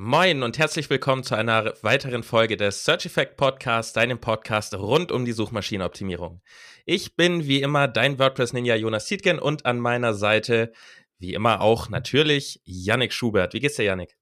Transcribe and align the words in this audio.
Moin 0.00 0.44
und 0.44 0.58
herzlich 0.58 0.88
willkommen 0.90 1.24
zu 1.24 1.34
einer 1.34 1.74
weiteren 1.82 2.22
Folge 2.22 2.56
des 2.56 2.84
Search 2.84 3.06
Effect 3.06 3.36
Podcast, 3.36 3.96
deinem 3.96 4.20
Podcast 4.20 4.72
rund 4.74 5.10
um 5.10 5.24
die 5.24 5.32
Suchmaschinenoptimierung. 5.32 6.40
Ich 6.86 7.16
bin 7.16 7.48
wie 7.48 7.60
immer 7.60 7.88
dein 7.88 8.16
WordPress 8.20 8.52
Ninja 8.52 8.76
Jonas 8.76 9.06
Tietgen 9.06 9.40
und 9.40 9.66
an 9.66 9.80
meiner 9.80 10.14
Seite 10.14 10.72
wie 11.18 11.34
immer 11.34 11.60
auch 11.60 11.88
natürlich 11.88 12.60
Yannick 12.64 13.12
Schubert. 13.12 13.54
Wie 13.54 13.58
geht's 13.58 13.74
dir, 13.74 13.86
Yannick? 13.86 14.16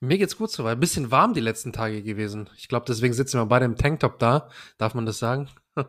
Mir 0.00 0.18
geht's 0.18 0.36
gut 0.36 0.50
soweit. 0.50 0.72
Ein 0.72 0.80
bisschen 0.80 1.12
warm 1.12 1.34
die 1.34 1.40
letzten 1.40 1.72
Tage 1.72 2.02
gewesen. 2.02 2.50
Ich 2.56 2.66
glaube, 2.66 2.86
deswegen 2.88 3.14
sitzen 3.14 3.38
wir 3.38 3.46
beide 3.46 3.66
im 3.66 3.76
Tanktop 3.76 4.18
da. 4.18 4.50
Darf 4.76 4.94
man 4.94 5.06
das 5.06 5.20
sagen? 5.20 5.48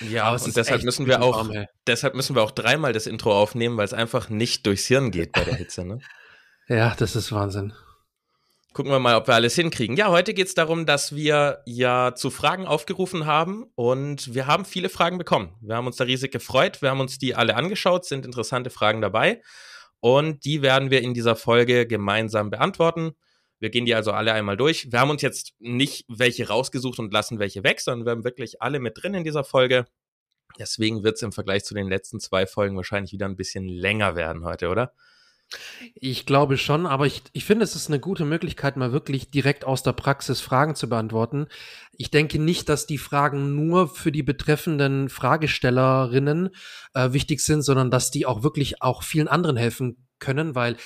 Ja, 0.00 0.32
und 0.32 0.56
deshalb 0.56 0.82
müssen 0.82 1.06
wir 1.06 1.22
auch, 1.22 1.36
warm, 1.36 1.66
deshalb 1.86 2.16
müssen 2.16 2.34
wir 2.34 2.42
auch 2.42 2.50
dreimal 2.50 2.92
das 2.92 3.06
Intro 3.06 3.32
aufnehmen, 3.32 3.76
weil 3.76 3.84
es 3.84 3.94
einfach 3.94 4.28
nicht 4.28 4.66
durchs 4.66 4.86
Hirn 4.86 5.12
geht 5.12 5.30
bei 5.30 5.44
der 5.44 5.54
Hitze, 5.58 5.84
ne? 5.84 6.00
ja, 6.66 6.92
das 6.96 7.14
ist 7.14 7.30
Wahnsinn. 7.30 7.72
Gucken 8.72 8.92
wir 8.92 9.00
mal, 9.00 9.16
ob 9.16 9.26
wir 9.26 9.34
alles 9.34 9.56
hinkriegen. 9.56 9.96
Ja, 9.96 10.10
heute 10.10 10.32
geht 10.32 10.46
es 10.46 10.54
darum, 10.54 10.86
dass 10.86 11.12
wir 11.16 11.60
ja 11.66 12.14
zu 12.14 12.30
Fragen 12.30 12.66
aufgerufen 12.66 13.26
haben 13.26 13.64
und 13.74 14.32
wir 14.32 14.46
haben 14.46 14.64
viele 14.64 14.88
Fragen 14.88 15.18
bekommen. 15.18 15.56
Wir 15.60 15.74
haben 15.74 15.88
uns 15.88 15.96
da 15.96 16.04
riesig 16.04 16.30
gefreut. 16.30 16.80
Wir 16.80 16.90
haben 16.90 17.00
uns 17.00 17.18
die 17.18 17.34
alle 17.34 17.56
angeschaut, 17.56 18.04
sind 18.04 18.24
interessante 18.24 18.70
Fragen 18.70 19.00
dabei 19.00 19.42
und 19.98 20.44
die 20.44 20.62
werden 20.62 20.92
wir 20.92 21.02
in 21.02 21.14
dieser 21.14 21.34
Folge 21.34 21.84
gemeinsam 21.88 22.50
beantworten. 22.50 23.16
Wir 23.58 23.70
gehen 23.70 23.86
die 23.86 23.94
also 23.96 24.12
alle 24.12 24.32
einmal 24.34 24.56
durch. 24.56 24.92
Wir 24.92 25.00
haben 25.00 25.10
uns 25.10 25.22
jetzt 25.22 25.52
nicht 25.58 26.04
welche 26.08 26.46
rausgesucht 26.46 27.00
und 27.00 27.12
lassen 27.12 27.40
welche 27.40 27.64
weg, 27.64 27.80
sondern 27.80 28.06
wir 28.06 28.12
haben 28.12 28.24
wirklich 28.24 28.62
alle 28.62 28.78
mit 28.78 29.02
drin 29.02 29.14
in 29.14 29.24
dieser 29.24 29.42
Folge. 29.42 29.86
Deswegen 30.60 31.02
wird 31.02 31.16
es 31.16 31.22
im 31.22 31.32
Vergleich 31.32 31.64
zu 31.64 31.74
den 31.74 31.88
letzten 31.88 32.20
zwei 32.20 32.46
Folgen 32.46 32.76
wahrscheinlich 32.76 33.12
wieder 33.12 33.26
ein 33.26 33.36
bisschen 33.36 33.66
länger 33.66 34.14
werden 34.14 34.44
heute, 34.44 34.68
oder? 34.68 34.92
Ich 35.94 36.26
glaube 36.26 36.56
schon, 36.56 36.86
aber 36.86 37.06
ich, 37.06 37.22
ich 37.32 37.44
finde, 37.44 37.64
es 37.64 37.74
ist 37.74 37.88
eine 37.88 37.98
gute 37.98 38.24
Möglichkeit, 38.24 38.76
mal 38.76 38.92
wirklich 38.92 39.30
direkt 39.30 39.64
aus 39.64 39.82
der 39.82 39.92
Praxis 39.92 40.40
Fragen 40.40 40.74
zu 40.74 40.88
beantworten. 40.88 41.46
Ich 41.92 42.10
denke 42.10 42.38
nicht, 42.38 42.68
dass 42.68 42.86
die 42.86 42.98
Fragen 42.98 43.54
nur 43.54 43.88
für 43.88 44.12
die 44.12 44.22
betreffenden 44.22 45.08
Fragestellerinnen 45.08 46.50
äh, 46.94 47.12
wichtig 47.12 47.40
sind, 47.40 47.62
sondern 47.62 47.90
dass 47.90 48.10
die 48.10 48.26
auch 48.26 48.42
wirklich 48.42 48.82
auch 48.82 49.02
vielen 49.02 49.28
anderen 49.28 49.56
helfen 49.56 50.06
können, 50.18 50.54
weil 50.54 50.76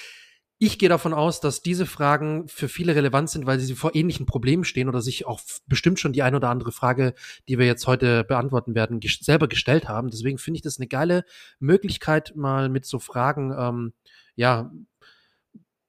ich 0.59 0.79
gehe 0.79 0.89
davon 0.89 1.12
aus, 1.12 1.41
dass 1.41 1.62
diese 1.62 1.85
Fragen 1.85 2.47
für 2.48 2.69
viele 2.69 2.95
relevant 2.95 3.29
sind, 3.29 3.45
weil 3.45 3.59
sie 3.59 3.75
vor 3.75 3.95
ähnlichen 3.95 4.25
Problemen 4.25 4.65
stehen 4.65 4.89
oder 4.89 5.03
sich 5.03 5.27
auch 5.27 5.41
bestimmt 5.67 5.98
schon 5.98 6.12
die 6.12 6.23
ein 6.23 6.35
oder 6.35 6.48
andere 6.48 6.73
Frage, 6.73 7.15
die 7.48 7.59
wir 7.59 7.67
jetzt 7.67 7.87
heute 7.87 8.25
beantworten 8.25 8.75
werden, 8.75 9.01
ges 9.01 9.19
selber 9.20 9.48
gestellt 9.48 9.89
haben. 9.89 10.11
Deswegen 10.11 10.39
finde 10.39 10.59
ich 10.59 10.62
das 10.62 10.79
eine 10.79 10.87
geile 10.87 11.25
Möglichkeit, 11.59 12.35
mal 12.37 12.69
mit 12.69 12.87
so 12.87 13.01
Fragen, 13.01 13.53
ähm, 13.59 13.92
ja, 14.37 14.71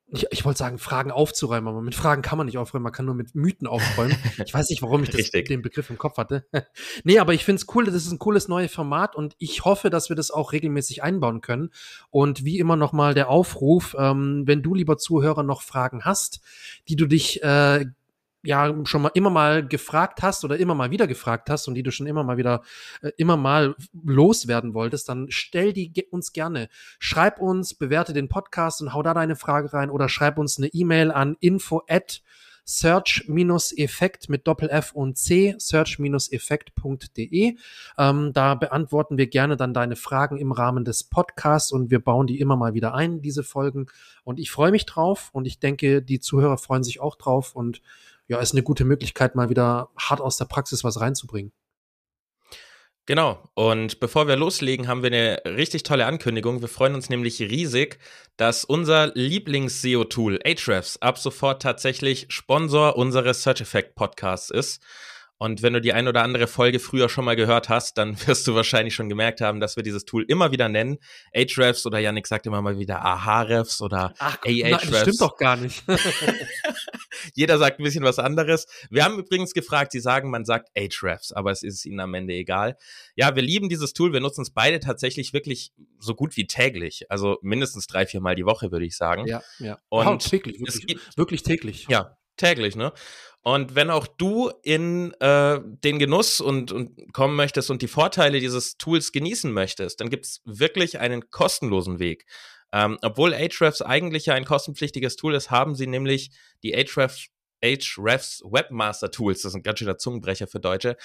ich, 0.07 0.27
ich 0.31 0.45
wollte 0.45 0.59
sagen, 0.59 0.77
Fragen 0.77 1.11
aufzuräumen, 1.11 1.67
aber 1.67 1.81
mit 1.81 1.95
Fragen 1.95 2.21
kann 2.21 2.37
man 2.37 2.45
nicht 2.45 2.57
aufräumen, 2.57 2.83
man 2.83 2.91
kann 2.91 3.05
nur 3.05 3.15
mit 3.15 3.35
Mythen 3.35 3.67
aufräumen. 3.67 4.15
Ich 4.45 4.53
weiß 4.53 4.69
nicht, 4.69 4.81
warum 4.81 5.03
ich 5.03 5.09
das, 5.09 5.31
den 5.31 5.61
Begriff 5.61 5.89
im 5.89 5.97
Kopf 5.97 6.17
hatte. 6.17 6.45
nee, 7.03 7.19
aber 7.19 7.33
ich 7.33 7.43
finde 7.43 7.61
es 7.61 7.75
cool, 7.75 7.85
das 7.85 7.95
ist 7.95 8.11
ein 8.11 8.19
cooles 8.19 8.47
neues 8.47 8.71
Format 8.71 9.15
und 9.15 9.35
ich 9.39 9.65
hoffe, 9.65 9.89
dass 9.89 10.09
wir 10.09 10.15
das 10.15 10.31
auch 10.31 10.51
regelmäßig 10.51 11.03
einbauen 11.03 11.41
können. 11.41 11.71
Und 12.09 12.45
wie 12.45 12.59
immer 12.59 12.75
nochmal 12.75 13.13
der 13.13 13.29
Aufruf, 13.29 13.95
ähm, 13.97 14.43
wenn 14.45 14.61
du, 14.61 14.73
lieber 14.75 14.97
Zuhörer, 14.97 15.43
noch 15.43 15.61
Fragen 15.61 16.05
hast, 16.05 16.41
die 16.87 16.95
du 16.95 17.07
dich 17.07 17.41
äh, 17.43 17.85
ja 18.45 18.73
schon 18.85 19.01
mal 19.01 19.11
immer 19.13 19.29
mal 19.29 19.67
gefragt 19.67 20.21
hast 20.21 20.43
oder 20.45 20.57
immer 20.57 20.75
mal 20.75 20.91
wieder 20.91 21.07
gefragt 21.07 21.49
hast 21.49 21.67
und 21.67 21.75
die 21.75 21.83
du 21.83 21.91
schon 21.91 22.07
immer 22.07 22.23
mal 22.23 22.37
wieder 22.37 22.61
äh, 23.01 23.11
immer 23.17 23.37
mal 23.37 23.75
loswerden 23.93 24.73
wolltest, 24.73 25.09
dann 25.09 25.27
stell 25.29 25.73
die 25.73 25.91
uns 26.11 26.33
gerne. 26.33 26.69
Schreib 26.99 27.39
uns, 27.39 27.73
bewerte 27.73 28.13
den 28.13 28.29
Podcast 28.29 28.81
und 28.81 28.93
hau 28.93 29.03
da 29.03 29.13
deine 29.13 29.35
Frage 29.35 29.73
rein 29.73 29.89
oder 29.89 30.09
schreib 30.09 30.37
uns 30.37 30.57
eine 30.57 30.67
E-Mail 30.67 31.11
an 31.11 31.35
info 31.39 31.83
at 31.87 32.21
search-effekt 32.65 34.27
mit 34.27 34.47
Doppel-F 34.47 34.93
und 34.93 35.17
C, 35.17 35.55
search-effekt.de. 35.57 37.55
Ähm, 37.97 38.33
da 38.33 38.55
beantworten 38.55 39.17
wir 39.17 39.27
gerne 39.27 39.55
dann 39.55 39.73
deine 39.73 39.95
Fragen 39.95 40.37
im 40.37 40.51
Rahmen 40.51 40.83
des 40.83 41.05
Podcasts 41.05 41.71
und 41.71 41.91
wir 41.91 41.99
bauen 41.99 42.25
die 42.27 42.39
immer 42.39 42.57
mal 42.57 42.73
wieder 42.73 42.95
ein, 42.95 43.21
diese 43.21 43.43
Folgen. 43.43 43.85
Und 44.23 44.39
ich 44.39 44.49
freue 44.51 44.71
mich 44.71 44.85
drauf 44.87 45.29
und 45.31 45.45
ich 45.45 45.59
denke, 45.59 46.01
die 46.01 46.19
Zuhörer 46.19 46.57
freuen 46.57 46.83
sich 46.83 46.99
auch 46.99 47.15
drauf 47.15 47.55
und 47.55 47.81
ja, 48.27 48.39
ist 48.39 48.53
eine 48.53 48.63
gute 48.63 48.85
Möglichkeit, 48.85 49.35
mal 49.35 49.49
wieder 49.49 49.89
hart 49.97 50.21
aus 50.21 50.37
der 50.37 50.45
Praxis 50.45 50.83
was 50.83 50.99
reinzubringen. 50.99 51.51
Genau. 53.07 53.49
Und 53.53 53.99
bevor 53.99 54.27
wir 54.27 54.35
loslegen, 54.35 54.87
haben 54.87 55.03
wir 55.03 55.11
eine 55.11 55.41
richtig 55.45 55.83
tolle 55.83 56.07
Ankündigung. 56.07 56.61
Wir 56.61 56.67
freuen 56.67 56.95
uns 56.95 57.07
nämlich 57.07 57.39
riesig, 57.39 57.99
dass 58.35 58.65
unser 58.65 59.11
Lieblings-SEO-Tool 59.13 60.39
Ahrefs 60.43 60.97
ab 60.97 61.19
sofort 61.19 61.61
tatsächlich 61.61 62.25
Sponsor 62.29 62.95
unseres 62.95 63.43
Search 63.43 63.61
Effect 63.61 63.93
Podcasts 63.93 64.49
ist. 64.49 64.81
Und 65.37 65.61
wenn 65.61 65.73
du 65.73 65.81
die 65.81 65.91
ein 65.91 66.07
oder 66.07 66.23
andere 66.23 66.47
Folge 66.47 66.79
früher 66.79 67.09
schon 67.09 67.25
mal 67.25 67.35
gehört 67.35 67.69
hast, 67.69 67.97
dann 67.97 68.15
wirst 68.27 68.47
du 68.47 68.55
wahrscheinlich 68.55 68.95
schon 68.95 69.09
gemerkt 69.09 69.41
haben, 69.41 69.59
dass 69.59 69.75
wir 69.75 69.83
dieses 69.83 70.05
Tool 70.05 70.23
immer 70.27 70.51
wieder 70.51 70.69
nennen. 70.69 70.97
Ahrefs 71.33 71.85
oder 71.85 71.99
Yannick 71.99 72.27
sagt 72.27 72.45
immer 72.45 72.61
mal 72.61 72.79
wieder 72.79 73.01
Ahrefs 73.01 73.81
oder 73.81 74.13
Ach, 74.19 74.37
Ahrefs. 74.45 74.89
Das 74.89 75.01
stimmt 75.01 75.21
doch 75.21 75.37
gar 75.37 75.57
nicht. 75.57 75.83
Jeder 77.33 77.57
sagt 77.57 77.79
ein 77.79 77.83
bisschen 77.83 78.03
was 78.03 78.19
anderes. 78.19 78.67
Wir 78.89 79.03
haben 79.03 79.19
übrigens 79.19 79.53
gefragt, 79.53 79.91
sie 79.91 79.99
sagen, 79.99 80.29
man 80.29 80.45
sagt 80.45 80.69
Ahrefs, 80.77 81.31
aber 81.31 81.51
es 81.51 81.63
ist 81.63 81.85
ihnen 81.85 81.99
am 81.99 82.13
Ende 82.13 82.33
egal. 82.33 82.77
Ja, 83.15 83.35
wir 83.35 83.43
lieben 83.43 83.69
dieses 83.69 83.93
Tool. 83.93 84.13
Wir 84.13 84.21
nutzen 84.21 84.41
es 84.41 84.51
beide 84.51 84.79
tatsächlich 84.79 85.33
wirklich 85.33 85.73
so 85.99 86.15
gut 86.15 86.37
wie 86.37 86.47
täglich. 86.47 87.05
Also 87.09 87.37
mindestens 87.41 87.87
drei, 87.87 88.05
vier 88.05 88.21
Mal 88.21 88.35
die 88.35 88.45
Woche, 88.45 88.71
würde 88.71 88.85
ich 88.85 88.95
sagen. 88.95 89.27
Ja, 89.27 89.41
ja. 89.59 89.79
Und 89.89 90.07
oh, 90.07 90.15
täglich, 90.17 90.59
wirklich, 90.59 90.99
wirklich 91.15 91.43
täglich. 91.43 91.87
Ja, 91.89 92.17
täglich, 92.37 92.75
ne? 92.75 92.93
Und 93.47 93.75
wenn 93.75 93.91
auch 93.91 94.07
du 94.07 94.51
in 94.63 95.13
äh, 95.19 95.59
den 95.63 95.99
Genuss 95.99 96.41
und, 96.41 96.71
und 96.71 97.13
kommen 97.13 97.35
möchtest 97.35 97.69
und 97.69 97.83
die 97.83 97.87
Vorteile 97.87 98.39
dieses 98.39 98.77
Tools 98.77 99.11
genießen 99.11 99.53
möchtest, 99.53 100.01
dann 100.01 100.09
gibt 100.09 100.25
es 100.25 100.41
wirklich 100.45 100.99
einen 100.99 101.29
kostenlosen 101.29 101.99
Weg. 101.99 102.25
Ähm, 102.73 102.97
obwohl 103.03 103.35
Ahrefs 103.35 103.83
eigentlich 103.83 104.25
ja 104.25 104.33
ein 104.33 104.45
kostenpflichtiges 104.45 105.15
Tool 105.15 105.35
ist, 105.35 105.51
haben 105.51 105.75
sie 105.75 105.85
nämlich 105.85 106.31
die 106.63 106.75
Ahrefs 106.75 107.27
Ahrefs 107.63 108.41
Webmaster 108.43 109.11
Tools, 109.11 109.43
das 109.43 109.51
ist 109.51 109.55
ein 109.55 109.63
ganz 109.63 109.77
schöner 109.77 109.99
Zungenbrecher 109.99 110.47
für 110.47 110.59
Deutsche, 110.59 110.97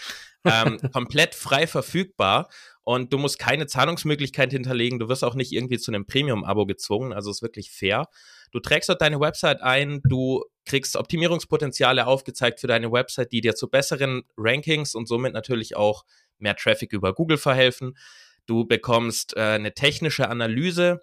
ähm, 0.44 0.78
komplett 0.94 1.34
frei 1.34 1.66
verfügbar 1.66 2.48
und 2.84 3.12
du 3.12 3.18
musst 3.18 3.38
keine 3.38 3.66
Zahlungsmöglichkeit 3.66 4.50
hinterlegen. 4.50 4.98
Du 4.98 5.08
wirst 5.08 5.24
auch 5.24 5.34
nicht 5.34 5.52
irgendwie 5.52 5.78
zu 5.78 5.90
einem 5.90 6.06
Premium-Abo 6.06 6.64
gezwungen, 6.64 7.12
also 7.12 7.30
ist 7.30 7.42
wirklich 7.42 7.70
fair. 7.70 8.08
Du 8.52 8.60
trägst 8.60 8.88
dort 8.88 9.00
deine 9.00 9.20
Website 9.20 9.62
ein, 9.62 10.00
du 10.04 10.44
kriegst 10.64 10.96
Optimierungspotenziale 10.96 12.06
aufgezeigt 12.06 12.60
für 12.60 12.66
deine 12.66 12.92
Website, 12.92 13.32
die 13.32 13.40
dir 13.40 13.54
zu 13.54 13.68
besseren 13.68 14.22
Rankings 14.36 14.94
und 14.94 15.06
somit 15.06 15.32
natürlich 15.32 15.76
auch 15.76 16.04
mehr 16.38 16.56
Traffic 16.56 16.92
über 16.92 17.12
Google 17.14 17.38
verhelfen. 17.38 17.96
Du 18.46 18.64
bekommst 18.64 19.36
äh, 19.36 19.40
eine 19.40 19.74
technische 19.74 20.28
Analyse, 20.28 21.02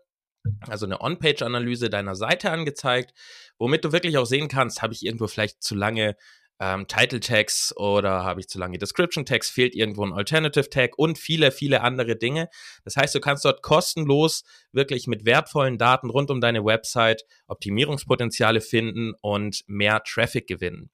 also 0.62 0.86
eine 0.86 1.02
On-Page-Analyse 1.02 1.90
deiner 1.90 2.16
Seite 2.16 2.52
angezeigt, 2.52 3.14
womit 3.58 3.86
du 3.86 3.92
wirklich 3.92 4.18
auch 4.18 4.26
sehen 4.26 4.48
kannst, 4.48 4.82
habe 4.82 4.94
ich 4.94 5.06
irgendwo 5.06 5.28
vielleicht 5.28 5.62
zu 5.62 5.76
lange 5.76 6.16
ähm, 6.60 6.88
Title 6.88 7.20
Tags 7.20 7.76
oder 7.76 8.24
habe 8.24 8.40
ich 8.40 8.48
zu 8.48 8.58
lange 8.60 8.78
Description 8.78 9.26
Tags, 9.26 9.50
fehlt 9.50 9.76
irgendwo 9.76 10.06
ein 10.06 10.14
Alternative 10.14 10.70
Tag 10.70 10.98
und 10.98 11.18
viele, 11.18 11.52
viele 11.52 11.82
andere 11.82 12.16
Dinge. 12.16 12.50
Das 12.84 12.96
heißt, 12.96 13.14
du 13.16 13.20
kannst 13.20 13.46
dort 13.46 13.62
kostenlos 13.62 14.44
wirklich 14.72 15.08
mit 15.08 15.26
wertvollen 15.26 15.78
Daten 15.78 16.10
rund 16.10 16.32
um 16.32 16.42
deine 16.42 16.64
Website 16.66 17.24
Optimierungspotenziale 17.48 18.62
finden 18.62 19.14
und 19.22 19.64
mehr 19.68 20.02
Traffic 20.04 20.48
gewinnen. 20.48 20.90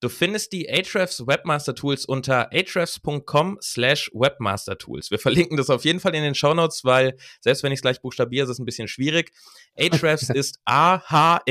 Du 0.00 0.08
findest 0.08 0.52
die 0.52 0.68
Ahrefs 0.70 1.26
Webmaster 1.26 1.74
Tools 1.74 2.06
unter 2.06 2.50
ahrefs.com 2.52 3.58
slash 3.60 4.10
Webmaster 4.14 4.78
Tools. 4.78 5.10
Wir 5.10 5.18
verlinken 5.18 5.58
das 5.58 5.68
auf 5.68 5.84
jeden 5.84 6.00
Fall 6.00 6.14
in 6.14 6.22
den 6.22 6.34
Show 6.34 6.54
Notes, 6.54 6.84
weil 6.84 7.18
selbst 7.40 7.62
wenn 7.62 7.70
ich 7.70 7.80
es 7.80 7.82
gleich 7.82 8.00
buchstabiere, 8.00 8.44
ist 8.44 8.50
es 8.50 8.58
ein 8.58 8.64
bisschen 8.64 8.88
schwierig. 8.88 9.30
Ahrefs 9.78 10.30
ist 10.34 10.58
A-H-R-E-F-S. 10.64 11.42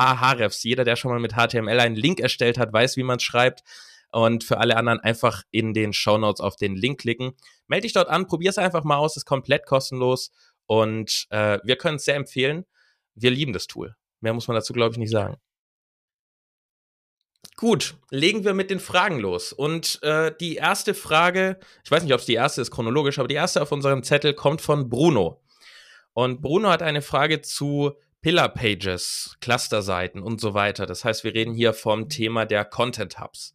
Ahrefs. 0.00 0.62
Jeder, 0.62 0.84
der 0.84 0.96
schon 0.96 1.10
mal 1.10 1.20
mit 1.20 1.34
HTML 1.34 1.80
einen 1.80 1.96
Link 1.96 2.20
erstellt 2.20 2.58
hat, 2.58 2.72
weiß, 2.72 2.96
wie 2.96 3.02
man 3.02 3.18
es 3.18 3.22
schreibt. 3.22 3.62
Und 4.12 4.42
für 4.42 4.58
alle 4.58 4.76
anderen 4.76 4.98
einfach 5.00 5.44
in 5.50 5.72
den 5.72 5.92
Show 5.92 6.18
Notes 6.18 6.40
auf 6.40 6.56
den 6.56 6.74
Link 6.74 7.00
klicken. 7.00 7.32
Melde 7.68 7.82
dich 7.82 7.92
dort 7.92 8.08
an, 8.08 8.26
probier 8.26 8.50
es 8.50 8.58
einfach 8.58 8.82
mal 8.82 8.96
aus, 8.96 9.16
ist 9.16 9.24
komplett 9.24 9.66
kostenlos 9.66 10.32
und 10.66 11.26
äh, 11.30 11.58
wir 11.62 11.76
können 11.76 11.96
es 11.96 12.04
sehr 12.04 12.16
empfehlen. 12.16 12.64
Wir 13.14 13.30
lieben 13.30 13.52
das 13.52 13.66
Tool. 13.66 13.94
Mehr 14.20 14.34
muss 14.34 14.48
man 14.48 14.54
dazu, 14.54 14.72
glaube 14.72 14.92
ich, 14.92 14.98
nicht 14.98 15.10
sagen. 15.10 15.36
Gut, 17.56 17.96
legen 18.10 18.44
wir 18.44 18.54
mit 18.54 18.70
den 18.70 18.80
Fragen 18.80 19.18
los. 19.18 19.52
Und 19.52 20.02
äh, 20.02 20.32
die 20.40 20.56
erste 20.56 20.94
Frage, 20.94 21.58
ich 21.84 21.90
weiß 21.90 22.02
nicht, 22.02 22.12
ob 22.12 22.20
es 22.20 22.26
die 22.26 22.34
erste 22.34 22.62
ist 22.62 22.70
chronologisch, 22.70 23.18
aber 23.18 23.28
die 23.28 23.34
erste 23.34 23.60
auf 23.60 23.72
unserem 23.72 24.02
Zettel 24.02 24.32
kommt 24.32 24.60
von 24.60 24.88
Bruno. 24.88 25.42
Und 26.12 26.40
Bruno 26.40 26.70
hat 26.70 26.82
eine 26.82 27.02
Frage 27.02 27.40
zu 27.42 27.96
Pillar 28.22 28.50
Pages, 28.50 29.36
Clusterseiten 29.40 30.22
und 30.22 30.40
so 30.40 30.52
weiter. 30.52 30.86
Das 30.86 31.04
heißt, 31.04 31.24
wir 31.24 31.34
reden 31.34 31.54
hier 31.54 31.72
vom 31.72 32.08
Thema 32.08 32.44
der 32.44 32.64
Content 32.64 33.18
Hubs. 33.18 33.54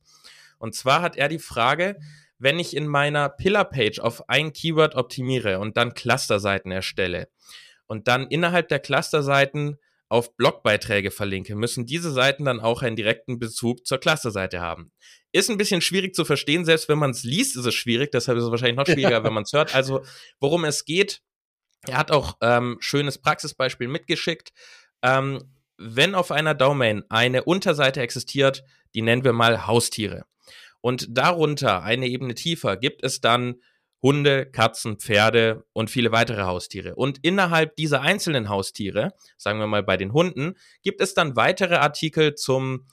Und 0.58 0.74
zwar 0.74 1.02
hat 1.02 1.18
er 1.18 1.30
die 1.30 1.40
Frage, 1.40 2.00
wenn 2.40 2.60
ich 2.60 2.76
in 2.76 2.88
meiner 2.88 3.30
Pillar 3.30 3.66
Page 3.66 4.00
auf 4.00 4.28
ein 4.28 4.54
Keyword 4.54 4.96
optimiere 4.96 5.60
und 5.60 5.78
dann 5.78 5.94
Clusterseiten 5.94 6.72
erstelle 6.72 7.30
und 7.88 8.08
dann 8.08 8.28
innerhalb 8.28 8.68
der 8.70 8.80
Clusterseiten 8.80 9.78
auf 10.10 10.36
Blogbeiträge 10.36 11.12
verlinke, 11.12 11.56
müssen 11.56 11.86
diese 11.86 12.12
Seiten 12.12 12.46
dann 12.46 12.60
auch 12.60 12.82
einen 12.82 12.96
direkten 12.96 13.40
Bezug 13.40 13.86
zur 13.86 13.98
Klasse-Seite 13.98 14.62
haben. 14.62 14.92
Ist 15.32 15.50
ein 15.50 15.58
bisschen 15.58 15.82
schwierig 15.82 16.14
zu 16.14 16.26
verstehen, 16.26 16.64
selbst 16.64 16.90
wenn 16.90 17.00
man 17.00 17.12
es 17.12 17.24
liest, 17.24 17.58
ist 17.58 17.66
es 17.66 17.74
schwierig, 17.74 18.12
deshalb 18.12 18.38
ist 18.38 18.46
es 18.46 18.52
wahrscheinlich 18.52 18.78
noch 18.78 18.86
schwieriger, 18.94 19.12
ja. 19.12 19.24
wenn 19.24 19.34
man 19.34 19.44
es 19.44 19.54
hört. 19.54 19.74
Also, 19.74 20.04
worum 20.40 20.64
es 20.66 20.86
geht, 20.86 21.22
er 21.90 21.98
hat 21.98 22.12
auch 22.12 22.38
ähm, 22.42 22.78
schönes 22.80 23.18
Praxisbeispiel 23.18 23.88
mitgeschickt. 23.88 24.52
Ähm, 25.02 25.40
wenn 25.78 26.16
auf 26.16 26.32
einer 26.32 26.54
Domain 26.54 27.04
eine 27.10 27.44
Unterseite 27.44 28.02
existiert, 28.02 28.64
die 28.94 29.02
nennen 29.02 29.24
wir 29.24 29.34
mal 29.34 29.68
Haustiere. 29.68 30.26
Und 30.82 31.08
darunter, 31.10 31.84
eine 31.84 32.08
Ebene 32.08 32.36
tiefer, 32.36 32.78
gibt 32.78 33.04
es 33.04 33.20
dann 33.20 33.56
Hunde, 34.02 34.46
Katzen, 34.46 35.00
Pferde 35.00 35.66
und 35.74 35.90
viele 35.90 36.12
weitere 36.12 36.44
Haustiere. 36.44 36.96
Und 36.96 37.18
innerhalb 37.24 37.76
dieser 37.76 38.02
einzelnen 38.02 38.50
Haustiere, 38.50 39.14
sagen 39.36 39.58
wir 39.60 39.66
mal 39.66 39.82
bei 39.82 39.98
den 39.98 40.14
Hunden, 40.14 40.54
gibt 40.84 41.02
es 41.02 41.16
dann 41.16 41.36
weitere 41.36 41.76
Artikel 41.78 42.36
zum 42.36 42.86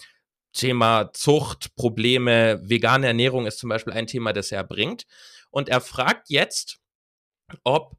Thema 0.55 1.13
Zucht, 1.13 1.75
Probleme, 1.77 2.61
vegane 2.63 3.07
Ernährung 3.07 3.47
ist 3.47 3.59
zum 3.59 3.69
Beispiel 3.69 3.93
ein 3.93 4.07
Thema, 4.07 4.33
das 4.33 4.53
er 4.53 4.65
bringt. 4.65 5.05
Und 5.51 5.69
er 5.69 5.81
fragt 5.81 6.31
jetzt, 6.31 6.79
ob 7.63 7.97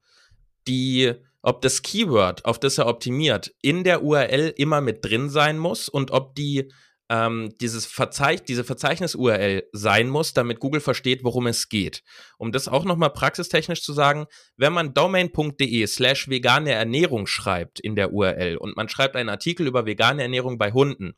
die, 0.67 1.13
ob 1.41 1.61
das 1.61 1.81
Keyword, 1.81 2.45
auf 2.45 2.59
das 2.59 2.77
er 2.77 2.87
optimiert, 2.87 3.53
in 3.61 3.83
der 3.83 4.03
URL 4.03 4.53
immer 4.57 4.81
mit 4.81 5.03
drin 5.05 5.29
sein 5.29 5.57
muss 5.57 5.89
und 5.89 6.11
ob 6.11 6.35
die 6.35 6.71
ähm, 7.09 7.53
dieses 7.59 7.85
Verzeich 7.85 8.43
diese 8.43 8.63
Verzeichnis-URL 8.63 9.63
sein 9.73 10.09
muss, 10.09 10.33
damit 10.33 10.59
Google 10.59 10.81
versteht, 10.81 11.23
worum 11.23 11.47
es 11.47 11.69
geht. 11.69 12.01
Um 12.37 12.51
das 12.51 12.67
auch 12.67 12.85
nochmal 12.85 13.11
praxistechnisch 13.11 13.83
zu 13.83 13.93
sagen, 13.93 14.25
wenn 14.55 14.73
man 14.73 14.93
domain.de 14.93 15.85
slash 15.85 16.29
vegane 16.29 16.71
Ernährung 16.71 17.27
schreibt 17.27 17.79
in 17.79 17.95
der 17.95 18.13
URL 18.13 18.57
und 18.57 18.77
man 18.77 18.89
schreibt 18.89 19.15
einen 19.15 19.29
Artikel 19.29 19.67
über 19.67 19.85
vegane 19.85 20.23
Ernährung 20.23 20.57
bei 20.57 20.71
Hunden, 20.71 21.13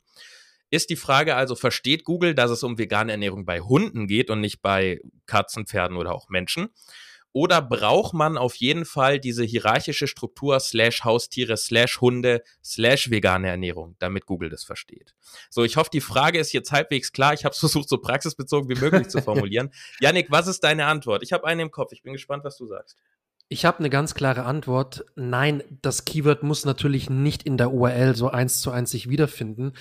ist 0.70 0.90
die 0.90 0.96
Frage 0.96 1.36
also, 1.36 1.54
versteht 1.54 2.04
Google, 2.04 2.34
dass 2.34 2.50
es 2.50 2.62
um 2.64 2.76
vegane 2.76 3.12
Ernährung 3.12 3.44
bei 3.44 3.60
Hunden 3.60 4.08
geht 4.08 4.30
und 4.30 4.40
nicht 4.40 4.62
bei 4.62 5.00
Katzen, 5.26 5.66
Pferden 5.66 5.96
oder 5.96 6.12
auch 6.12 6.28
Menschen? 6.28 6.68
Oder 7.36 7.60
braucht 7.60 8.14
man 8.14 8.38
auf 8.38 8.54
jeden 8.54 8.86
Fall 8.86 9.20
diese 9.20 9.44
hierarchische 9.44 10.06
Struktur 10.06 10.58
slash 10.58 11.04
Haustiere 11.04 11.58
slash 11.58 12.00
Hunde 12.00 12.42
slash 12.64 13.10
vegane 13.10 13.48
Ernährung, 13.48 13.94
damit 13.98 14.24
Google 14.24 14.48
das 14.48 14.64
versteht? 14.64 15.14
So, 15.50 15.62
ich 15.62 15.76
hoffe, 15.76 15.90
die 15.92 16.00
Frage 16.00 16.38
ist 16.38 16.54
jetzt 16.54 16.72
halbwegs 16.72 17.12
klar. 17.12 17.34
Ich 17.34 17.44
habe 17.44 17.52
es 17.52 17.58
versucht, 17.60 17.90
so 17.90 17.98
praxisbezogen 17.98 18.70
wie 18.70 18.80
möglich 18.80 19.08
zu 19.08 19.20
formulieren. 19.20 19.68
Yannick, 20.00 20.30
was 20.30 20.46
ist 20.46 20.64
deine 20.64 20.86
Antwort? 20.86 21.22
Ich 21.22 21.34
habe 21.34 21.46
eine 21.46 21.60
im 21.60 21.70
Kopf. 21.70 21.92
Ich 21.92 22.02
bin 22.02 22.14
gespannt, 22.14 22.42
was 22.42 22.56
du 22.56 22.64
sagst. 22.64 22.96
Ich 23.50 23.66
habe 23.66 23.80
eine 23.80 23.90
ganz 23.90 24.14
klare 24.14 24.44
Antwort. 24.44 25.04
Nein, 25.14 25.62
das 25.82 26.06
Keyword 26.06 26.42
muss 26.42 26.64
natürlich 26.64 27.10
nicht 27.10 27.42
in 27.42 27.58
der 27.58 27.70
URL 27.70 28.16
so 28.16 28.30
eins 28.30 28.62
zu 28.62 28.70
eins 28.70 28.92
sich 28.92 29.10
wiederfinden. 29.10 29.74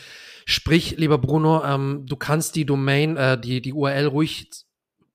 Sprich, 0.44 0.98
lieber 0.98 1.20
Bruno, 1.20 1.64
ähm, 1.64 2.04
du 2.06 2.18
kannst 2.18 2.58
die 2.58 2.66
Domain, 2.66 3.16
äh, 3.16 3.40
die, 3.40 3.62
die 3.62 3.72
URL 3.72 4.08
ruhig 4.08 4.50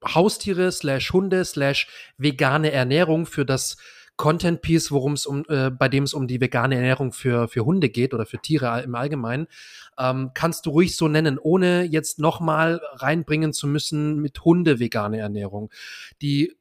Haustiere 0.05 0.73
slash 0.73 1.12
Hunde 1.12 1.44
slash 1.44 1.88
vegane 2.19 2.73
Ernährung 2.73 3.26
für 3.26 3.44
das 3.44 3.76
Content 4.17 4.61
Piece, 4.61 4.91
worum 4.91 5.14
es 5.14 5.25
um, 5.25 5.44
äh, 5.49 5.70
bei 5.70 5.88
dem 5.88 6.05
es 6.05 6.12
um 6.12 6.29
die 6.29 6.43
vegane 6.43 6.75
Ernährung 6.75 7.11
für 7.12 7.49
für 7.49 7.64
Hunde 7.64 7.88
geht 7.88 8.12
oder 8.12 8.26
für 8.26 8.38
Tiere 8.38 8.82
im 8.82 8.94
Allgemeinen, 8.94 9.47
ähm, 9.99 10.32
kannst 10.35 10.67
du 10.67 10.70
ruhig 10.70 10.94
so 10.94 11.08
nennen, 11.08 11.38
ohne 11.38 11.85
jetzt 11.85 12.19
nochmal 12.19 12.82
reinbringen 12.97 13.55
zu 13.55 13.67
müssen 13.67 14.20
mit 14.20 14.44
Hunde 14.44 14.79
vegane 14.79 15.19
Ernährung. 15.19 15.70
Die 16.20 16.55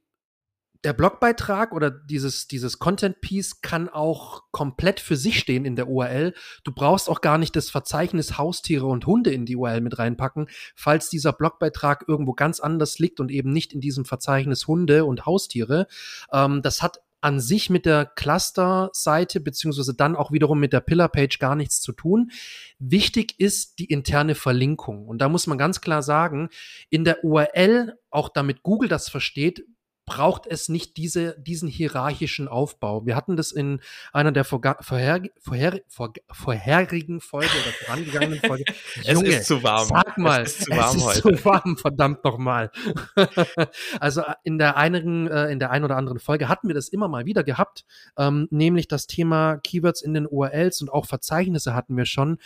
der 0.84 0.94
Blogbeitrag 0.94 1.74
oder 1.74 1.92
dieses, 1.92 2.48
dieses 2.48 2.80
Content-Piece 2.80 3.62
kann 3.62 3.90
auch 3.90 4.44
komplett 4.52 5.00
für 5.00 5.18
sich 5.18 5.40
stehen 5.40 5.66
in 5.66 5.76
der 5.76 5.90
URL. 5.90 6.34
Du 6.64 6.72
brauchst 6.72 7.10
auch 7.10 7.22
gar 7.22 7.38
nicht 7.38 7.56
das 7.56 7.70
Verzeichnis 7.70 8.38
Haustiere 8.38 8.86
und 8.86 9.06
Hunde 9.06 9.32
in 9.32 9.46
die 9.46 9.58
URL 9.58 9.82
mit 9.82 10.00
reinpacken, 10.00 10.48
falls 10.76 11.10
dieser 11.10 11.34
Blogbeitrag 11.34 12.06
irgendwo 12.08 12.34
ganz 12.34 12.60
anders 12.62 12.98
liegt 12.98 13.20
und 13.20 13.30
eben 13.30 13.52
nicht 13.52 13.74
in 13.74 13.82
diesem 13.82 14.06
Verzeichnis 14.06 14.68
Hunde 14.68 15.04
und 15.04 15.26
Haustiere. 15.26 15.88
Ähm, 16.32 16.62
das 16.62 16.82
hat 16.82 17.02
an 17.22 17.42
sich 17.42 17.70
mit 17.70 17.86
der 17.86 18.06
Cluster-Seite 18.06 19.42
beziehungsweise 19.42 19.94
dann 19.94 20.16
auch 20.16 20.32
wiederum 20.32 20.60
mit 20.60 20.72
der 20.72 20.80
Pillar-Page 20.80 21.40
gar 21.40 21.56
nichts 21.56 21.82
zu 21.82 21.92
tun. 21.92 22.32
Wichtig 22.80 23.38
ist 23.40 23.80
die 23.80 23.86
interne 23.86 24.36
Verlinkung. 24.36 25.08
Und 25.08 25.20
da 25.20 25.28
muss 25.28 25.46
man 25.46 25.58
ganz 25.58 25.82
klar 25.82 26.02
sagen, 26.02 26.50
in 26.90 27.04
der 27.04 27.26
URL, 27.26 27.98
auch 28.10 28.30
damit 28.30 28.64
Google 28.64 28.88
das 28.88 29.10
versteht, 29.10 29.66
braucht 30.10 30.48
es 30.48 30.70
nicht 30.70 30.98
diese, 30.98 31.40
diesen 31.40 31.70
hierarchischen 31.70 32.48
Aufbau. 32.48 33.06
Wir 33.06 33.16
hatten 33.16 33.38
das 33.38 33.52
in 33.52 33.80
einer 34.12 34.32
der 34.32 34.44
vorher, 34.44 34.80
vorher, 34.82 35.82
vor, 35.88 36.14
vorherigen 36.32 37.22
Folge 37.22 37.52
oder 37.52 37.72
vorangegangenen 37.86 38.40
Folge. 38.40 38.64
Junge, 39.04 39.28
es 39.30 39.42
ist 39.42 39.48
zu 39.48 39.62
warm. 39.62 39.88
Sag 39.88 40.18
mal, 40.18 40.42
es 40.42 40.58
ist 40.58 40.66
zu 40.66 40.72
warm, 40.72 40.90
es 40.90 40.96
ist 40.96 41.24
heute. 41.24 41.38
zu 41.38 41.46
warm 41.46 41.78
verdammt 41.78 42.24
nochmal. 42.24 42.72
also 44.00 44.22
äh, 44.22 44.34
in 44.44 44.58
der 44.58 44.78
einigen, 44.78 45.28
äh, 45.28 45.52
in 45.52 45.60
der 45.60 45.70
einen 45.70 45.86
oder 45.86 45.96
anderen 45.96 46.20
Folge 46.20 46.50
hatten 46.50 46.68
wir 46.68 46.76
das 46.76 46.90
immer 46.90 47.08
mal 47.08 47.26
wieder 47.26 47.44
gehabt, 47.44 47.86
ähm, 48.18 48.48
nämlich 48.50 48.88
das 48.88 49.06
Thema 49.06 49.58
Keywords 49.58 50.02
in 50.02 50.16
den 50.16 50.26
URLs 50.26 50.82
und 50.82 50.92
auch 50.92 51.06
Verzeichnisse 51.06 51.76
hatten 51.76 51.96
wir 51.96 52.06
schon. 52.06 52.40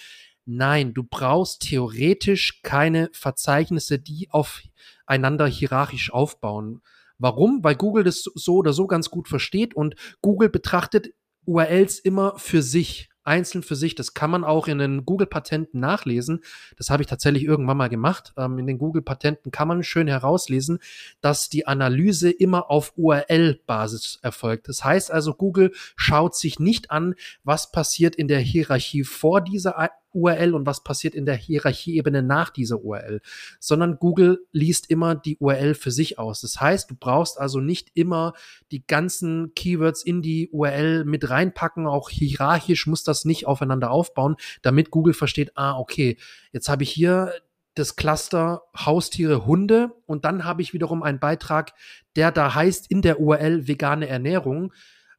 Nein, 0.45 0.94
du 0.94 1.04
brauchst 1.04 1.62
theoretisch 1.62 2.62
keine 2.62 3.09
Verzeichnisse, 3.13 4.00
die 4.00 4.27
aufeinander 4.31 5.48
hierarchisch 5.48 6.12
aufbauen. 6.12 6.81
Warum? 7.23 7.63
Weil 7.63 7.75
Google 7.75 8.03
das 8.03 8.23
so 8.35 8.57
oder 8.57 8.73
so 8.73 8.85
ganz 8.85 9.09
gut 9.09 9.29
versteht 9.29 9.73
und 9.73 9.95
Google 10.21 10.49
betrachtet 10.49 11.13
URLs 11.45 11.99
immer 11.99 12.37
für 12.37 12.61
sich 12.61 13.09
einzeln 13.23 13.63
für 13.63 13.77
sich. 13.77 13.95
Das 13.95 14.13
kann 14.13 14.29
man 14.29 14.43
auch 14.43 14.67
in 14.67 14.79
den 14.79 15.05
Google-Patenten 15.05 15.79
nachlesen. 15.79 16.43
Das 16.77 16.89
habe 16.89 17.01
ich 17.03 17.07
tatsächlich 17.07 17.45
irgendwann 17.45 17.77
mal 17.77 17.87
gemacht. 17.87 18.33
Ähm, 18.37 18.59
in 18.59 18.67
den 18.67 18.77
Google-Patenten 18.77 19.51
kann 19.51 19.69
man 19.69 19.83
schön 19.83 20.09
herauslesen, 20.09 20.79
dass 21.21 21.47
die 21.49 21.65
Analyse 21.65 22.29
immer 22.29 22.69
auf 22.69 22.93
URL-Basis 22.97 24.19
erfolgt. 24.21 24.67
Das 24.67 24.83
heißt 24.83 25.09
also, 25.09 25.33
Google 25.33 25.71
schaut 25.95 26.35
sich 26.35 26.59
nicht 26.59 26.91
an, 26.91 27.15
was 27.45 27.71
passiert 27.71 28.15
in 28.15 28.27
der 28.27 28.39
Hierarchie 28.39 29.03
vor 29.03 29.39
dieser 29.39 29.79
URL 30.13 30.54
und 30.54 30.65
was 30.65 30.83
passiert 30.83 31.15
in 31.15 31.25
der 31.25 31.36
Hierarchieebene 31.36 32.21
nach 32.21 32.50
dieser 32.50 32.83
URL, 32.83 33.21
sondern 33.60 33.98
Google 33.98 34.45
liest 34.51 34.89
immer 34.89 35.15
die 35.15 35.38
URL 35.38 35.74
für 35.74 35.92
sich 35.92 36.19
aus. 36.19 36.42
Das 36.42 36.62
heißt, 36.62 36.92
du 36.92 36.95
brauchst 36.95 37.39
also 37.39 37.60
nicht 37.60 37.92
immer 37.94 38.33
die 38.71 38.86
ganzen 38.86 39.54
Keywords 39.56 40.04
in 40.04 40.21
die 40.21 40.50
URL 40.51 41.06
mit 41.06 41.30
reinpacken. 41.30 41.88
Auch 41.88 42.10
hierarchisch 42.10 42.88
muss 42.88 43.04
das 43.04 43.25
nicht 43.25 43.48
aufeinander 43.48 43.92
aufbauen, 43.92 44.36
damit 44.62 44.92
Google 44.92 45.13
versteht, 45.13 45.51
ah, 45.56 45.77
okay, 45.77 46.18
jetzt 46.52 46.69
habe 46.69 46.83
ich 46.83 46.92
hier 46.92 47.33
das 47.76 47.95
Cluster 47.95 48.64
Haustiere, 48.76 49.45
Hunde 49.45 49.92
und 50.06 50.26
dann 50.26 50.44
habe 50.44 50.61
ich 50.61 50.73
wiederum 50.73 51.02
einen 51.02 51.19
Beitrag, 51.19 51.73
der 52.16 52.31
da 52.31 52.54
heißt 52.54 52.90
in 52.90 53.02
der 53.02 53.19
URL 53.19 53.68
vegane 53.68 54.07
Ernährung. 54.07 54.73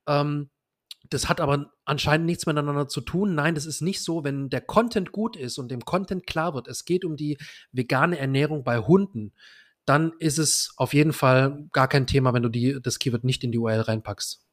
Ähm, 0.07 0.50
das 1.14 1.28
hat 1.28 1.40
aber 1.40 1.71
anscheinend 1.85 2.26
nichts 2.26 2.44
miteinander 2.44 2.88
zu 2.88 3.00
tun. 3.00 3.37
Nein, 3.37 3.54
das 3.54 3.66
ist 3.66 3.80
nicht 3.80 4.02
so. 4.02 4.25
Wenn 4.25 4.50
der 4.50 4.61
Content 4.61 5.12
gut 5.12 5.37
ist 5.37 5.59
und 5.59 5.71
dem 5.71 5.85
Content 5.85 6.26
klar 6.26 6.54
wird, 6.54 6.66
es 6.66 6.85
geht 6.85 7.04
um 7.04 7.16
die 7.16 7.38
vegane 7.71 8.18
Ernährung 8.18 8.64
bei 8.64 8.78
Hunden, 8.78 9.33
dann 9.85 10.12
ist 10.18 10.38
es 10.38 10.75
auf 10.76 10.92
jeden 10.92 11.12
Fall 11.12 11.68
gar 11.73 11.87
kein 11.87 12.09
Thema, 12.09 12.35
wenn 12.35 12.42
du 12.42 12.49
die, 12.49 12.78
das 12.83 12.99
Keyword 12.99 13.23
nicht 13.23 13.44
in 13.44 13.52
die 13.52 13.59
URL 13.59 13.83
reinpackst. 13.83 14.44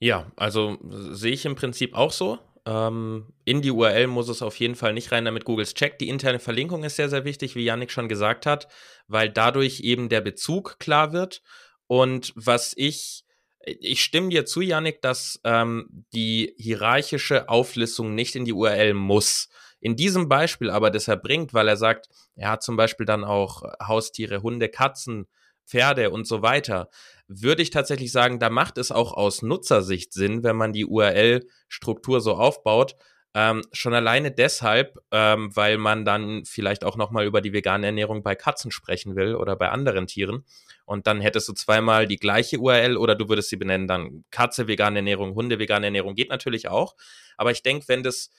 Ja, 0.00 0.32
also 0.34 0.78
sehe 0.82 1.32
ich 1.32 1.46
im 1.46 1.54
Prinzip 1.54 1.94
auch 1.94 2.10
so. 2.10 2.38
Ähm, 2.66 3.32
in 3.44 3.62
die 3.62 3.70
URL 3.70 4.08
muss 4.08 4.28
es 4.28 4.42
auf 4.42 4.56
jeden 4.58 4.74
Fall 4.74 4.92
nicht 4.92 5.12
rein, 5.12 5.24
damit 5.24 5.44
Google 5.44 5.62
es 5.62 5.74
checkt. 5.74 6.00
Die 6.00 6.08
interne 6.08 6.40
Verlinkung 6.40 6.82
ist 6.82 6.96
sehr, 6.96 7.08
sehr 7.08 7.24
wichtig, 7.24 7.54
wie 7.54 7.64
Yannick 7.64 7.92
schon 7.92 8.08
gesagt 8.08 8.44
hat, 8.44 8.66
weil 9.06 9.30
dadurch 9.30 9.80
eben 9.80 10.08
der 10.08 10.20
Bezug 10.20 10.80
klar 10.80 11.12
wird. 11.12 11.42
Und 11.86 12.32
was 12.34 12.72
ich 12.76 13.24
ich 13.64 14.02
stimme 14.02 14.30
dir 14.30 14.46
zu, 14.46 14.60
Yannick, 14.60 15.02
dass 15.02 15.40
ähm, 15.44 16.04
die 16.12 16.54
hierarchische 16.56 17.48
Auflistung 17.48 18.14
nicht 18.14 18.34
in 18.34 18.44
die 18.44 18.52
URL 18.52 18.94
muss. 18.94 19.48
In 19.80 19.96
diesem 19.96 20.28
Beispiel 20.28 20.70
aber, 20.70 20.90
das 20.90 21.08
er 21.08 21.16
bringt, 21.16 21.54
weil 21.54 21.68
er 21.68 21.76
sagt, 21.76 22.08
er 22.36 22.50
hat 22.50 22.62
zum 22.62 22.76
Beispiel 22.76 23.06
dann 23.06 23.24
auch 23.24 23.62
Haustiere, 23.82 24.42
Hunde, 24.42 24.68
Katzen, 24.68 25.26
Pferde 25.66 26.10
und 26.10 26.26
so 26.26 26.42
weiter, 26.42 26.88
würde 27.28 27.62
ich 27.62 27.70
tatsächlich 27.70 28.12
sagen, 28.12 28.40
da 28.40 28.50
macht 28.50 28.76
es 28.76 28.90
auch 28.90 29.12
aus 29.12 29.42
Nutzersicht 29.42 30.12
Sinn, 30.12 30.42
wenn 30.42 30.56
man 30.56 30.72
die 30.72 30.84
URL-Struktur 30.84 32.20
so 32.20 32.34
aufbaut, 32.34 32.96
ähm, 33.34 33.62
schon 33.72 33.94
alleine 33.94 34.32
deshalb, 34.32 34.98
ähm, 35.12 35.54
weil 35.54 35.78
man 35.78 36.04
dann 36.04 36.44
vielleicht 36.44 36.84
auch 36.84 36.96
nochmal 36.96 37.26
über 37.26 37.40
die 37.40 37.52
vegane 37.52 37.86
Ernährung 37.86 38.22
bei 38.22 38.34
Katzen 38.34 38.72
sprechen 38.72 39.14
will 39.14 39.36
oder 39.36 39.54
bei 39.56 39.68
anderen 39.68 40.06
Tieren. 40.06 40.44
Und 40.84 41.06
dann 41.06 41.20
hättest 41.20 41.48
du 41.48 41.52
zweimal 41.52 42.08
die 42.08 42.16
gleiche 42.16 42.58
URL 42.58 42.96
oder 42.96 43.14
du 43.14 43.28
würdest 43.28 43.50
sie 43.50 43.56
benennen 43.56 43.86
dann 43.86 44.24
Katze 44.32 44.66
vegane 44.66 44.98
Ernährung, 44.98 45.34
Hunde 45.36 45.60
vegane 45.60 45.86
Ernährung, 45.86 46.16
geht 46.16 46.30
natürlich 46.30 46.68
auch. 46.68 46.96
Aber 47.36 47.52
ich 47.52 47.62
denke, 47.62 47.86
wenn 47.86 48.02
das, 48.02 48.30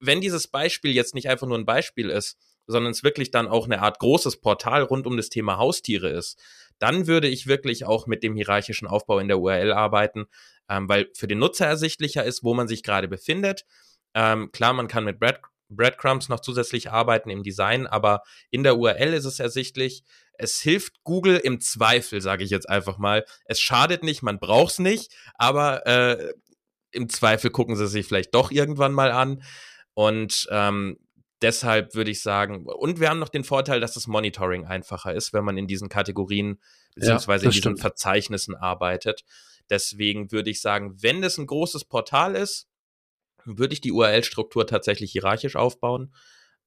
wenn 0.00 0.20
dieses 0.20 0.48
Beispiel 0.48 0.92
jetzt 0.92 1.14
nicht 1.14 1.28
einfach 1.28 1.46
nur 1.46 1.58
ein 1.58 1.64
Beispiel 1.64 2.10
ist, 2.10 2.36
sondern 2.66 2.90
es 2.90 3.04
wirklich 3.04 3.30
dann 3.30 3.46
auch 3.46 3.66
eine 3.66 3.80
Art 3.80 4.00
großes 4.00 4.38
Portal 4.40 4.82
rund 4.82 5.06
um 5.06 5.16
das 5.16 5.28
Thema 5.28 5.58
Haustiere 5.58 6.08
ist, 6.10 6.40
dann 6.80 7.06
würde 7.06 7.28
ich 7.28 7.46
wirklich 7.46 7.84
auch 7.84 8.08
mit 8.08 8.24
dem 8.24 8.34
hierarchischen 8.34 8.88
Aufbau 8.88 9.20
in 9.20 9.28
der 9.28 9.38
URL 9.38 9.72
arbeiten, 9.72 10.26
ähm, 10.68 10.88
weil 10.88 11.08
für 11.14 11.28
den 11.28 11.38
Nutzer 11.38 11.66
ersichtlicher 11.66 12.24
ist, 12.24 12.42
wo 12.42 12.54
man 12.54 12.66
sich 12.66 12.82
gerade 12.82 13.06
befindet. 13.06 13.64
Ähm, 14.14 14.50
klar, 14.52 14.72
man 14.72 14.88
kann 14.88 15.04
mit 15.04 15.18
Bread 15.18 15.40
Breadcrumbs 15.74 16.28
noch 16.28 16.40
zusätzlich 16.40 16.90
arbeiten 16.90 17.30
im 17.30 17.42
Design, 17.42 17.86
aber 17.86 18.22
in 18.50 18.62
der 18.62 18.76
URL 18.76 19.14
ist 19.14 19.24
es 19.24 19.40
ersichtlich. 19.40 20.04
Es 20.34 20.60
hilft 20.60 21.02
Google 21.04 21.36
im 21.36 21.60
Zweifel, 21.60 22.20
sage 22.20 22.44
ich 22.44 22.50
jetzt 22.50 22.68
einfach 22.68 22.98
mal. 22.98 23.24
Es 23.44 23.60
schadet 23.60 24.02
nicht, 24.02 24.22
man 24.22 24.38
braucht 24.38 24.72
es 24.72 24.78
nicht, 24.78 25.14
aber 25.34 25.86
äh, 25.86 26.32
im 26.90 27.08
Zweifel 27.08 27.50
gucken 27.50 27.76
sie 27.76 27.86
sich 27.86 28.06
vielleicht 28.06 28.34
doch 28.34 28.50
irgendwann 28.50 28.92
mal 28.92 29.12
an. 29.12 29.42
Und 29.94 30.46
ähm, 30.50 30.98
deshalb 31.42 31.94
würde 31.94 32.10
ich 32.10 32.22
sagen, 32.22 32.66
und 32.66 33.00
wir 33.00 33.08
haben 33.08 33.18
noch 33.18 33.28
den 33.28 33.44
Vorteil, 33.44 33.80
dass 33.80 33.94
das 33.94 34.06
Monitoring 34.06 34.66
einfacher 34.66 35.14
ist, 35.14 35.32
wenn 35.32 35.44
man 35.44 35.58
in 35.58 35.66
diesen 35.66 35.88
Kategorien 35.88 36.60
beziehungsweise 36.94 37.44
ja, 37.44 37.48
in 37.48 37.52
diesen 37.52 37.62
stimmt. 37.62 37.80
Verzeichnissen 37.80 38.54
arbeitet. 38.54 39.24
Deswegen 39.70 40.32
würde 40.32 40.50
ich 40.50 40.60
sagen, 40.60 41.02
wenn 41.02 41.22
es 41.22 41.38
ein 41.38 41.46
großes 41.46 41.84
Portal 41.86 42.34
ist, 42.34 42.68
würde 43.44 43.74
ich 43.74 43.80
die 43.80 43.92
URL-Struktur 43.92 44.66
tatsächlich 44.66 45.12
hierarchisch 45.12 45.56
aufbauen. 45.56 46.14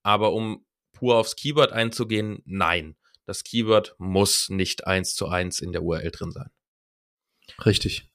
Aber 0.03 0.33
um 0.33 0.65
pur 0.93 1.17
aufs 1.17 1.35
Keyword 1.35 1.71
einzugehen, 1.71 2.41
nein. 2.45 2.95
Das 3.25 3.43
Keyword 3.43 3.95
muss 3.97 4.49
nicht 4.49 4.85
eins 4.85 5.15
zu 5.15 5.27
eins 5.27 5.59
in 5.59 5.71
der 5.71 5.83
URL 5.83 6.11
drin 6.11 6.31
sein. 6.31 6.49
Richtig. 7.65 8.09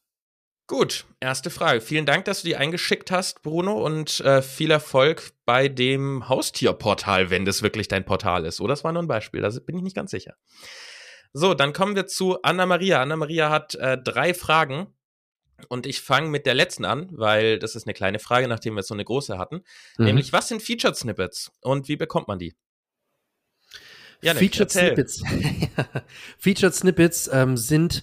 Gut, 0.70 1.04
erste 1.18 1.50
Frage. 1.50 1.80
Vielen 1.80 2.06
Dank, 2.06 2.26
dass 2.26 2.42
du 2.42 2.48
die 2.48 2.54
eingeschickt 2.54 3.10
hast, 3.10 3.42
Bruno, 3.42 3.84
und 3.84 4.20
äh, 4.20 4.40
viel 4.40 4.70
Erfolg 4.70 5.32
bei 5.44 5.68
dem 5.68 6.28
Haustierportal, 6.28 7.28
wenn 7.28 7.44
das 7.44 7.62
wirklich 7.62 7.88
dein 7.88 8.04
Portal 8.04 8.44
ist. 8.44 8.60
Oder 8.60 8.74
das 8.74 8.84
war 8.84 8.92
nur 8.92 9.02
ein 9.02 9.08
Beispiel, 9.08 9.40
da 9.40 9.50
bin 9.66 9.76
ich 9.76 9.82
nicht 9.82 9.96
ganz 9.96 10.12
sicher. 10.12 10.36
So, 11.32 11.54
dann 11.54 11.72
kommen 11.72 11.96
wir 11.96 12.06
zu 12.06 12.40
Anna-Maria. 12.42 13.02
Anna-Maria 13.02 13.50
hat 13.50 13.74
äh, 13.74 13.98
drei 13.98 14.32
Fragen 14.32 14.94
und 15.66 15.86
ich 15.86 16.00
fange 16.00 16.28
mit 16.28 16.46
der 16.46 16.54
letzten 16.54 16.84
an, 16.84 17.08
weil 17.12 17.58
das 17.58 17.74
ist 17.74 17.86
eine 17.86 17.94
kleine 17.94 18.18
Frage, 18.18 18.48
nachdem 18.48 18.76
wir 18.76 18.82
so 18.82 18.94
eine 18.94 19.04
große 19.04 19.38
hatten. 19.38 19.62
Mhm. 19.98 20.06
Nämlich, 20.06 20.32
was 20.32 20.48
sind 20.48 20.62
Featured 20.62 20.96
Snippets 20.96 21.52
und 21.60 21.88
wie 21.88 21.96
bekommt 21.96 22.28
man 22.28 22.38
die? 22.38 22.54
Ja, 24.22 24.34
Featured 24.34 24.70
Snippets. 24.70 25.22
Featured 26.38 26.74
Snippets 26.74 27.30
ähm, 27.32 27.56
sind 27.56 28.02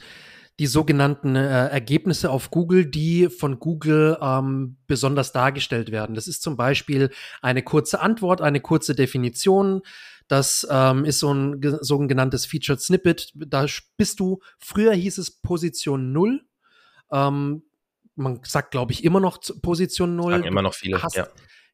die 0.60 0.68
sogenannten 0.68 1.36
äh, 1.36 1.68
Ergebnisse 1.68 2.32
auf 2.32 2.50
Google, 2.50 2.88
die 2.88 3.30
von 3.30 3.60
Google 3.60 4.18
ähm, 4.20 4.78
besonders 4.88 5.32
dargestellt 5.32 5.92
werden. 5.92 6.16
Das 6.16 6.28
ist 6.28 6.42
zum 6.42 6.58
Beispiel 6.58 7.12
eine 7.42 7.62
kurze 7.62 8.00
Antwort, 8.00 8.42
eine 8.42 8.60
kurze 8.60 8.96
Definition. 8.96 9.82
Das 10.28 10.68
ähm, 10.70 11.06
ist 11.06 11.20
so 11.20 11.32
ein 11.32 11.62
sogenanntes 11.82 12.46
Featured 12.48 12.82
Snippet. 12.82 13.32
Da 13.36 13.66
bist 13.98 14.20
du, 14.20 14.40
früher 14.58 14.94
hieß 14.94 15.20
es 15.20 15.40
Position 15.40 16.12
0 16.12 16.47
ähm, 17.12 17.64
man 18.16 18.40
sagt, 18.44 18.72
glaube 18.72 18.92
ich, 18.92 19.04
immer 19.04 19.20
noch 19.20 19.40
Position 19.62 20.16
0. 20.16 20.32
Sagen 20.34 20.44
immer 20.46 20.62
noch 20.62 20.74
viele, 20.74 21.02
hast, 21.02 21.16
ja. 21.16 21.28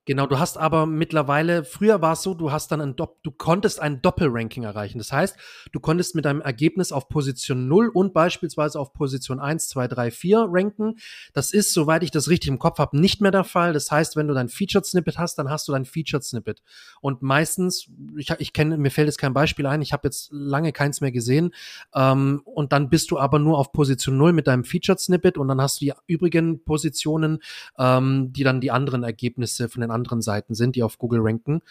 Genau, 0.05 0.27
du 0.27 0.37
hast 0.37 0.57
aber 0.57 0.85
mittlerweile, 0.85 1.63
früher 1.63 2.01
war 2.01 2.13
es 2.13 2.23
so, 2.23 2.33
du 2.33 2.51
hast 2.51 2.73
dann 2.73 2.81
ein 2.81 2.97
Dopp, 2.97 3.23
du 3.23 3.31
konntest 3.31 3.79
ein 3.79 4.01
Doppelranking 4.01 4.63
erreichen. 4.63 4.97
Das 4.97 5.13
heißt, 5.13 5.37
du 5.71 5.79
konntest 5.79 6.13
mit 6.13 6.25
deinem 6.25 6.41
Ergebnis 6.41 6.91
auf 6.91 7.07
Position 7.07 7.69
0 7.69 7.87
und 7.87 8.13
beispielsweise 8.13 8.81
auf 8.81 8.91
Position 8.91 9.39
1, 9.39 9.69
2, 9.69 9.87
3, 9.87 10.11
4 10.11 10.47
ranken. 10.49 10.95
Das 11.31 11.53
ist, 11.53 11.73
soweit 11.73 12.03
ich 12.03 12.11
das 12.11 12.27
richtig 12.27 12.49
im 12.49 12.59
Kopf 12.59 12.79
habe, 12.79 12.99
nicht 12.99 13.21
mehr 13.21 13.31
der 13.31 13.45
Fall. 13.45 13.71
Das 13.71 13.89
heißt, 13.91 14.17
wenn 14.17 14.27
du 14.27 14.33
dein 14.33 14.49
Featured 14.49 14.85
Snippet 14.85 15.17
hast, 15.17 15.37
dann 15.37 15.49
hast 15.49 15.69
du 15.69 15.71
dein 15.71 15.85
Featured 15.85 16.25
Snippet. 16.25 16.61
Und 16.99 17.21
meistens, 17.21 17.89
ich, 18.17 18.29
ich 18.39 18.51
kenne, 18.51 18.77
mir 18.77 18.91
fällt 18.91 19.07
jetzt 19.07 19.19
kein 19.19 19.33
Beispiel 19.33 19.65
ein, 19.67 19.81
ich 19.81 19.93
habe 19.93 20.05
jetzt 20.05 20.27
lange 20.33 20.73
keins 20.73 20.99
mehr 20.99 21.13
gesehen. 21.13 21.53
Ähm, 21.95 22.41
und 22.43 22.73
dann 22.73 22.89
bist 22.89 23.09
du 23.11 23.19
aber 23.19 23.39
nur 23.39 23.57
auf 23.57 23.71
Position 23.71 24.17
0 24.17 24.33
mit 24.33 24.47
deinem 24.47 24.65
Featured 24.65 24.99
Snippet 24.99 25.37
und 25.37 25.47
dann 25.47 25.61
hast 25.61 25.79
du 25.79 25.85
die 25.85 25.93
übrigen 26.07 26.65
Positionen, 26.65 27.39
ähm, 27.79 28.33
die 28.33 28.43
dann 28.43 28.59
die 28.59 28.71
anderen 28.71 29.03
Ergebnisse 29.03 29.69
von 29.69 29.79
den 29.79 29.92
anderen 29.93 30.21
Seiten 30.21 30.55
sind, 30.55 30.75
die 30.75 30.83
auf 30.83 30.97
Google 30.97 31.21
ranken. 31.21 31.61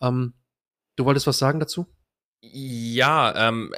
Ähm, 0.00 0.34
du 0.96 1.04
wolltest 1.04 1.26
was 1.26 1.38
sagen 1.38 1.60
dazu? 1.60 1.86
Ja, 2.42 3.48
ähm, 3.48 3.74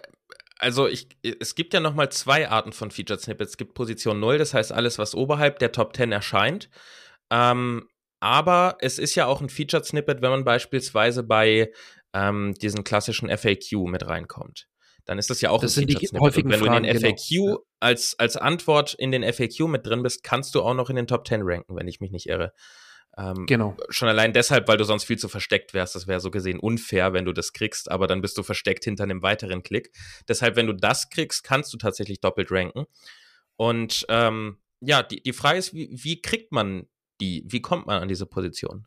also 0.59 0.87
ich, 0.87 1.09
es 1.23 1.55
gibt 1.55 1.75
ja 1.75 1.81
nochmal 1.81 2.11
zwei 2.11 2.49
Arten 2.49 2.73
von 2.73 2.91
Featured 2.91 3.21
Snippets. 3.21 3.53
Es 3.53 3.57
gibt 3.57 3.75
Position 3.75 4.21
0, 4.21 4.39
das 4.39 4.55
heißt 4.55 4.73
alles, 4.73 4.99
was 4.99 5.15
oberhalb 5.15 5.59
der 5.59 5.73
Top 5.73 5.97
10 5.97 6.13
erscheint. 6.13 6.71
Ähm, 7.31 7.89
aber 8.21 8.77
es 8.79 9.01
ist 9.01 9.17
ja 9.17 9.27
auch 9.27 9.41
ein 9.41 9.49
Featured 9.49 9.85
Snippet, 9.85 10.23
wenn 10.23 10.31
man 10.31 10.45
beispielsweise 10.45 11.25
bei 11.25 11.73
ähm, 12.13 12.55
diesen 12.61 12.85
klassischen 12.85 13.29
FAQ 13.37 13.89
mit 13.89 14.07
reinkommt. 14.07 14.69
Dann 15.05 15.19
ist 15.19 15.31
das 15.31 15.41
ja 15.41 15.51
auch 15.51 15.61
das 15.61 15.77
ein 15.77 15.89
Featured 15.89 16.09
Snippet. 16.09 16.37
Und 16.45 16.51
wenn 16.53 16.61
Fragen, 16.61 16.85
du 16.85 16.89
in 16.89 16.97
den 16.97 17.17
FAQ 17.17 17.29
genau. 17.29 17.59
als, 17.81 18.15
als 18.21 18.37
Antwort 18.37 18.95
in 18.95 19.11
den 19.11 19.25
FAQ 19.25 19.67
mit 19.67 19.85
drin 19.85 20.05
bist, 20.05 20.23
kannst 20.23 20.55
du 20.55 20.63
auch 20.63 20.75
noch 20.75 20.91
in 20.91 20.95
den 20.95 21.09
Top 21.09 21.27
10 21.27 21.41
ranken, 21.43 21.75
wenn 21.75 21.89
ich 21.89 22.01
mich 22.01 22.13
nicht 22.13 22.27
irre. 22.29 22.53
Ähm, 23.19 23.47
genau. 23.47 23.77
Schon 23.91 24.09
allein 24.09 24.33
deshalb, 24.33 24.69
weil 24.69 24.79
du 24.79 24.85
sonst 24.85 25.05
viel 25.05 25.19
zu 25.19 25.29
versteckt 25.29 25.75
wärst. 25.75 25.95
Das 25.95 26.07
wäre 26.07 26.21
so 26.21 26.31
gesehen 26.31 26.59
unfair, 26.59 27.13
wenn 27.13 27.25
du 27.25 27.33
das 27.33 27.53
kriegst, 27.53 27.91
aber 27.91 28.07
dann 28.07 28.23
bist 28.23 28.39
du 28.39 28.43
versteckt 28.43 28.85
hinter 28.85 29.05
einem 29.05 29.23
weiteren 29.23 29.63
Klick. 29.63 29.93
Deshalb, 30.29 30.57
wenn 30.57 30.67
du 30.67 30.73
das 30.73 31.11
kriegst, 31.11 31.45
kannst 31.45 31.73
du 31.73 31.79
tatsächlich 31.79 32.21
doppelt 32.21 32.51
ranken. 32.51 32.87
Und 33.57 34.07
ähm, 34.09 34.59
ja, 34.81 35.03
die, 35.03 35.23
die 35.23 35.33
Frage 35.33 35.59
ist, 35.59 35.75
wie, 35.75 35.91
wie 35.93 36.23
kriegt 36.23 36.53
man 36.53 36.87
die? 37.21 37.45
Wie 37.47 37.63
kommt 37.63 37.87
man 37.87 38.03
an 38.03 38.09
diese 38.09 38.27
Position? 38.27 38.87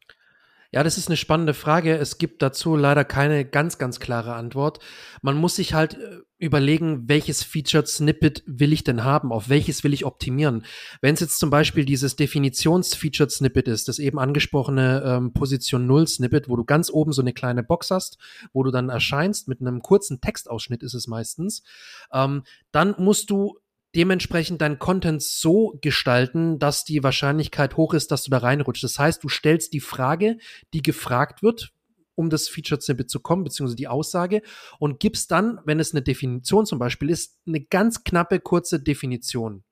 Ja, 0.72 0.84
das 0.84 0.98
ist 0.98 1.08
eine 1.08 1.18
spannende 1.18 1.54
Frage. 1.54 1.96
Es 1.98 2.18
gibt 2.18 2.42
dazu 2.42 2.76
leider 2.76 3.06
keine 3.06 3.46
ganz, 3.46 3.78
ganz 3.78 4.00
klare 4.00 4.36
Antwort. 4.36 4.80
Man 5.22 5.38
muss 5.38 5.56
sich 5.56 5.74
halt 5.74 5.96
äh, 5.96 6.20
überlegen, 6.38 7.08
welches 7.08 7.44
Featured 7.44 7.88
Snippet 7.88 8.44
will 8.46 8.74
ich 8.74 8.84
denn 8.84 9.04
haben? 9.04 9.32
Auf 9.32 9.48
welches 9.48 9.84
will 9.84 9.94
ich 9.94 10.06
optimieren? 10.06 10.66
Wenn 11.02 11.14
es 11.14 11.22
jetzt 11.22 11.40
zum 11.40 11.50
Beispiel 11.50 11.86
dieses 11.86 12.16
Definitions-Featured 12.16 13.32
Snippet 13.32 13.68
ist, 13.68 13.88
das 13.88 14.00
eben 14.00 14.20
angesprochene 14.20 15.04
ähm, 15.06 15.34
Position 15.34 15.88
0 15.88 16.08
Snippet, 16.08 16.50
wo 16.50 16.56
du 16.56 16.66
ganz 16.66 16.90
oben 16.90 17.14
so 17.14 17.22
eine 17.22 17.34
kleine 17.34 17.64
Box 17.64 17.92
hast, 17.92 18.18
wo 18.52 18.64
du 18.64 18.72
dann 18.72 18.90
erscheinst 18.90 19.48
mit 19.48 19.62
einem 19.62 19.82
kurzen 19.82 20.20
Textausschnitt 20.20 20.84
ist 20.84 20.94
es 20.94 21.08
meistens, 21.08 21.64
ähm, 22.12 22.44
dann 22.72 22.96
musst 22.98 23.30
du 23.30 23.60
dementsprechend 23.96 24.62
deinen 24.62 24.80
Content 24.80 25.24
so 25.24 25.78
gestalten, 25.82 26.60
dass 26.60 26.84
die 26.84 27.04
Wahrscheinlichkeit 27.04 27.78
hoch 27.78 27.94
ist, 27.94 28.12
dass 28.12 28.24
du 28.24 28.32
da 28.32 28.40
reinrutschst. 28.40 28.84
Das 28.84 29.00
heißt, 29.00 29.24
du 29.24 29.30
stellst 29.30 29.74
die 29.74 29.80
Frage, 29.80 30.38
die 30.74 30.82
gefragt 30.82 31.42
wird, 31.42 31.72
um 32.16 32.30
das 32.30 32.48
Feature 32.48 32.82
Snippet 32.82 33.10
zu 33.10 33.20
kommen, 33.20 33.44
beziehungsweise 33.44 33.76
die 33.76 33.88
Aussage, 33.88 34.42
und 34.80 35.00
gibst 35.00 35.32
dann, 35.32 35.60
wenn 35.66 35.80
es 35.80 35.94
eine 35.94 36.02
Definition 36.02 36.66
zum 36.66 36.80
Beispiel 36.80 37.10
ist, 37.10 37.40
eine 37.48 37.62
ganz 37.62 38.04
knappe, 38.04 38.40
kurze 38.40 38.80
Definition. 38.82 39.64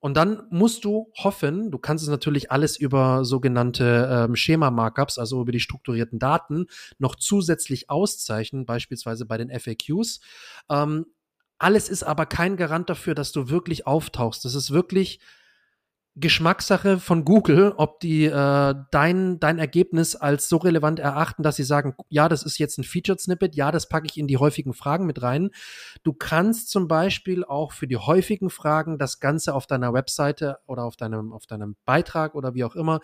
Und 0.00 0.16
dann 0.16 0.46
musst 0.50 0.84
du 0.84 1.10
hoffen, 1.16 1.70
du 1.70 1.78
kannst 1.78 2.04
es 2.04 2.10
natürlich 2.10 2.52
alles 2.52 2.76
über 2.76 3.24
sogenannte 3.24 4.08
ähm, 4.10 4.36
Schema-Markups, 4.36 5.18
also 5.18 5.40
über 5.40 5.50
die 5.50 5.60
strukturierten 5.60 6.20
Daten, 6.20 6.66
noch 6.98 7.16
zusätzlich 7.16 7.90
auszeichnen, 7.90 8.64
beispielsweise 8.64 9.26
bei 9.26 9.38
den 9.38 9.50
FAQs. 9.50 10.20
Ähm, 10.70 11.06
alles 11.58 11.88
ist 11.88 12.02
aber 12.02 12.26
kein 12.26 12.56
Garant 12.56 12.88
dafür, 12.88 13.14
dass 13.14 13.32
du 13.32 13.48
wirklich 13.48 13.86
auftauchst. 13.86 14.44
Das 14.44 14.54
ist 14.54 14.70
wirklich 14.70 15.20
Geschmackssache 16.20 16.98
von 16.98 17.24
Google, 17.24 17.72
ob 17.76 18.00
die 18.00 18.24
äh, 18.24 18.74
dein, 18.90 19.38
dein 19.38 19.58
Ergebnis 19.58 20.16
als 20.16 20.48
so 20.48 20.56
relevant 20.56 20.98
erachten, 20.98 21.42
dass 21.42 21.56
sie 21.56 21.64
sagen, 21.64 21.94
ja, 22.08 22.28
das 22.28 22.42
ist 22.42 22.58
jetzt 22.58 22.78
ein 22.78 22.84
Featured 22.84 23.20
Snippet, 23.20 23.54
ja, 23.54 23.70
das 23.70 23.88
packe 23.88 24.06
ich 24.10 24.18
in 24.18 24.26
die 24.26 24.36
häufigen 24.36 24.74
Fragen 24.74 25.06
mit 25.06 25.22
rein. 25.22 25.50
Du 26.02 26.12
kannst 26.12 26.70
zum 26.70 26.88
Beispiel 26.88 27.44
auch 27.44 27.72
für 27.72 27.86
die 27.86 27.98
häufigen 27.98 28.50
Fragen 28.50 28.98
das 28.98 29.20
Ganze 29.20 29.54
auf 29.54 29.66
deiner 29.66 29.92
Webseite 29.92 30.58
oder 30.66 30.84
auf 30.84 30.96
deinem, 30.96 31.32
auf 31.32 31.46
deinem 31.46 31.76
Beitrag 31.84 32.34
oder 32.34 32.54
wie 32.54 32.64
auch 32.64 32.74
immer 32.74 33.00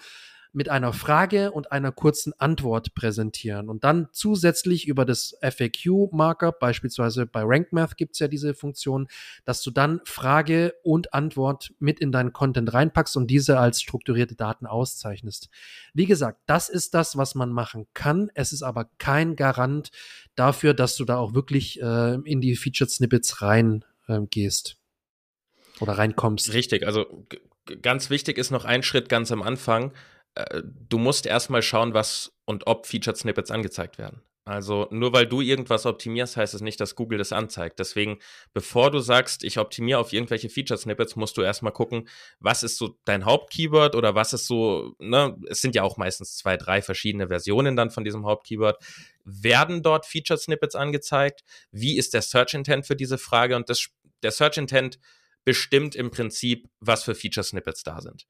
mit 0.55 0.69
einer 0.69 0.93
Frage 0.93 1.51
und 1.51 1.73
einer 1.73 1.93
kurzen 1.93 2.33
Antwort 2.39 2.95
präsentieren 2.95 3.69
und 3.69 3.85
dann 3.85 4.09
zusätzlich 4.13 4.87
über 4.87 5.05
das 5.05 5.37
FAQ-Markup, 5.43 6.61
beispielsweise 6.61 7.27
bei 7.27 7.43
RankMath 7.45 7.97
gibt 7.97 8.15
es 8.15 8.21
ja 8.21 8.29
diese 8.29 8.55
Funktion, 8.55 9.09
dass 9.45 9.63
du 9.63 9.71
dann 9.71 10.01
Frage 10.05 10.75
und 10.83 11.13
Antwort 11.13 11.73
mit 11.79 12.01
in 12.01 12.13
deinen 12.13 12.33
Content 12.33 12.73
reinpackst 12.73 13.17
und 13.17 13.27
diese 13.29 13.59
als 13.59 13.83
strukturierte 13.83 14.37
Daten 14.37 14.67
auszeichnest. 14.67 15.49
Wie 15.93 16.07
gesagt, 16.07 16.41
das 16.47 16.69
ist 16.69 16.95
das, 16.95 17.17
was 17.17 17.35
man 17.35 17.51
machen 17.51 17.87
kann. 17.93 18.31
Es 18.35 18.53
ist 18.53 18.63
aber 18.63 18.89
kein 18.99 19.37
Garant 19.37 19.91
dafür, 20.37 20.73
dass 20.73 20.97
du 20.97 21.05
da 21.05 21.17
auch 21.17 21.35
wirklich 21.35 21.81
äh, 21.83 22.15
in 22.25 22.41
die 22.41 22.57
Featured 22.57 22.91
Snippets 22.91 23.43
rein 23.43 23.85
äh, 24.07 24.21
gehst 24.31 24.77
oder 25.81 25.99
reinkommst. 25.99 26.53
Richtig, 26.53 26.87
also 26.87 27.27
ganz 27.83 28.11
wichtig 28.11 28.39
ist 28.39 28.51
noch 28.51 28.65
ein 28.65 28.83
Schritt 28.83 29.09
ganz 29.09 29.33
am 29.33 29.43
Anfang. 29.43 29.93
Äh, 30.35 30.63
du 30.89 30.99
musst 30.99 31.27
erstmal 31.27 31.63
schauen, 31.63 31.95
was 31.95 32.33
und 32.45 32.67
ob 32.67 32.87
Featured 32.87 33.17
Snippets 33.17 33.51
angezeigt 33.51 33.99
werden. 33.99 34.23
Also 34.47 34.89
nur 34.91 35.15
weil 35.15 35.27
du 35.27 35.41
irgendwas 35.41 35.87
optimierst, 35.87 36.37
heißt 36.37 36.53
es 36.53 36.61
nicht, 36.61 36.79
dass 36.79 36.97
Google 36.97 37.17
das 37.17 37.33
anzeigt. 37.33 37.79
Deswegen, 37.79 38.19
bevor 38.53 38.91
du 38.91 38.99
sagst, 38.99 39.43
ich 39.43 39.59
optimiere 39.59 39.99
auf 39.99 40.13
irgendwelche 40.13 40.51
Feature-Snippets, 40.51 41.17
musst 41.17 41.39
du 41.39 41.43
erstmal 41.43 41.73
gucken, 41.73 42.09
was 42.41 42.63
ist 42.63 42.77
so 42.77 42.99
dein 43.07 43.25
Hauptkeyword 43.25 43.95
oder 43.95 44.15
was 44.15 44.35
ist 44.35 44.47
so, 44.47 44.95
ne, 44.99 45.35
es 45.49 45.63
sind 45.63 45.75
ja 45.75 45.83
auch 45.83 45.97
meistens 45.97 46.37
zwei, 46.37 46.59
drei 46.59 46.83
verschiedene 46.83 47.29
Versionen 47.29 47.75
dann 47.75 47.91
von 47.91 48.05
diesem 48.05 48.27
Hauptkeyword. 48.27 48.77
Werden 49.25 49.83
dort 49.83 50.05
Feature-Snippets 50.05 50.75
angezeigt? 50.75 51.43
Wie 51.71 51.97
ist 51.97 52.13
der 52.13 52.21
Search-Intent 52.21 52.87
für 52.87 52.97
diese 52.97 53.17
Frage? 53.17 53.57
Und 53.57 53.71
das, 53.71 53.87
der 54.23 54.31
Search-Intent 54.31 54.99
bestimmt 55.47 55.95
im 55.95 56.11
Prinzip, 56.11 56.69
was 56.81 57.03
für 57.03 57.15
Feature-Snippets 57.15 57.83
da 57.83 58.03
sind. 58.03 58.27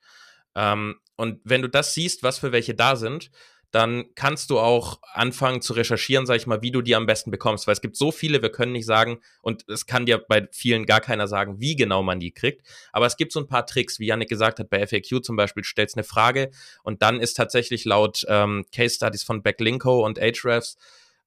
Ähm, 0.54 0.96
und 1.16 1.40
wenn 1.44 1.62
du 1.62 1.68
das 1.68 1.94
siehst, 1.94 2.22
was 2.22 2.38
für 2.38 2.52
welche 2.52 2.74
da 2.74 2.96
sind, 2.96 3.30
dann 3.74 4.04
kannst 4.14 4.50
du 4.50 4.60
auch 4.60 5.00
anfangen 5.14 5.60
zu 5.60 5.72
recherchieren, 5.72 6.26
sag 6.26 6.36
ich 6.36 6.46
mal, 6.46 6.62
wie 6.62 6.70
du 6.70 6.80
die 6.80 6.94
am 6.94 7.06
besten 7.06 7.32
bekommst, 7.32 7.66
weil 7.66 7.72
es 7.72 7.80
gibt 7.80 7.96
so 7.96 8.12
viele, 8.12 8.40
wir 8.40 8.50
können 8.50 8.70
nicht 8.70 8.86
sagen, 8.86 9.18
und 9.42 9.68
es 9.68 9.86
kann 9.86 10.06
dir 10.06 10.18
bei 10.18 10.46
vielen 10.52 10.86
gar 10.86 11.00
keiner 11.00 11.26
sagen, 11.26 11.58
wie 11.58 11.74
genau 11.74 12.04
man 12.04 12.20
die 12.20 12.30
kriegt, 12.30 12.64
aber 12.92 13.06
es 13.06 13.16
gibt 13.16 13.32
so 13.32 13.40
ein 13.40 13.48
paar 13.48 13.66
Tricks, 13.66 13.98
wie 13.98 14.06
Janik 14.06 14.28
gesagt 14.28 14.60
hat, 14.60 14.70
bei 14.70 14.86
FAQ 14.86 15.24
zum 15.24 15.34
Beispiel, 15.34 15.64
stellst 15.64 15.96
eine 15.96 16.04
Frage 16.04 16.52
und 16.84 17.02
dann 17.02 17.18
ist 17.18 17.34
tatsächlich 17.34 17.84
laut 17.84 18.24
ähm, 18.28 18.64
Case 18.72 18.94
Studies 18.94 19.24
von 19.24 19.42
Backlinko 19.42 20.06
und 20.06 20.20
Ahrefs 20.20 20.76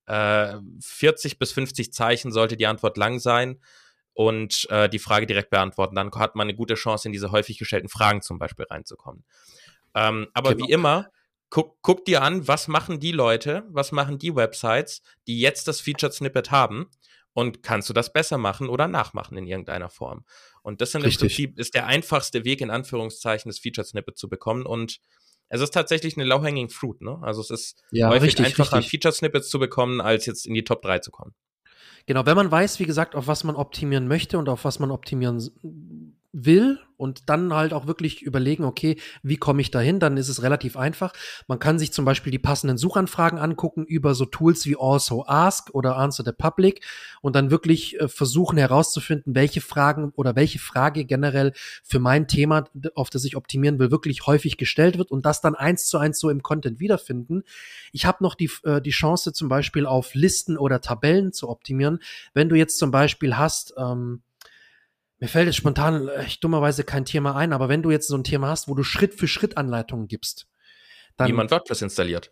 äh, 0.05 0.53
40 0.79 1.39
bis 1.39 1.51
50 1.51 1.91
Zeichen 1.91 2.31
sollte 2.31 2.55
die 2.55 2.67
Antwort 2.67 2.95
lang 2.95 3.19
sein 3.19 3.59
und 4.17 4.65
äh, 4.71 4.89
die 4.89 4.97
Frage 4.97 5.27
direkt 5.27 5.51
beantworten. 5.51 5.93
Dann 5.93 6.09
hat 6.15 6.35
man 6.35 6.47
eine 6.47 6.55
gute 6.55 6.73
Chance, 6.73 7.07
in 7.07 7.11
diese 7.11 7.31
häufig 7.31 7.59
gestellten 7.59 7.87
Fragen 7.87 8.23
zum 8.23 8.39
Beispiel 8.39 8.65
reinzukommen. 8.67 9.23
Ähm, 9.93 10.27
aber 10.33 10.55
genau. 10.55 10.67
wie 10.67 10.71
immer, 10.71 11.11
guck, 11.51 11.77
guck 11.83 12.03
dir 12.03 12.23
an, 12.23 12.47
was 12.47 12.67
machen 12.67 12.99
die 12.99 13.11
Leute, 13.11 13.63
was 13.69 13.91
machen 13.91 14.17
die 14.17 14.35
Websites, 14.35 15.03
die 15.27 15.39
jetzt 15.39 15.67
das 15.67 15.81
Featured 15.81 16.15
Snippet 16.15 16.49
haben 16.49 16.89
und 17.33 17.61
kannst 17.61 17.89
du 17.89 17.93
das 17.93 18.11
besser 18.11 18.39
machen 18.39 18.69
oder 18.69 18.87
nachmachen 18.87 19.37
in 19.37 19.45
irgendeiner 19.45 19.91
Form. 19.91 20.25
Und 20.63 20.81
das 20.81 20.93
sind 20.93 21.03
im 21.03 21.11
Prinzip 21.11 21.59
ist 21.59 21.75
der 21.75 21.85
einfachste 21.85 22.43
Weg, 22.43 22.61
in 22.61 22.71
Anführungszeichen, 22.71 23.49
das 23.49 23.59
Featured 23.59 23.85
Snippet 23.85 24.17
zu 24.17 24.29
bekommen 24.29 24.65
und 24.65 24.99
es 25.49 25.61
ist 25.61 25.75
tatsächlich 25.75 26.17
eine 26.17 26.25
low-hanging 26.25 26.69
fruit, 26.69 27.01
ne? 27.01 27.19
Also 27.21 27.39
es 27.41 27.51
ist 27.51 27.83
ja, 27.91 28.09
häufig 28.09 28.29
richtig, 28.29 28.47
einfacher, 28.47 28.77
richtig. 28.77 28.89
Featured 28.89 29.15
Snippets 29.15 29.49
zu 29.49 29.59
bekommen, 29.59 30.01
als 30.01 30.25
jetzt 30.25 30.47
in 30.47 30.55
die 30.55 30.63
Top 30.63 30.81
3 30.81 30.99
zu 30.99 31.11
kommen. 31.11 31.35
Genau, 32.05 32.25
wenn 32.25 32.35
man 32.35 32.51
weiß, 32.51 32.79
wie 32.79 32.85
gesagt, 32.85 33.15
auf 33.15 33.27
was 33.27 33.43
man 33.43 33.55
optimieren 33.55 34.07
möchte 34.07 34.37
und 34.37 34.49
auf 34.49 34.65
was 34.65 34.79
man 34.79 34.91
optimieren 34.91 35.49
will 36.45 36.79
und 36.97 37.29
dann 37.29 37.53
halt 37.53 37.73
auch 37.73 37.87
wirklich 37.87 38.21
überlegen, 38.21 38.63
okay, 38.63 38.97
wie 39.23 39.37
komme 39.37 39.61
ich 39.61 39.71
dahin, 39.71 39.99
dann 39.99 40.17
ist 40.17 40.29
es 40.29 40.41
relativ 40.43 40.77
einfach. 40.77 41.13
Man 41.47 41.59
kann 41.59 41.79
sich 41.79 41.93
zum 41.93 42.05
Beispiel 42.05 42.31
die 42.31 42.39
passenden 42.39 42.77
Suchanfragen 42.77 43.39
angucken 43.39 43.85
über 43.85 44.13
so 44.13 44.25
Tools 44.25 44.65
wie 44.65 44.75
Also 44.79 45.25
Ask 45.25 45.73
oder 45.73 45.97
Answer 45.97 46.23
the 46.23 46.31
Public 46.31 46.81
und 47.21 47.35
dann 47.35 47.49
wirklich 47.49 47.99
äh, 47.99 48.07
versuchen 48.07 48.57
herauszufinden, 48.57 49.35
welche 49.35 49.61
Fragen 49.61 50.11
oder 50.15 50.35
welche 50.35 50.59
Frage 50.59 51.05
generell 51.05 51.53
für 51.83 51.99
mein 51.99 52.27
Thema, 52.27 52.65
auf 52.95 53.09
das 53.09 53.25
ich 53.25 53.35
optimieren 53.35 53.79
will, 53.79 53.89
wirklich 53.89 54.27
häufig 54.27 54.57
gestellt 54.57 54.97
wird 54.97 55.11
und 55.11 55.25
das 55.25 55.41
dann 55.41 55.55
eins 55.55 55.87
zu 55.87 55.97
eins 55.97 56.19
so 56.19 56.29
im 56.29 56.43
Content 56.43 56.79
wiederfinden. 56.79 57.43
Ich 57.91 58.05
habe 58.05 58.23
noch 58.23 58.35
die, 58.35 58.51
äh, 58.63 58.81
die 58.81 58.91
Chance 58.91 59.33
zum 59.33 59.49
Beispiel 59.49 59.85
auf 59.85 60.13
Listen 60.13 60.57
oder 60.57 60.81
Tabellen 60.81 61.33
zu 61.33 61.49
optimieren. 61.49 61.99
Wenn 62.33 62.49
du 62.49 62.55
jetzt 62.55 62.77
zum 62.77 62.91
Beispiel 62.91 63.37
hast, 63.37 63.73
ähm, 63.77 64.21
mir 65.19 65.27
fällt 65.27 65.47
jetzt 65.47 65.55
spontan 65.55 66.07
echt 66.09 66.43
dummerweise 66.43 66.83
kein 66.83 67.05
Thema 67.05 67.35
ein, 67.35 67.53
aber 67.53 67.69
wenn 67.69 67.81
du 67.81 67.91
jetzt 67.91 68.07
so 68.07 68.15
ein 68.15 68.23
Thema 68.23 68.49
hast, 68.49 68.67
wo 68.67 68.75
du 68.75 68.83
Schritt 68.83 69.15
für 69.15 69.27
Schritt 69.27 69.57
Anleitungen 69.57 70.07
gibst, 70.07 70.47
dann. 71.15 71.27
Wie 71.27 71.33
man 71.33 71.49
WordPress 71.49 71.81
installiert. 71.81 72.31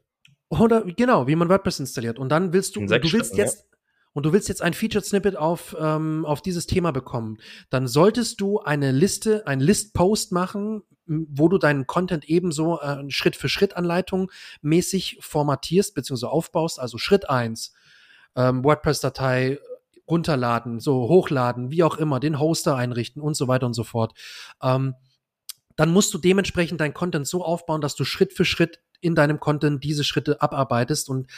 Oder 0.50 0.84
genau, 0.84 1.27
wie 1.27 1.36
man 1.36 1.50
WordPress 1.50 1.80
installiert. 1.80 2.20
Und 2.20 2.30
dann 2.30 2.54
willst 2.54 2.75
du, 2.75 2.82
du 2.82 2.89
willst 2.89 3.10
Schritten, 3.10 3.38
jetzt, 3.38 3.58
ja. 3.58 3.77
und 4.13 4.25
du 4.25 4.34
willst 4.34 4.48
jetzt 4.48 4.62
ein 4.62 4.74
Featured 4.74 5.06
Snippet 5.06 5.36
auf, 5.36 5.75
ähm, 5.80 6.24
auf 6.25 6.42
dieses 6.42 6.68
Thema 6.68 6.92
bekommen, 6.92 7.38
dann 7.72 7.88
solltest 7.88 8.39
du 8.42 8.60
eine 8.60 8.92
Liste, 8.92 9.48
ein 9.48 9.60
List-Post 9.60 10.32
machen, 10.32 10.84
wo 11.08 11.50
du 11.50 11.58
deinen 11.58 11.88
Content 11.88 12.25
ebenso 12.25 12.80
äh, 12.80 13.10
Schritt 13.10 13.36
für 13.36 13.50
Schritt 13.50 13.75
Anleitung 13.75 14.32
mäßig 14.62 15.18
formatierst 15.22 15.96
bzw. 15.96 16.27
aufbaust. 16.27 16.80
Also 16.80 16.98
Schritt 16.98 17.30
eins 17.30 17.74
ähm, 18.36 18.63
WordPress-Datei 18.63 19.60
runterladen, 20.07 20.79
so 20.79 21.07
hochladen, 21.07 21.71
wie 21.71 21.83
auch 21.83 21.97
immer, 21.97 22.19
den 22.19 22.39
Hoster 22.39 22.75
einrichten 22.75 23.21
und 23.21 23.35
so 23.35 23.47
weiter 23.47 23.65
und 23.65 23.74
so 23.74 23.83
fort. 23.83 24.13
Ähm, 24.62 24.95
dann 25.75 25.91
musst 25.91 26.13
du 26.13 26.17
dementsprechend 26.17 26.79
dein 26.79 26.93
Content 26.93 27.27
so 27.27 27.43
aufbauen, 27.43 27.81
dass 27.81 27.95
du 27.95 28.05
Schritt 28.05 28.33
für 28.33 28.45
Schritt 28.45 28.79
in 29.01 29.15
deinem 29.15 29.39
Content 29.39 29.83
diese 29.83 30.03
Schritte 30.03 30.41
abarbeitest 30.41 31.09
und 31.09 31.29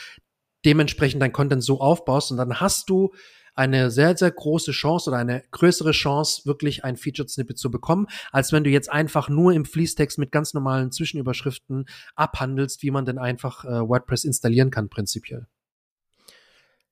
dementsprechend 0.66 1.22
dein 1.22 1.34
Content 1.34 1.64
so 1.64 1.80
aufbaust 1.80 2.32
und 2.32 2.38
dann 2.38 2.60
hast 2.60 2.90
du 2.90 3.14
eine 3.56 3.90
sehr, 3.90 4.16
sehr 4.16 4.30
große 4.30 4.72
Chance 4.72 5.10
oder 5.10 5.18
eine 5.18 5.44
größere 5.50 5.92
Chance, 5.92 6.44
wirklich 6.46 6.84
ein 6.84 6.96
Featured 6.96 7.30
Snippet 7.30 7.58
zu 7.58 7.72
bekommen, 7.72 8.06
als 8.32 8.52
wenn 8.52 8.64
du 8.64 8.70
jetzt 8.70 8.92
einfach 8.92 9.30
nur 9.30 9.52
im 9.54 9.66
Fließtext 9.66 10.20
mit 10.20 10.32
ganz 10.32 10.54
normalen 10.54 10.92
Zwischenüberschriften 10.92 11.86
abhandelst, 12.16 12.84
wie 12.84 12.92
man 12.92 13.06
denn 13.06 13.18
einfach 13.18 13.66
äh, 13.66 13.88
WordPress 13.88 14.26
installieren 14.26 14.70
kann, 14.70 14.90
prinzipiell. 14.90 15.48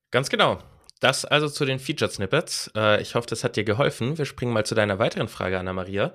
Ganz 0.09 0.29
genau. 0.29 0.59
Das 0.99 1.25
also 1.25 1.49
zu 1.49 1.65
den 1.65 1.79
Featured 1.79 2.11
Snippets. 2.11 2.71
Äh, 2.75 3.01
ich 3.01 3.15
hoffe, 3.15 3.27
das 3.27 3.43
hat 3.43 3.55
dir 3.55 3.63
geholfen. 3.63 4.17
Wir 4.17 4.25
springen 4.25 4.53
mal 4.53 4.65
zu 4.65 4.75
deiner 4.75 4.99
weiteren 4.99 5.27
Frage, 5.27 5.59
Anna-Maria. 5.59 6.13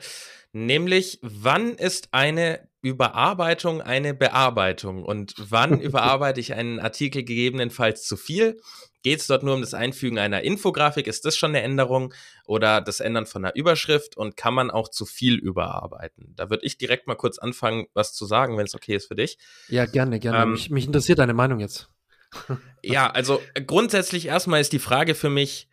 Nämlich, 0.53 1.19
wann 1.23 1.75
ist 1.75 2.09
eine 2.13 2.69
Überarbeitung 2.83 3.83
eine 3.83 4.15
Bearbeitung? 4.15 5.05
Und 5.05 5.35
wann 5.39 5.81
überarbeite 5.81 6.41
ich 6.41 6.55
einen 6.55 6.81
Artikel 6.81 7.23
gegebenenfalls 7.25 8.05
zu 8.05 8.17
viel? 8.17 8.59
Geht 9.03 9.21
es 9.21 9.27
dort 9.29 9.43
nur 9.43 9.55
um 9.55 9.61
das 9.61 9.75
Einfügen 9.75 10.19
einer 10.19 10.43
Infografik? 10.43 11.07
Ist 11.07 11.25
das 11.25 11.37
schon 11.37 11.51
eine 11.51 11.63
Änderung? 11.63 12.13
Oder 12.47 12.81
das 12.81 13.01
Ändern 13.01 13.27
von 13.27 13.45
einer 13.45 13.55
Überschrift? 13.55 14.17
Und 14.17 14.37
kann 14.37 14.55
man 14.55 14.71
auch 14.71 14.89
zu 14.89 15.07
viel 15.07 15.37
überarbeiten? 15.37 16.35
Da 16.37 16.51
würde 16.51 16.67
ich 16.67 16.79
direkt 16.79 17.07
mal 17.07 17.15
kurz 17.15 17.39
anfangen, 17.39 17.87
was 17.95 18.13
zu 18.13 18.27
sagen, 18.27 18.59
wenn 18.59 18.67
es 18.67 18.75
okay 18.75 18.97
ist 18.97 19.09
für 19.09 19.15
dich. 19.15 19.39
Ja, 19.69 19.87
gerne, 19.87 20.19
gerne. 20.19 20.43
Ähm, 20.43 20.53
mich, 20.53 20.71
mich 20.71 20.87
interessiert 20.87 21.19
deine 21.19 21.35
Meinung 21.35 21.61
jetzt 21.61 21.89
ja, 22.83 23.11
also 23.11 23.43
grundsätzlich 23.67 24.27
erstmal 24.27 24.61
ist 24.61 24.73
die 24.73 24.79
Frage 24.79 25.15
für 25.15 25.31
mich, 25.31 25.69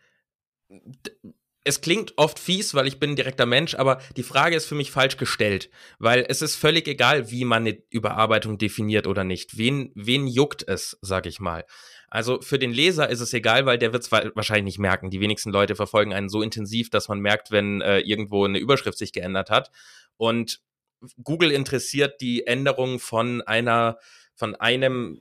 es 1.64 1.80
klingt 1.82 2.14
oft 2.16 2.38
fies, 2.38 2.74
weil 2.74 2.86
ich 2.86 2.98
bin 2.98 3.10
ein 3.10 3.16
direkter 3.16 3.44
Mensch, 3.44 3.74
aber 3.74 4.00
die 4.16 4.22
Frage 4.22 4.56
ist 4.56 4.64
für 4.64 4.74
mich 4.74 4.90
falsch 4.90 5.18
gestellt, 5.18 5.70
weil 5.98 6.24
es 6.26 6.40
ist 6.40 6.56
völlig 6.56 6.88
egal, 6.88 7.30
wie 7.30 7.44
man 7.44 7.66
eine 7.66 7.82
Überarbeitung 7.90 8.56
definiert 8.56 9.06
oder 9.06 9.22
nicht. 9.22 9.58
Wen, 9.58 9.92
wen 9.94 10.26
juckt 10.26 10.66
es, 10.66 10.98
sag 11.02 11.26
ich 11.26 11.40
mal. 11.40 11.66
Also 12.08 12.40
für 12.40 12.58
den 12.58 12.72
Leser 12.72 13.10
ist 13.10 13.20
es 13.20 13.34
egal, 13.34 13.66
weil 13.66 13.76
der 13.76 13.92
wird 13.92 14.02
es 14.02 14.10
wahrscheinlich 14.10 14.64
nicht 14.64 14.78
merken. 14.78 15.10
Die 15.10 15.20
wenigsten 15.20 15.50
Leute 15.50 15.76
verfolgen 15.76 16.14
einen 16.14 16.30
so 16.30 16.40
intensiv, 16.40 16.88
dass 16.88 17.08
man 17.08 17.20
merkt, 17.20 17.50
wenn 17.50 17.82
äh, 17.82 17.98
irgendwo 17.98 18.46
eine 18.46 18.58
Überschrift 18.58 18.96
sich 18.96 19.12
geändert 19.12 19.50
hat. 19.50 19.70
Und 20.16 20.62
Google 21.22 21.52
interessiert 21.52 22.22
die 22.22 22.46
Änderung 22.46 22.98
von 22.98 23.42
einer, 23.42 23.98
von 24.34 24.54
einem 24.54 25.20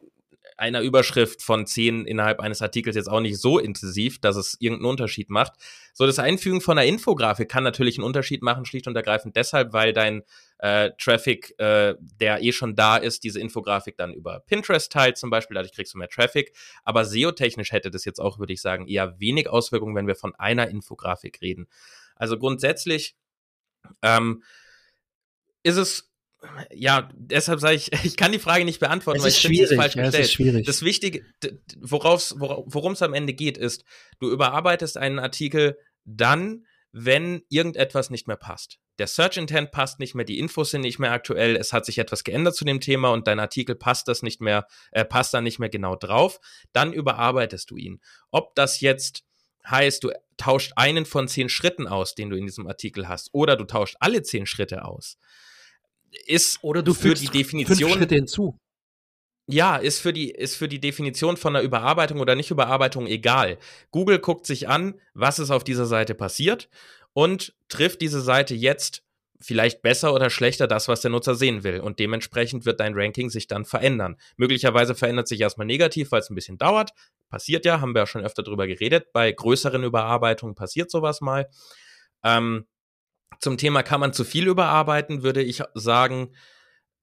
einer 0.58 0.82
Überschrift 0.82 1.44
von 1.44 1.68
zehn 1.68 2.06
innerhalb 2.06 2.40
eines 2.40 2.62
Artikels 2.62 2.96
jetzt 2.96 3.10
auch 3.10 3.20
nicht 3.20 3.40
so 3.40 3.60
intensiv, 3.60 4.20
dass 4.20 4.36
es 4.36 4.58
irgendeinen 4.60 4.90
Unterschied 4.90 5.30
macht. 5.30 5.54
So, 5.94 6.06
das 6.06 6.20
Einfügen 6.20 6.62
von 6.62 6.78
einer 6.78 6.88
Infografik 6.88 7.48
kann 7.48 7.64
natürlich 7.64 7.98
einen 7.98 8.06
Unterschied 8.06 8.42
machen, 8.42 8.66
schlicht 8.66 8.88
und 8.88 8.96
ergreifend 8.96 9.36
deshalb, 9.36 9.74
weil 9.74 9.94
dein 9.94 10.24
äh, 10.58 10.92
Traffic, 10.98 11.54
äh, 11.60 11.96
der 12.00 12.42
eh 12.42 12.52
schon 12.52 12.76
da 12.76 12.98
ist, 12.98 13.24
diese 13.24 13.40
Infografik 13.40 13.98
dann 13.98 14.14
über 14.14 14.40
Pinterest 14.42 14.92
teilt 14.92 15.18
zum 15.18 15.30
Beispiel, 15.30 15.56
dadurch 15.56 15.74
kriegst 15.74 15.94
du 15.94 16.00
mehr 16.00 16.10
Traffic. 16.10 16.54
Aber 16.84 17.06
SEO-technisch 17.06 17.72
hätte 17.72 17.92
das 17.92 18.04
jetzt 18.04 18.20
auch, 18.20 18.40
würde 18.40 18.54
ich 18.54 18.62
sagen, 18.62 18.88
eher 18.88 19.20
wenig 19.20 19.50
Auswirkungen, 19.50 19.96
wenn 19.96 20.08
wir 20.08 20.16
von 20.16 20.34
einer 20.36 20.70
Infografik 20.70 21.42
reden. 21.42 21.68
Also 22.16 22.38
grundsätzlich 22.40 23.16
ähm, 24.02 24.44
ist 25.62 25.78
es 25.78 26.07
ja, 26.74 27.10
deshalb 27.14 27.60
sage 27.60 27.76
ich, 27.76 27.92
ich 28.06 28.18
kann 28.18 28.32
die 28.32 28.40
Frage 28.40 28.66
nicht 28.66 28.80
beantworten, 28.80 29.22
weil 29.22 29.30
ich 29.30 29.42
finde 29.42 29.64
es 29.64 29.74
falsch 29.74 29.96
ja, 29.96 30.04
gestellt. 30.04 30.24
Es 30.24 30.30
ist 30.30 30.34
schwierig. 30.34 30.66
Das 30.66 30.82
Wichtige, 30.82 31.26
worum 31.82 32.94
es 32.94 33.02
am 33.02 33.14
Ende 33.14 33.34
geht, 33.34 33.58
ist, 33.58 33.84
du 34.20 34.30
überarbeitest 34.30 34.98
einen 34.98 35.20
Artikel 35.20 35.78
dann, 36.06 36.66
wenn 36.92 37.44
irgendetwas 37.50 38.10
nicht 38.10 38.28
mehr 38.28 38.38
passt. 38.38 38.80
Der 38.98 39.08
Search 39.08 39.38
Intent 39.38 39.72
passt 39.72 40.00
nicht 40.00 40.16
mehr, 40.16 40.26
die 40.26 40.40
Infos 40.40 40.72
sind 40.72 40.82
nicht 40.82 40.98
mehr 40.98 41.12
aktuell, 41.12 41.56
es 41.56 41.72
hat 41.72 41.86
sich 41.86 42.00
etwas 42.00 42.24
geändert 42.24 42.56
zu 42.56 42.66
dem 42.66 42.80
Thema 42.80 43.12
und 43.12 43.28
dein 43.28 43.40
Artikel 43.40 43.76
passt 43.76 44.08
das 44.08 44.24
nicht 44.24 44.42
mehr, 44.42 44.66
äh, 44.92 45.06
passt 45.06 45.34
da 45.34 45.42
nicht 45.42 45.60
mehr 45.60 45.70
genau 45.70 45.96
drauf, 45.96 46.40
dann 46.74 46.94
überarbeitest 46.94 47.70
du 47.70 47.78
ihn. 47.78 48.02
Ob 48.32 48.56
das 48.56 48.82
jetzt 48.82 49.24
heißt, 49.70 50.04
du 50.04 50.12
tauscht 50.38 50.72
einen 50.78 51.06
von 51.06 51.28
zehn 51.28 51.50
Schritten 51.50 51.88
aus, 51.88 52.16
den 52.16 52.30
du 52.30 52.38
in 52.38 52.46
diesem 52.46 52.68
Artikel 52.68 53.08
hast, 53.08 53.30
oder 53.34 53.56
du 53.56 53.66
tauscht 53.66 53.98
alle 54.00 54.24
zehn 54.24 54.46
Schritte 54.46 54.86
aus 54.86 55.18
ist 56.26 56.60
oder 56.64 56.84
du 56.84 56.94
für 56.94 57.14
die 57.14 57.28
Definition 57.28 57.78
fünf 57.78 57.94
Schritte 57.94 58.16
hinzu. 58.16 58.58
Ja, 59.50 59.78
ist 59.78 60.02
für 60.02 60.12
die 60.12 60.32
ist 60.32 60.58
für 60.58 60.68
die 60.68 60.80
Definition 60.80 61.38
von 61.38 61.56
einer 61.56 61.64
Überarbeitung 61.64 62.20
oder 62.20 62.36
nicht 62.36 62.52
Überarbeitung 62.52 63.08
egal. 63.08 63.58
Google 63.92 64.20
guckt 64.20 64.46
sich 64.46 64.68
an, 64.68 65.00
was 65.14 65.40
ist 65.40 65.52
auf 65.52 65.64
dieser 65.64 65.86
Seite 65.86 66.16
passiert 66.16 66.70
und 67.14 67.56
trifft 67.70 68.02
diese 68.02 68.22
Seite 68.22 68.56
jetzt 68.56 69.04
vielleicht 69.40 69.82
besser 69.82 70.14
oder 70.14 70.30
schlechter 70.30 70.68
das, 70.68 70.88
was 70.88 71.02
der 71.02 71.12
Nutzer 71.12 71.36
sehen 71.36 71.64
will. 71.64 71.80
Und 71.80 72.00
dementsprechend 72.00 72.66
wird 72.66 72.80
dein 72.80 72.94
Ranking 72.96 73.30
sich 73.30 73.48
dann 73.48 73.66
verändern. 73.66 74.18
Möglicherweise 74.36 74.96
verändert 74.96 75.28
sich 75.28 75.40
erstmal 75.40 75.68
negativ, 75.68 76.12
weil 76.12 76.22
es 76.22 76.30
ein 76.30 76.36
bisschen 76.36 76.58
dauert. 76.58 76.92
Passiert 77.30 77.66
ja, 77.66 77.80
haben 77.80 77.94
wir 77.94 78.02
ja 78.02 78.08
schon 78.08 78.24
öfter 78.24 78.44
drüber 78.44 78.68
geredet. 78.68 79.14
Bei 79.14 79.32
größeren 79.32 79.84
Überarbeitungen 79.84 80.56
passiert 80.56 80.90
sowas 80.90 81.22
mal. 81.22 81.50
Ähm, 82.24 82.66
zum 83.40 83.58
Thema 83.58 83.84
kann 83.84 84.00
man 84.00 84.14
zu 84.14 84.24
viel 84.24 84.48
überarbeiten, 84.48 85.24
würde 85.24 85.44
ich 85.44 85.62
sagen, 85.74 86.34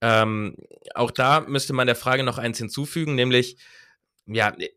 ähm, 0.01 0.55
auch 0.93 1.11
da 1.11 1.41
müsste 1.41 1.73
man 1.73 1.87
der 1.87 1.95
Frage 1.95 2.23
noch 2.23 2.37
eins 2.37 2.57
hinzufügen, 2.57 3.15
nämlich, 3.15 3.57
ja, 4.25 4.53
e, 4.57 4.69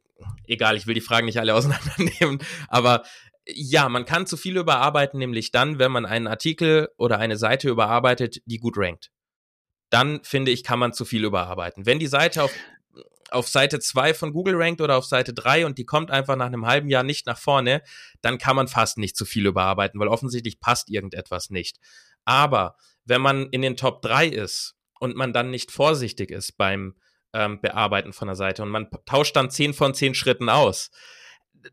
egal, 0.46 0.76
ich 0.76 0.86
will 0.86 0.94
die 0.94 1.00
Fragen 1.00 1.26
nicht 1.26 1.38
alle 1.40 1.54
auseinandernehmen, 1.56 2.38
aber 2.68 3.04
ja, 3.46 3.88
man 3.88 4.04
kann 4.04 4.26
zu 4.26 4.36
viel 4.36 4.56
überarbeiten, 4.56 5.18
nämlich 5.18 5.50
dann, 5.50 5.78
wenn 5.78 5.90
man 5.90 6.06
einen 6.06 6.26
Artikel 6.26 6.88
oder 6.98 7.18
eine 7.18 7.36
Seite 7.36 7.68
überarbeitet, 7.68 8.42
die 8.44 8.58
gut 8.58 8.76
rankt. 8.76 9.10
Dann 9.90 10.22
finde 10.22 10.50
ich, 10.50 10.64
kann 10.64 10.78
man 10.78 10.92
zu 10.92 11.06
viel 11.06 11.24
überarbeiten. 11.24 11.86
Wenn 11.86 11.98
die 11.98 12.08
Seite 12.08 12.42
auf, 12.42 12.52
auf 13.30 13.48
Seite 13.48 13.80
2 13.80 14.14
von 14.14 14.32
Google 14.32 14.56
rankt 14.56 14.80
oder 14.80 14.96
auf 14.96 15.04
Seite 15.04 15.34
3 15.34 15.66
und 15.66 15.78
die 15.78 15.84
kommt 15.84 16.10
einfach 16.10 16.36
nach 16.36 16.46
einem 16.46 16.66
halben 16.66 16.88
Jahr 16.88 17.02
nicht 17.02 17.26
nach 17.26 17.38
vorne, 17.38 17.82
dann 18.20 18.38
kann 18.38 18.56
man 18.56 18.68
fast 18.68 18.98
nicht 18.98 19.16
zu 19.16 19.24
viel 19.24 19.46
überarbeiten, 19.46 20.00
weil 20.00 20.08
offensichtlich 20.08 20.60
passt 20.60 20.90
irgendetwas 20.90 21.50
nicht. 21.50 21.78
Aber 22.24 22.76
wenn 23.04 23.20
man 23.20 23.46
in 23.50 23.62
den 23.62 23.76
Top 23.76 24.02
3 24.02 24.26
ist 24.28 24.76
und 25.00 25.16
man 25.16 25.32
dann 25.32 25.50
nicht 25.50 25.70
vorsichtig 25.70 26.30
ist 26.30 26.56
beim 26.56 26.94
ähm, 27.32 27.60
Bearbeiten 27.60 28.12
von 28.12 28.28
der 28.28 28.36
Seite 28.36 28.62
und 28.62 28.70
man 28.70 28.88
tauscht 29.06 29.36
dann 29.36 29.50
10 29.50 29.74
von 29.74 29.94
10 29.94 30.14
Schritten 30.14 30.48
aus, 30.48 30.90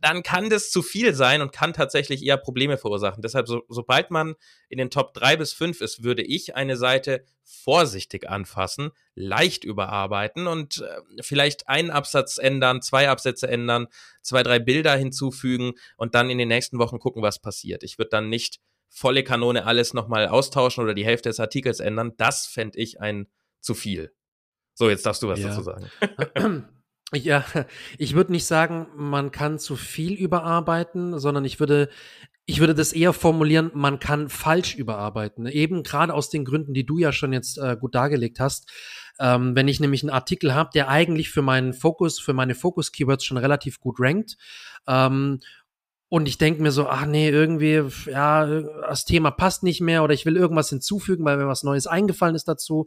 dann 0.01 0.23
kann 0.23 0.49
das 0.49 0.71
zu 0.71 0.81
viel 0.81 1.13
sein 1.13 1.41
und 1.41 1.51
kann 1.51 1.73
tatsächlich 1.73 2.23
eher 2.23 2.38
Probleme 2.38 2.77
verursachen. 2.77 3.21
Deshalb, 3.21 3.47
so, 3.47 3.63
sobald 3.69 4.12
man 4.12 4.36
in 4.69 4.77
den 4.77 4.89
Top 4.89 5.13
3 5.13 5.38
bis 5.38 5.53
5 5.53 5.81
ist, 5.81 6.03
würde 6.03 6.23
ich 6.23 6.55
eine 6.55 6.77
Seite 6.77 7.23
vorsichtig 7.43 8.29
anfassen, 8.29 8.91
leicht 9.13 9.63
überarbeiten 9.63 10.47
und 10.47 10.81
äh, 10.81 11.21
vielleicht 11.21 11.67
einen 11.67 11.91
Absatz 11.91 12.38
ändern, 12.38 12.81
zwei 12.81 13.10
Absätze 13.10 13.47
ändern, 13.47 13.88
zwei, 14.21 14.41
drei 14.43 14.60
Bilder 14.60 14.95
hinzufügen 14.95 15.73
und 15.97 16.15
dann 16.15 16.29
in 16.29 16.38
den 16.38 16.47
nächsten 16.47 16.79
Wochen 16.79 16.99
gucken, 16.99 17.21
was 17.21 17.39
passiert. 17.39 17.84
Ich 17.84 17.97
würde 17.97 18.10
dann 18.10 18.29
nicht 18.29 18.60
volle 18.89 19.23
Kanone 19.23 19.65
alles 19.65 19.93
nochmal 19.93 20.27
austauschen 20.27 20.84
oder 20.84 20.93
die 20.93 21.05
Hälfte 21.05 21.29
des 21.29 21.39
Artikels 21.39 21.79
ändern. 21.79 22.13
Das 22.17 22.47
fände 22.47 22.79
ich 22.79 22.99
ein 23.01 23.27
zu 23.60 23.73
viel. 23.73 24.13
So, 24.73 24.89
jetzt 24.89 25.05
darfst 25.05 25.21
du 25.21 25.27
was 25.27 25.39
ja. 25.39 25.49
dazu 25.49 25.62
sagen. 25.63 25.89
Ja, 27.15 27.45
ich 27.97 28.13
würde 28.13 28.32
nicht 28.32 28.45
sagen, 28.45 28.88
man 28.95 29.32
kann 29.32 29.60
zu 29.60 29.75
viel 29.75 30.13
überarbeiten, 30.13 31.17
sondern 31.19 31.45
ich 31.45 31.60
würde, 31.60 31.89
ich 32.45 32.60
würde 32.60 32.75
das 32.75 32.93
eher 32.93 33.13
formulieren, 33.13 33.71
man 33.73 33.99
kann 33.99 34.30
falsch 34.30 34.75
überarbeiten. 34.75 35.47
Eben 35.47 35.84
gerade 35.84 36.13
aus 36.13 36.30
den 36.30 36.45
Gründen, 36.45 36.73
die 36.73 36.86
du 36.86 36.97
ja 36.97 37.12
schon 37.12 37.34
jetzt 37.34 37.58
äh, 37.58 37.78
gut 37.80 37.95
dargelegt 37.95 38.39
hast. 38.39 38.69
Ähm, 39.17 39.56
wenn 39.56 39.67
ich 39.69 39.80
nämlich 39.80 40.04
einen 40.04 40.10
Artikel 40.10 40.54
habe, 40.54 40.71
der 40.73 40.89
eigentlich 40.89 41.30
für 41.30 41.41
meinen 41.41 41.73
Fokus, 41.73 42.19
für 42.19 42.34
meine 42.34 42.54
Fokus-Keywords 42.54 43.23
schon 43.23 43.38
relativ 43.38 43.80
gut 43.80 43.95
rankt, 43.99 44.36
ähm, 44.88 45.39
und 46.08 46.28
ich 46.28 46.38
denke 46.38 46.62
mir 46.62 46.71
so, 46.71 46.88
ach 46.88 47.06
nee, 47.06 47.30
irgendwie, 47.30 47.82
ja, 48.10 48.45
das 48.45 49.06
Thema 49.06 49.32
passt 49.32 49.63
nicht 49.63 49.82
mehr 49.82 50.04
oder 50.04 50.13
ich 50.13 50.25
will 50.25 50.38
irgendwas 50.38 50.69
hinzufügen, 50.69 51.25
weil 51.25 51.38
mir 51.38 51.47
was 51.47 51.63
Neues 51.63 51.88
eingefallen 51.88 52.36
ist 52.36 52.47
dazu, 52.47 52.86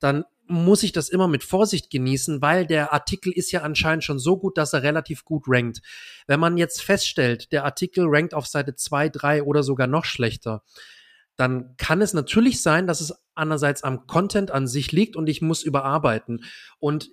dann 0.00 0.24
muss 0.48 0.82
ich 0.82 0.92
das 0.92 1.08
immer 1.08 1.28
mit 1.28 1.44
Vorsicht 1.44 1.90
genießen, 1.90 2.42
weil 2.42 2.66
der 2.66 2.92
Artikel 2.92 3.32
ist 3.32 3.50
ja 3.52 3.62
anscheinend 3.62 4.04
schon 4.04 4.18
so 4.18 4.36
gut, 4.36 4.58
dass 4.58 4.72
er 4.72 4.82
relativ 4.82 5.24
gut 5.24 5.44
rankt. 5.46 5.80
Wenn 6.26 6.40
man 6.40 6.56
jetzt 6.56 6.82
feststellt, 6.82 7.52
der 7.52 7.64
Artikel 7.64 8.04
rankt 8.06 8.34
auf 8.34 8.46
Seite 8.46 8.74
2, 8.74 9.08
3 9.08 9.42
oder 9.42 9.62
sogar 9.62 9.86
noch 9.86 10.04
schlechter, 10.04 10.62
dann 11.36 11.76
kann 11.76 12.00
es 12.00 12.14
natürlich 12.14 12.62
sein, 12.62 12.86
dass 12.86 13.00
es 13.00 13.14
einerseits 13.34 13.84
am 13.84 14.06
Content 14.06 14.50
an 14.50 14.66
sich 14.66 14.92
liegt 14.92 15.16
und 15.16 15.28
ich 15.28 15.42
muss 15.42 15.62
überarbeiten. 15.62 16.44
Und 16.78 17.10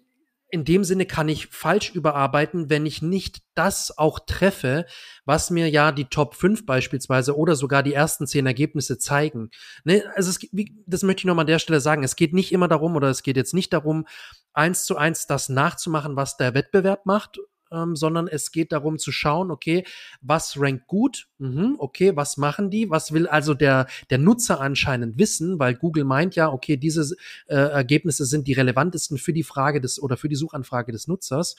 in 0.54 0.66
dem 0.66 0.84
Sinne 0.84 1.08
kann 1.08 1.30
ich 1.30 1.48
falsch 1.48 1.96
überarbeiten, 1.96 2.70
wenn 2.70 2.86
ich 2.86 3.02
nicht 3.02 3.42
das 3.56 3.98
auch 3.98 4.20
treffe, 4.20 4.86
was 5.26 5.50
mir 5.50 5.68
ja 5.68 5.92
die 5.92 6.06
Top 6.06 6.36
5 6.36 6.68
beispielsweise 6.68 7.36
oder 7.36 7.56
sogar 7.56 7.82
die 7.82 7.96
ersten 7.96 8.28
10 8.28 8.46
Ergebnisse 8.46 9.00
zeigen. 9.00 9.50
Ne? 9.84 10.04
Also 10.16 10.30
es, 10.30 10.48
das 10.86 11.02
möchte 11.02 11.22
ich 11.22 11.26
nochmal 11.26 11.44
an 11.44 11.48
der 11.48 11.58
Stelle 11.58 11.82
sagen. 11.82 12.04
Es 12.04 12.16
geht 12.16 12.36
nicht 12.36 12.52
immer 12.52 12.68
darum 12.68 12.96
oder 12.96 13.10
es 13.10 13.24
geht 13.24 13.36
jetzt 13.36 13.56
nicht 13.56 13.74
darum, 13.74 14.06
eins 14.54 14.86
zu 14.86 14.96
eins 14.96 15.26
das 15.26 15.50
nachzumachen, 15.50 16.16
was 16.16 16.38
der 16.38 16.54
Wettbewerb 16.54 17.08
macht 17.08 17.40
ähm, 17.74 17.96
sondern 17.96 18.28
es 18.28 18.52
geht 18.52 18.72
darum 18.72 19.00
zu 19.00 19.12
schauen, 19.12 19.52
okay, 19.52 19.84
was 20.22 20.60
rankt 20.60 20.88
gut? 20.88 21.28
Mhm, 21.40 21.76
okay, 21.80 22.16
was 22.16 22.38
machen 22.38 22.70
die? 22.70 22.90
Was 22.90 23.12
will 23.12 23.28
also 23.28 23.54
der, 23.54 23.88
der 24.10 24.20
Nutzer 24.20 24.62
anscheinend 24.62 25.18
wissen? 25.18 25.60
Weil 25.60 25.76
Google 25.76 26.04
meint 26.06 26.36
ja, 26.36 26.52
okay, 26.52 26.78
diese 26.78 27.16
äh, 27.48 27.56
Ergebnisse 27.56 28.26
sind 28.26 28.48
die 28.48 28.54
relevantesten 28.54 29.18
für 29.18 29.34
die 29.34 29.44
Frage 29.44 29.82
des 29.82 30.02
oder 30.02 30.18
für 30.18 30.30
die 30.30 30.36
Suchanfrage 30.36 30.92
des 30.92 31.08
Nutzers. 31.08 31.56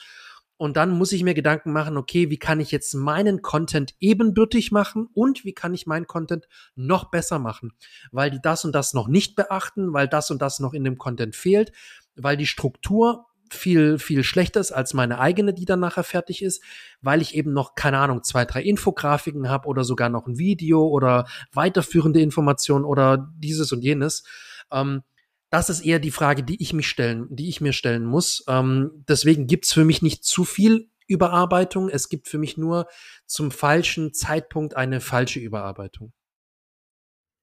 Und 0.57 0.77
dann 0.77 0.91
muss 0.91 1.11
ich 1.11 1.23
mir 1.23 1.33
Gedanken 1.33 1.73
machen, 1.73 1.97
okay, 1.97 2.29
wie 2.29 2.37
kann 2.37 2.61
ich 2.61 2.71
jetzt 2.71 2.93
meinen 2.93 3.41
Content 3.41 3.93
ebenbürtig 3.99 4.71
machen 4.71 5.09
und 5.13 5.43
wie 5.43 5.53
kann 5.53 5.73
ich 5.73 5.85
meinen 5.85 6.07
Content 6.07 6.47
noch 6.75 7.11
besser 7.11 7.39
machen? 7.39 7.73
Weil 8.11 8.31
die 8.31 8.41
das 8.41 8.63
und 8.63 8.73
das 8.73 8.93
noch 8.93 9.09
nicht 9.09 9.35
beachten, 9.35 9.91
weil 9.91 10.07
das 10.07 10.31
und 10.31 10.41
das 10.41 10.59
noch 10.59 10.73
in 10.73 10.85
dem 10.85 10.97
Content 10.97 11.35
fehlt, 11.35 11.73
weil 12.15 12.37
die 12.37 12.47
Struktur 12.47 13.25
viel, 13.51 13.99
viel 13.99 14.23
schlechter 14.23 14.59
ist 14.59 14.71
als 14.71 14.93
meine 14.93 15.19
eigene, 15.19 15.53
die 15.53 15.65
dann 15.65 15.79
nachher 15.79 16.03
fertig 16.03 16.41
ist, 16.41 16.63
weil 17.01 17.21
ich 17.21 17.35
eben 17.35 17.53
noch, 17.53 17.75
keine 17.75 17.99
Ahnung, 17.99 18.23
zwei, 18.23 18.45
drei 18.45 18.63
Infografiken 18.63 19.49
habe 19.49 19.67
oder 19.67 19.83
sogar 19.83 20.09
noch 20.09 20.27
ein 20.27 20.37
Video 20.37 20.87
oder 20.87 21.25
weiterführende 21.53 22.21
Informationen 22.21 22.85
oder 22.85 23.31
dieses 23.37 23.71
und 23.71 23.83
jenes. 23.83 24.23
Ähm, 24.71 25.03
das 25.49 25.69
ist 25.69 25.81
eher 25.81 25.99
die 25.99 26.11
Frage, 26.11 26.43
die 26.43 26.61
ich 26.61 26.73
mich 26.73 26.87
stellen, 26.87 27.27
die 27.29 27.49
ich 27.49 27.61
mir 27.61 27.73
stellen 27.73 28.05
muss. 28.05 28.43
Ähm, 28.47 29.03
deswegen 29.07 29.47
gibt's 29.47 29.71
für 29.73 29.85
mich 29.85 30.01
nicht 30.01 30.25
zu 30.25 30.43
viel 30.43 30.89
Überarbeitung. 31.07 31.89
Es 31.89 32.09
gibt 32.09 32.27
für 32.27 32.37
mich 32.37 32.57
nur 32.57 32.87
zum 33.25 33.51
falschen 33.51 34.13
Zeitpunkt 34.13 34.75
eine 34.75 35.01
falsche 35.01 35.39
Überarbeitung. 35.39 36.11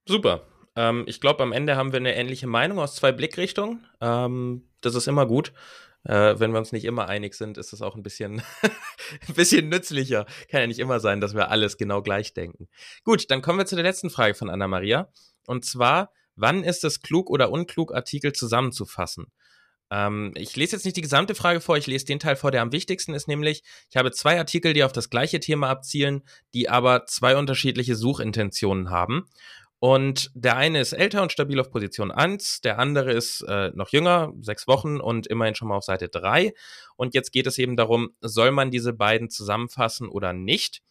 Super. 0.06 0.46
Ähm, 0.74 1.04
ich 1.06 1.20
glaube, 1.20 1.42
am 1.42 1.52
Ende 1.52 1.76
haben 1.76 1.92
wir 1.92 2.00
eine 2.00 2.14
ähnliche 2.14 2.46
Meinung 2.46 2.78
aus 2.78 2.96
zwei 2.96 3.12
Blickrichtungen. 3.12 3.86
Ähm, 4.00 4.68
das 4.80 4.94
ist 4.94 5.06
immer 5.06 5.26
gut. 5.26 5.52
Äh, 6.04 6.38
wenn 6.38 6.52
wir 6.52 6.58
uns 6.58 6.72
nicht 6.72 6.84
immer 6.84 7.08
einig 7.08 7.34
sind, 7.34 7.58
ist 7.58 7.72
es 7.72 7.82
auch 7.82 7.94
ein 7.94 8.02
bisschen, 8.02 8.42
ein 9.28 9.34
bisschen 9.34 9.68
nützlicher. 9.68 10.26
Kann 10.48 10.60
ja 10.60 10.66
nicht 10.66 10.80
immer 10.80 11.00
sein, 11.00 11.20
dass 11.20 11.34
wir 11.34 11.50
alles 11.50 11.76
genau 11.76 12.02
gleich 12.02 12.34
denken. 12.34 12.68
Gut, 13.04 13.30
dann 13.30 13.42
kommen 13.42 13.58
wir 13.58 13.66
zu 13.66 13.76
der 13.76 13.84
letzten 13.84 14.10
Frage 14.10 14.34
von 14.34 14.50
Anna-Maria. 14.50 15.08
Und 15.46 15.64
zwar, 15.64 16.12
wann 16.34 16.64
ist 16.64 16.84
es 16.84 17.00
klug 17.00 17.30
oder 17.30 17.50
unklug, 17.50 17.94
Artikel 17.94 18.32
zusammenzufassen? 18.32 19.26
Ähm, 19.92 20.32
ich 20.36 20.56
lese 20.56 20.74
jetzt 20.74 20.84
nicht 20.84 20.96
die 20.96 21.02
gesamte 21.02 21.34
Frage 21.34 21.60
vor, 21.60 21.76
ich 21.76 21.86
lese 21.86 22.06
den 22.06 22.18
Teil 22.18 22.34
vor, 22.34 22.50
der 22.50 22.62
am 22.62 22.72
wichtigsten 22.72 23.12
ist, 23.12 23.28
nämlich, 23.28 23.62
ich 23.90 23.96
habe 23.96 24.10
zwei 24.10 24.38
Artikel, 24.38 24.72
die 24.72 24.84
auf 24.84 24.92
das 24.92 25.10
gleiche 25.10 25.38
Thema 25.38 25.68
abzielen, 25.68 26.22
die 26.54 26.70
aber 26.70 27.04
zwei 27.04 27.36
unterschiedliche 27.36 27.94
Suchintentionen 27.94 28.88
haben. 28.88 29.28
Und 29.84 30.30
der 30.34 30.56
eine 30.56 30.80
ist 30.80 30.92
älter 30.92 31.22
und 31.22 31.32
stabil 31.32 31.58
auf 31.58 31.72
Position 31.72 32.12
1, 32.12 32.60
der 32.60 32.78
andere 32.78 33.10
ist 33.10 33.40
äh, 33.48 33.72
noch 33.74 33.88
jünger, 33.88 34.32
sechs 34.40 34.68
Wochen 34.68 35.00
und 35.00 35.26
immerhin 35.26 35.56
schon 35.56 35.66
mal 35.66 35.76
auf 35.76 35.82
Seite 35.82 36.08
3. 36.08 36.54
Und 36.94 37.14
jetzt 37.14 37.32
geht 37.32 37.48
es 37.48 37.58
eben 37.58 37.76
darum, 37.76 38.10
soll 38.20 38.52
man 38.52 38.70
diese 38.70 38.92
beiden 38.92 39.28
zusammenfassen 39.28 40.08
oder 40.08 40.32
nicht? 40.32 40.82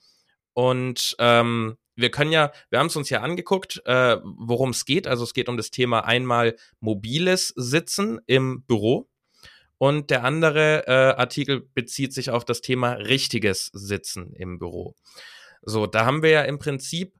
Und 0.51 1.15
ähm, 1.19 1.77
wir 1.95 2.11
können 2.11 2.33
ja, 2.33 2.51
wir 2.69 2.79
haben 2.79 2.87
es 2.87 2.97
uns 2.97 3.09
ja 3.09 3.21
angeguckt, 3.21 3.81
äh, 3.85 4.17
worum 4.23 4.71
es 4.71 4.83
geht. 4.83 5.07
Also 5.07 5.23
es 5.23 5.33
geht 5.33 5.47
um 5.47 5.55
das 5.55 5.71
Thema 5.71 6.03
einmal 6.03 6.57
mobiles 6.81 7.53
Sitzen 7.55 8.19
im 8.25 8.63
Büro. 8.63 9.07
Und 9.77 10.09
der 10.09 10.25
andere 10.25 10.85
äh, 10.85 10.91
Artikel 11.17 11.61
bezieht 11.61 12.13
sich 12.13 12.29
auf 12.29 12.43
das 12.43 12.59
Thema 12.59 12.91
richtiges 12.95 13.67
Sitzen 13.71 14.33
im 14.33 14.59
Büro. 14.59 14.95
So, 15.61 15.87
da 15.87 16.05
haben 16.05 16.23
wir 16.23 16.31
ja 16.31 16.41
im 16.41 16.59
Prinzip 16.59 17.13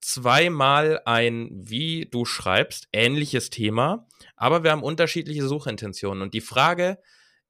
zweimal 0.00 1.00
ein, 1.04 1.50
wie 1.52 2.06
du 2.10 2.24
schreibst, 2.24 2.88
ähnliches 2.92 3.50
Thema, 3.50 4.06
aber 4.36 4.62
wir 4.62 4.70
haben 4.70 4.82
unterschiedliche 4.82 5.46
Suchintentionen. 5.46 6.22
Und 6.22 6.34
die 6.34 6.40
Frage 6.40 6.98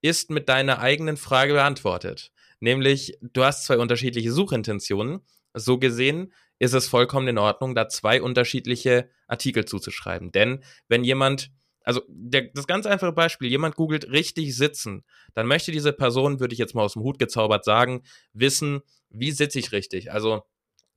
ist 0.00 0.30
mit 0.30 0.48
deiner 0.48 0.78
eigenen 0.78 1.16
Frage 1.16 1.54
beantwortet. 1.54 2.32
Nämlich, 2.60 3.18
du 3.20 3.44
hast 3.44 3.64
zwei 3.64 3.78
unterschiedliche 3.78 4.32
Suchintentionen. 4.32 5.20
So 5.54 5.78
gesehen 5.78 6.32
ist 6.58 6.74
es 6.74 6.88
vollkommen 6.88 7.28
in 7.28 7.38
Ordnung, 7.38 7.74
da 7.74 7.88
zwei 7.88 8.20
unterschiedliche 8.20 9.08
Artikel 9.26 9.64
zuzuschreiben. 9.64 10.32
Denn 10.32 10.64
wenn 10.88 11.04
jemand, 11.04 11.52
also 11.82 12.02
der, 12.08 12.48
das 12.54 12.66
ganz 12.66 12.86
einfache 12.86 13.12
Beispiel, 13.12 13.48
jemand 13.48 13.76
googelt 13.76 14.10
richtig 14.10 14.56
sitzen, 14.56 15.04
dann 15.34 15.46
möchte 15.46 15.70
diese 15.70 15.92
Person, 15.92 16.40
würde 16.40 16.52
ich 16.52 16.58
jetzt 16.58 16.74
mal 16.74 16.82
aus 16.82 16.94
dem 16.94 17.02
Hut 17.02 17.18
gezaubert 17.18 17.64
sagen, 17.64 18.02
wissen, 18.32 18.80
wie 19.10 19.30
sitze 19.30 19.58
ich 19.58 19.72
richtig? 19.72 20.12
Also 20.12 20.42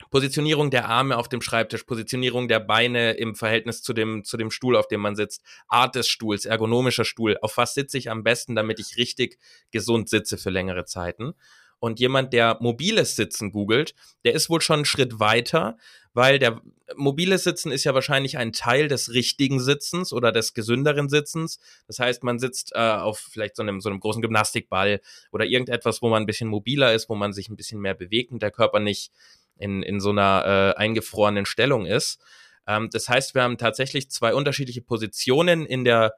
Positionierung 0.09 0.71
der 0.71 0.89
Arme 0.89 1.17
auf 1.17 1.29
dem 1.29 1.41
Schreibtisch, 1.41 1.83
Positionierung 1.83 2.47
der 2.47 2.59
Beine 2.59 3.11
im 3.13 3.35
Verhältnis 3.35 3.81
zu 3.81 3.93
dem, 3.93 4.23
zu 4.23 4.37
dem 4.37 4.51
Stuhl, 4.51 4.75
auf 4.75 4.87
dem 4.87 5.01
man 5.01 5.15
sitzt, 5.15 5.43
Art 5.67 5.95
des 5.95 6.07
Stuhls, 6.07 6.45
ergonomischer 6.45 7.05
Stuhl, 7.05 7.37
auf 7.41 7.57
was 7.57 7.73
sitze 7.73 7.97
ich 7.97 8.09
am 8.09 8.23
besten, 8.23 8.55
damit 8.55 8.79
ich 8.79 8.97
richtig 8.97 9.37
gesund 9.71 10.09
sitze 10.09 10.37
für 10.37 10.49
längere 10.49 10.85
Zeiten. 10.85 11.33
Und 11.79 11.99
jemand, 11.99 12.31
der 12.31 12.57
mobiles 12.59 13.15
Sitzen 13.15 13.51
googelt, 13.51 13.95
der 14.23 14.33
ist 14.33 14.51
wohl 14.51 14.61
schon 14.61 14.77
einen 14.77 14.85
Schritt 14.85 15.19
weiter, 15.19 15.77
weil 16.13 16.37
der 16.37 16.61
mobile 16.95 17.39
Sitzen 17.39 17.71
ist 17.71 17.85
ja 17.85 17.95
wahrscheinlich 17.95 18.37
ein 18.37 18.53
Teil 18.53 18.87
des 18.87 19.13
richtigen 19.13 19.59
Sitzens 19.59 20.13
oder 20.13 20.31
des 20.31 20.53
gesünderen 20.53 21.09
Sitzens. 21.09 21.59
Das 21.87 21.97
heißt, 21.97 22.23
man 22.23 22.37
sitzt 22.37 22.73
äh, 22.75 22.79
auf 22.79 23.17
vielleicht 23.17 23.55
so 23.55 23.63
einem, 23.63 23.81
so 23.81 23.89
einem 23.89 23.99
großen 23.99 24.21
Gymnastikball 24.21 25.01
oder 25.31 25.45
irgendetwas, 25.45 26.03
wo 26.03 26.09
man 26.09 26.21
ein 26.21 26.27
bisschen 26.27 26.49
mobiler 26.49 26.93
ist, 26.93 27.09
wo 27.09 27.15
man 27.15 27.33
sich 27.33 27.49
ein 27.49 27.55
bisschen 27.55 27.79
mehr 27.79 27.95
bewegt 27.95 28.31
und 28.31 28.43
der 28.43 28.51
Körper 28.51 28.79
nicht 28.79 29.11
in, 29.57 29.83
in 29.83 29.99
so 29.99 30.09
einer 30.09 30.73
äh, 30.75 30.79
eingefrorenen 30.79 31.45
Stellung 31.45 31.85
ist. 31.85 32.23
Ähm, 32.67 32.89
das 32.91 33.09
heißt, 33.09 33.35
wir 33.35 33.43
haben 33.43 33.57
tatsächlich 33.57 34.09
zwei 34.09 34.33
unterschiedliche 34.33 34.81
Positionen 34.81 35.65
in 35.65 35.83
der 35.83 36.13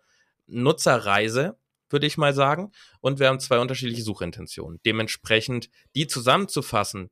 Nutzerreise, 0.48 1.58
würde 1.90 2.08
ich 2.08 2.18
mal 2.18 2.34
sagen, 2.34 2.72
und 3.02 3.20
wir 3.20 3.28
haben 3.28 3.40
zwei 3.40 3.60
unterschiedliche 3.60 4.04
Suchintentionen. 4.04 4.80
Dementsprechend 4.86 5.70
die 5.96 6.08
zusammenzufassen, 6.08 7.12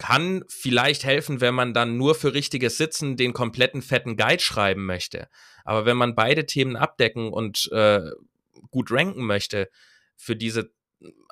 kann 0.00 0.44
vielleicht 0.48 1.04
helfen, 1.04 1.42
wenn 1.42 1.54
man 1.54 1.74
dann 1.74 1.98
nur 1.98 2.14
für 2.14 2.32
richtiges 2.32 2.78
Sitzen 2.78 3.18
den 3.18 3.34
kompletten 3.34 3.82
fetten 3.82 4.16
Guide 4.16 4.42
schreiben 4.42 4.86
möchte. 4.86 5.28
Aber 5.62 5.84
wenn 5.84 5.98
man 5.98 6.14
beide 6.14 6.46
Themen 6.46 6.74
abdecken 6.74 7.30
und 7.30 7.70
äh, 7.70 8.00
gut 8.70 8.90
ranken 8.90 9.26
möchte, 9.26 9.68
für 10.16 10.36
diese 10.36 10.70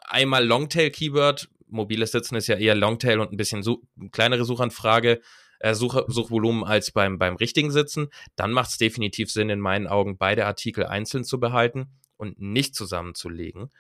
einmal 0.00 0.44
Longtail-Keyword, 0.46 1.48
mobiles 1.70 2.12
Sitzen 2.12 2.36
ist 2.36 2.46
ja 2.46 2.56
eher 2.56 2.74
Longtail 2.74 3.20
und 3.20 3.32
ein 3.32 3.36
bisschen 3.36 3.62
so, 3.62 3.82
kleinere 4.12 4.44
Suchanfrage, 4.44 5.20
äh, 5.60 5.74
Such, 5.74 6.04
Suchvolumen 6.08 6.64
als 6.64 6.90
beim, 6.90 7.18
beim 7.18 7.36
richtigen 7.36 7.70
Sitzen, 7.70 8.08
dann 8.36 8.52
macht 8.52 8.70
es 8.70 8.78
definitiv 8.78 9.30
Sinn, 9.30 9.50
in 9.50 9.60
meinen 9.60 9.86
Augen 9.86 10.18
beide 10.18 10.46
Artikel 10.46 10.86
einzeln 10.86 11.24
zu 11.24 11.40
behalten 11.40 11.98
und 12.16 12.40
nicht 12.40 12.74
zusammenzulegen. 12.74 13.70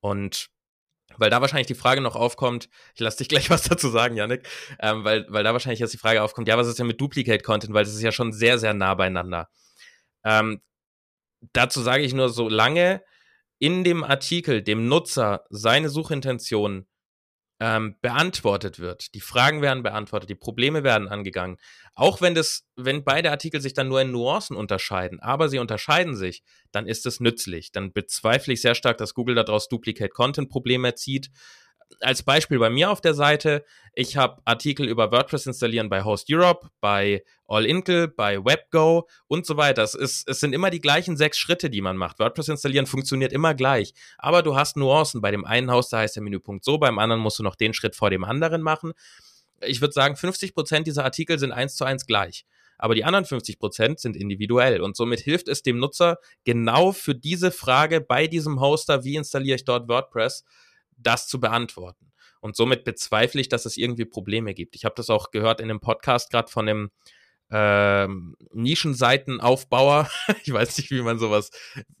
Und 0.00 0.48
weil 1.18 1.30
da 1.30 1.40
wahrscheinlich 1.40 1.66
die 1.66 1.74
Frage 1.74 2.00
noch 2.00 2.16
aufkommt, 2.16 2.68
ich 2.94 3.00
lasse 3.00 3.18
dich 3.18 3.28
gleich 3.30 3.50
was 3.50 3.62
dazu 3.62 3.88
sagen, 3.88 4.16
Janik, 4.16 4.48
ähm, 4.80 5.04
weil, 5.04 5.26
weil 5.28 5.44
da 5.44 5.52
wahrscheinlich 5.52 5.80
jetzt 5.80 5.94
die 5.94 5.98
Frage 5.98 6.22
aufkommt, 6.22 6.48
ja, 6.48 6.56
was 6.56 6.68
ist 6.68 6.78
denn 6.78 6.86
mit 6.86 7.00
Duplicate 7.00 7.42
Content, 7.42 7.74
weil 7.74 7.84
das 7.84 7.94
ist 7.94 8.02
ja 8.02 8.12
schon 8.12 8.32
sehr, 8.32 8.58
sehr 8.58 8.74
nah 8.74 8.94
beieinander. 8.94 9.48
Ähm, 10.24 10.60
dazu 11.52 11.80
sage 11.82 12.04
ich 12.04 12.14
nur, 12.14 12.28
solange 12.28 13.02
in 13.58 13.84
dem 13.84 14.02
Artikel 14.02 14.62
dem 14.62 14.88
Nutzer 14.88 15.44
seine 15.50 15.88
Suchintention 15.88 16.86
ähm, 17.62 17.94
beantwortet 18.00 18.80
wird, 18.80 19.14
die 19.14 19.20
Fragen 19.20 19.62
werden 19.62 19.84
beantwortet, 19.84 20.28
die 20.28 20.34
Probleme 20.34 20.82
werden 20.82 21.06
angegangen, 21.06 21.58
auch 21.94 22.20
wenn 22.20 22.34
das, 22.34 22.66
wenn 22.74 23.04
beide 23.04 23.30
Artikel 23.30 23.60
sich 23.60 23.72
dann 23.72 23.86
nur 23.86 24.00
in 24.00 24.10
Nuancen 24.10 24.56
unterscheiden, 24.56 25.20
aber 25.20 25.48
sie 25.48 25.60
unterscheiden 25.60 26.16
sich, 26.16 26.42
dann 26.72 26.88
ist 26.88 27.06
es 27.06 27.20
nützlich. 27.20 27.70
Dann 27.70 27.92
bezweifle 27.92 28.54
ich 28.54 28.62
sehr 28.62 28.74
stark, 28.74 28.98
dass 28.98 29.14
Google 29.14 29.36
daraus 29.36 29.68
Duplicate 29.68 30.10
Content 30.10 30.48
Probleme 30.48 30.96
zieht 30.96 31.30
als 32.00 32.22
Beispiel 32.22 32.58
bei 32.58 32.70
mir 32.70 32.90
auf 32.90 33.00
der 33.00 33.14
Seite, 33.14 33.64
ich 33.94 34.16
habe 34.16 34.40
Artikel 34.44 34.88
über 34.88 35.12
WordPress 35.12 35.46
installieren 35.46 35.88
bei 35.88 36.04
Host 36.04 36.26
Europe, 36.30 36.68
bei 36.80 37.22
All-Inkle, 37.46 38.08
bei 38.08 38.42
WebGo 38.44 39.06
und 39.28 39.46
so 39.46 39.56
weiter. 39.56 39.82
Es, 39.82 39.94
ist, 39.94 40.28
es 40.28 40.40
sind 40.40 40.54
immer 40.54 40.70
die 40.70 40.80
gleichen 40.80 41.16
sechs 41.16 41.38
Schritte, 41.38 41.68
die 41.68 41.82
man 41.82 41.96
macht. 41.96 42.18
WordPress 42.18 42.48
installieren 42.48 42.86
funktioniert 42.86 43.32
immer 43.32 43.54
gleich. 43.54 43.92
Aber 44.18 44.42
du 44.42 44.56
hast 44.56 44.76
Nuancen. 44.76 45.20
Bei 45.20 45.30
dem 45.30 45.44
einen 45.44 45.70
Hoster 45.70 45.98
heißt 45.98 46.16
der 46.16 46.22
Menüpunkt 46.22 46.64
so, 46.64 46.78
beim 46.78 46.98
anderen 46.98 47.20
musst 47.20 47.38
du 47.38 47.42
noch 47.42 47.56
den 47.56 47.74
Schritt 47.74 47.94
vor 47.94 48.10
dem 48.10 48.24
anderen 48.24 48.62
machen. 48.62 48.92
Ich 49.60 49.80
würde 49.80 49.92
sagen, 49.92 50.16
50 50.16 50.54
Prozent 50.54 50.86
dieser 50.86 51.04
Artikel 51.04 51.38
sind 51.38 51.52
eins 51.52 51.76
zu 51.76 51.84
eins 51.84 52.06
gleich. 52.06 52.46
Aber 52.78 52.96
die 52.96 53.04
anderen 53.04 53.24
50 53.24 53.58
Prozent 53.60 54.00
sind 54.00 54.16
individuell. 54.16 54.80
Und 54.80 54.96
somit 54.96 55.20
hilft 55.20 55.46
es 55.46 55.62
dem 55.62 55.78
Nutzer 55.78 56.18
genau 56.44 56.90
für 56.90 57.14
diese 57.14 57.52
Frage 57.52 58.00
bei 58.00 58.26
diesem 58.26 58.60
Hoster, 58.60 59.04
wie 59.04 59.14
installiere 59.14 59.56
ich 59.56 59.64
dort 59.64 59.88
WordPress, 59.88 60.44
das 61.02 61.28
zu 61.28 61.40
beantworten. 61.40 62.12
Und 62.40 62.56
somit 62.56 62.84
bezweifle 62.84 63.40
ich, 63.40 63.48
dass 63.48 63.66
es 63.66 63.76
irgendwie 63.76 64.04
Probleme 64.04 64.54
gibt. 64.54 64.74
Ich 64.74 64.84
habe 64.84 64.94
das 64.96 65.10
auch 65.10 65.30
gehört 65.30 65.60
in 65.60 65.70
einem 65.70 65.80
Podcast 65.80 66.30
gerade 66.30 66.50
von 66.50 66.68
einem 66.68 66.90
ähm, 67.50 68.36
Nischenseitenaufbauer. 68.52 70.10
ich 70.44 70.52
weiß 70.52 70.78
nicht, 70.78 70.90
wie 70.90 71.02
man 71.02 71.18
sowas, 71.18 71.50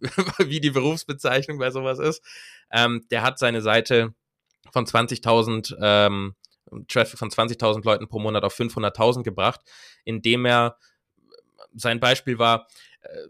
wie 0.38 0.60
die 0.60 0.70
Berufsbezeichnung 0.70 1.58
bei 1.58 1.70
sowas 1.70 1.98
ist. 1.98 2.24
Ähm, 2.72 3.06
der 3.10 3.22
hat 3.22 3.38
seine 3.38 3.62
Seite 3.62 4.14
von 4.72 4.86
20.000 4.86 5.76
ähm, 5.80 6.34
Traffic 6.88 7.18
von 7.18 7.30
20.000 7.30 7.84
Leuten 7.84 8.08
pro 8.08 8.18
Monat 8.18 8.44
auf 8.44 8.58
500.000 8.58 9.22
gebracht, 9.22 9.60
indem 10.04 10.46
er 10.46 10.78
sein 11.74 12.00
Beispiel 12.00 12.38
war 12.38 12.66
äh, 13.02 13.28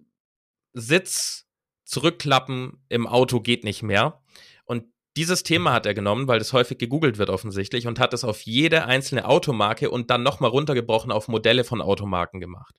Sitz 0.73 1.47
zurückklappen 1.85 2.83
im 2.89 3.07
Auto 3.07 3.41
geht 3.41 3.65
nicht 3.65 3.83
mehr. 3.83 4.23
Und 4.65 4.87
dieses 5.17 5.43
Thema 5.43 5.73
hat 5.73 5.87
er 5.87 5.95
genommen, 5.95 6.27
weil 6.29 6.39
das 6.39 6.53
häufig 6.53 6.79
gegoogelt 6.79 7.19
wird 7.19 7.31
offensichtlich 7.31 7.87
und 7.87 8.01
hat 8.01 8.15
es 8.15 8.25
auf 8.25 8.43
jede 8.43 8.87
einzelne 8.87 9.27
Automarke 9.27 9.91
und 9.91 10.11
dann 10.11 10.23
nochmal 10.23 10.51
runtergebrochen 10.51 11.13
auf 11.13 11.29
Modelle 11.29 11.65
von 11.65 11.83
Automarken 11.83 12.41
gemacht. 12.41 12.75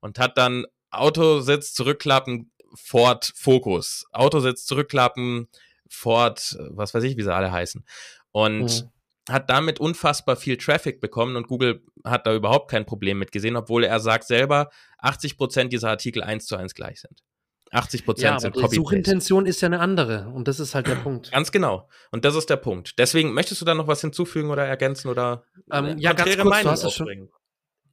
Und 0.00 0.18
hat 0.18 0.38
dann 0.38 0.66
Autositz 0.90 1.72
zurückklappen, 1.72 2.52
Ford 2.74 3.32
Focus, 3.34 4.04
Autositz 4.12 4.66
zurückklappen, 4.66 5.48
Ford, 5.88 6.56
was 6.70 6.94
weiß 6.94 7.04
ich, 7.04 7.16
wie 7.16 7.22
sie 7.22 7.34
alle 7.34 7.50
heißen. 7.50 7.84
Und 8.30 8.82
mhm. 8.82 9.32
hat 9.32 9.50
damit 9.50 9.80
unfassbar 9.80 10.36
viel 10.36 10.56
Traffic 10.56 11.00
bekommen 11.00 11.36
und 11.36 11.48
Google 11.48 11.82
hat 12.04 12.26
da 12.26 12.34
überhaupt 12.34 12.70
kein 12.70 12.86
Problem 12.86 13.18
mit 13.18 13.32
gesehen, 13.32 13.56
obwohl 13.56 13.84
er 13.84 14.00
sagt 14.00 14.24
selber, 14.24 14.70
80 14.98 15.36
Prozent 15.36 15.72
dieser 15.72 15.90
Artikel 15.90 16.22
eins 16.22 16.46
zu 16.46 16.56
eins 16.56 16.74
gleich 16.74 17.00
sind. 17.00 17.22
80 17.70 18.04
Prozent 18.04 18.24
ja, 18.24 18.40
sind 18.40 18.54
Copy. 18.54 18.68
Die 18.68 18.76
Suchintention 18.76 19.46
ist 19.46 19.60
ja 19.60 19.66
eine 19.66 19.80
andere 19.80 20.28
und 20.28 20.48
das 20.48 20.60
ist 20.60 20.74
halt 20.74 20.86
der 20.86 20.94
Punkt. 20.96 21.32
Ganz 21.32 21.50
genau. 21.50 21.88
Und 22.10 22.24
das 22.24 22.34
ist 22.34 22.48
der 22.50 22.56
Punkt. 22.56 22.98
Deswegen 22.98 23.32
möchtest 23.32 23.60
du 23.60 23.64
da 23.64 23.74
noch 23.74 23.88
was 23.88 24.00
hinzufügen 24.00 24.50
oder 24.50 24.64
ergänzen 24.64 25.08
oder 25.08 25.44
ähm, 25.72 25.98
ja, 25.98 26.12
ganz 26.12 26.36
kurz, 26.36 26.48
Meinung 26.48 26.64
du 26.64 26.70
hast 26.70 26.92
schon, 26.92 27.28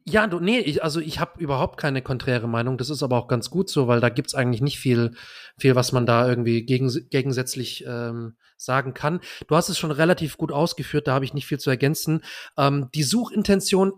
ja, 0.05 0.25
du, 0.25 0.39
nee, 0.39 0.59
ich, 0.59 0.83
also 0.83 0.99
ich 0.99 1.19
habe 1.19 1.39
überhaupt 1.39 1.79
keine 1.79 2.01
konträre 2.01 2.47
Meinung. 2.47 2.77
Das 2.77 2.89
ist 2.89 3.03
aber 3.03 3.17
auch 3.17 3.27
ganz 3.27 3.49
gut 3.49 3.69
so, 3.69 3.87
weil 3.87 3.99
da 3.99 4.09
gibt's 4.09 4.33
eigentlich 4.33 4.61
nicht 4.61 4.79
viel, 4.79 5.11
viel, 5.59 5.75
was 5.75 5.91
man 5.91 6.05
da 6.05 6.27
irgendwie 6.27 6.65
gegen, 6.65 6.89
gegensätzlich 7.09 7.85
ähm, 7.87 8.35
sagen 8.57 8.93
kann. 8.93 9.19
Du 9.47 9.55
hast 9.55 9.69
es 9.69 9.77
schon 9.77 9.91
relativ 9.91 10.37
gut 10.37 10.51
ausgeführt, 10.51 11.07
da 11.07 11.13
habe 11.13 11.25
ich 11.25 11.33
nicht 11.33 11.45
viel 11.45 11.59
zu 11.59 11.69
ergänzen. 11.69 12.23
Ähm, 12.57 12.89
die 12.95 13.03
Suchintention 13.03 13.93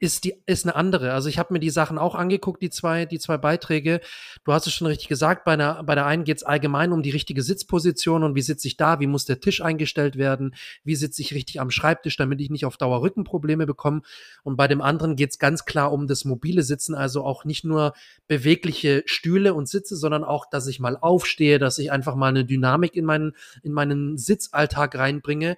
ist 0.00 0.24
die 0.24 0.34
ist 0.46 0.64
eine 0.64 0.74
andere. 0.74 1.12
Also 1.12 1.28
ich 1.28 1.38
habe 1.38 1.52
mir 1.52 1.60
die 1.60 1.70
Sachen 1.70 1.98
auch 1.98 2.14
angeguckt, 2.14 2.62
die 2.62 2.70
zwei 2.70 3.04
die 3.06 3.18
zwei 3.18 3.36
Beiträge. 3.36 4.00
Du 4.44 4.52
hast 4.52 4.66
es 4.66 4.72
schon 4.72 4.86
richtig 4.86 5.08
gesagt. 5.08 5.44
Bei 5.44 5.52
einer 5.52 5.82
bei 5.82 5.94
der 5.94 6.06
einen 6.06 6.24
geht 6.24 6.38
es 6.38 6.42
allgemein 6.42 6.92
um 6.92 7.02
die 7.02 7.10
richtige 7.10 7.42
Sitzposition 7.42 8.22
und 8.22 8.34
wie 8.34 8.42
sitze 8.42 8.68
ich 8.68 8.76
da, 8.76 9.00
wie 9.00 9.06
muss 9.06 9.24
der 9.24 9.40
Tisch 9.40 9.60
eingestellt 9.60 10.16
werden, 10.16 10.54
wie 10.84 10.96
sitze 10.96 11.22
ich 11.22 11.34
richtig 11.34 11.60
am 11.60 11.70
Schreibtisch, 11.70 12.16
damit 12.16 12.40
ich 12.40 12.50
nicht 12.50 12.64
auf 12.64 12.76
Dauer 12.76 13.02
Rückenprobleme 13.02 13.66
bekomme. 13.66 14.02
Und 14.42 14.56
bei 14.56 14.68
dem 14.68 14.80
anderen 14.80 15.16
geht 15.16 15.30
es 15.30 15.38
ganz 15.38 15.64
klar 15.64 15.92
um 15.92 16.06
das 16.06 16.24
mobile 16.24 16.62
Sitzen, 16.62 16.94
also 16.94 17.24
auch 17.24 17.44
nicht 17.44 17.64
nur 17.64 17.94
bewegliche 18.26 19.02
Stühle 19.06 19.54
und 19.54 19.68
Sitze, 19.68 19.96
sondern 19.96 20.24
auch, 20.24 20.46
dass 20.46 20.66
ich 20.66 20.80
mal 20.80 20.96
aufstehe, 20.96 21.58
dass 21.58 21.78
ich 21.78 21.92
einfach 21.92 22.14
mal 22.14 22.28
eine 22.28 22.44
Dynamik 22.44 22.96
in 22.96 23.04
meinen 23.04 23.34
in 23.62 23.72
meinen 23.72 24.18
Sitzalltag 24.18 24.96
reinbringe. 24.96 25.56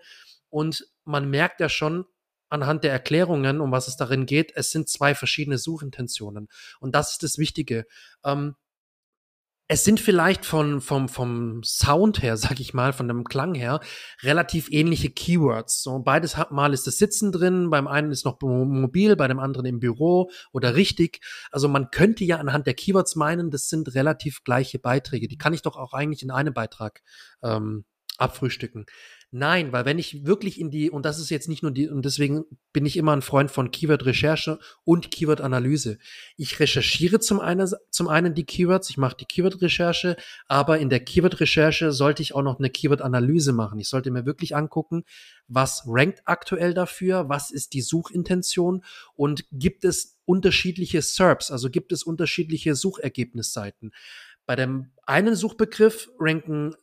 Und 0.49 0.89
man 1.05 1.31
merkt 1.31 1.61
ja 1.61 1.69
schon, 1.69 2.05
anhand 2.51 2.85
der 2.85 2.93
Erklärungen, 2.93 3.61
um 3.61 3.73
was 3.73 3.89
es 3.89 3.97
darin 3.97 4.27
geht, 4.27 4.53
es 4.55 4.71
sind 4.71 4.89
zwei 4.89 5.15
verschiedene 5.15 5.59
Suchintentionen. 5.59 6.49
Und 6.81 6.95
das 6.95 7.13
ist 7.13 7.23
das 7.23 7.39
Wichtige. 7.39 7.87
Ähm, 8.25 8.57
es 9.73 9.85
sind 9.85 10.01
vielleicht 10.01 10.45
von, 10.45 10.81
vom, 10.81 11.09
vom 11.09 11.63
Sound 11.63 12.23
her, 12.23 12.37
sag 12.37 12.59
ich 12.59 12.75
mal, 12.75 12.93
von 12.93 13.07
dem 13.07 13.23
Klang 13.23 13.55
her, 13.55 13.79
relativ 14.23 14.69
ähnliche 14.73 15.11
Keywords. 15.11 15.85
So, 15.85 16.01
beides 16.01 16.37
hat 16.37 16.51
mal 16.51 16.75
ist 16.75 16.89
das 16.89 16.99
Sitzen 16.99 17.31
drin, 17.31 17.71
beim 17.71 17.87
einen 17.87 18.11
ist 18.11 18.25
noch 18.25 18.41
mobil, 18.41 19.15
bei 19.15 19.29
dem 19.29 19.39
anderen 19.39 19.67
im 19.67 19.79
Büro 19.79 20.29
oder 20.53 20.75
richtig. 20.75 21.21
Also 21.53 21.69
man 21.69 21.93
könnte 21.93 22.25
ja 22.25 22.39
anhand 22.39 22.67
der 22.67 22.75
Keywords 22.75 23.15
meinen, 23.15 23.53
das 23.53 23.69
sind 23.69 23.95
relativ 23.95 24.43
gleiche 24.43 24.81
Beiträge. 24.81 25.29
Die 25.29 25.39
kann 25.39 25.55
ich 25.55 25.63
doch 25.63 25.77
auch 25.77 25.93
eigentlich 25.93 26.25
in 26.25 26.33
einem 26.33 26.53
Beitrag 26.53 27.03
ähm, 27.45 27.85
abfrühstücken. 28.19 28.87
Nein, 29.33 29.73
weil 29.73 29.85
wenn 29.85 30.01
ich 30.01 30.27
wirklich 30.27 30.59
in 30.59 30.73
die, 30.73 30.91
und 30.91 31.05
das 31.07 31.21
ist 31.21 31.31
jetzt 31.31 31.49
nicht 31.49 31.63
nur 31.63 31.71
die, 31.71 31.89
und 31.89 32.05
deswegen 32.05 32.47
bin 32.73 32.85
ich 32.85 32.97
immer 32.97 33.13
ein 33.13 33.23
Freund 33.23 33.49
von 33.53 33.71
Keyword-Recherche 33.71 34.59
und 34.83 35.13
Keyword-Analyse. 35.13 35.99
Ich 36.37 36.59
recherchiere 36.59 37.21
zum 37.21 37.39
einen, 37.39 37.71
zum 37.91 38.09
einen 38.09 38.35
die 38.35 38.43
Keywords, 38.43 38.91
ich 38.91 38.97
mache 38.97 39.17
die 39.17 39.27
Keyword-Recherche, 39.27 40.17
aber 40.49 40.81
in 40.81 40.89
der 40.89 40.99
Keyword-Recherche 40.99 41.93
sollte 41.93 42.23
ich 42.23 42.35
auch 42.35 42.43
noch 42.43 42.59
eine 42.59 42.71
Keyword-Analyse 42.71 43.53
machen. 43.53 43.79
Ich 43.79 43.89
sollte 43.89 44.11
mir 44.11 44.27
wirklich 44.27 44.57
angucken, 44.57 45.05
was 45.47 45.85
rankt 45.87 46.23
aktuell 46.25 46.75
dafür, 46.75 47.29
was 47.29 47.53
ist 47.53 47.73
die 47.75 47.83
Suchintention 47.83 48.83
und 49.15 49.45
gibt 49.53 49.85
es 49.85 50.19
unterschiedliche 50.25 51.03
SERPs, 51.03 51.53
also 51.53 51.71
gibt 51.71 51.93
es 51.93 52.03
unterschiedliche 52.03 52.75
Suchergebnisseiten. 52.75 53.93
Bei 54.45 54.57
dem 54.57 54.91
einen 55.07 55.37
Suchbegriff 55.37 56.11
ranken 56.19 56.75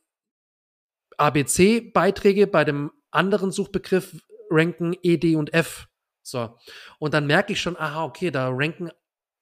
ABC-Beiträge, 1.17 2.47
bei 2.47 2.63
dem 2.63 2.91
anderen 3.11 3.51
Suchbegriff 3.51 4.21
ranken 4.49 4.95
E, 5.01 5.17
D 5.17 5.35
und 5.35 5.53
F. 5.53 5.87
So. 6.21 6.57
Und 6.99 7.13
dann 7.13 7.27
merke 7.27 7.53
ich 7.53 7.61
schon, 7.61 7.77
aha, 7.77 8.03
okay, 8.03 8.31
da 8.31 8.49
ranken 8.49 8.89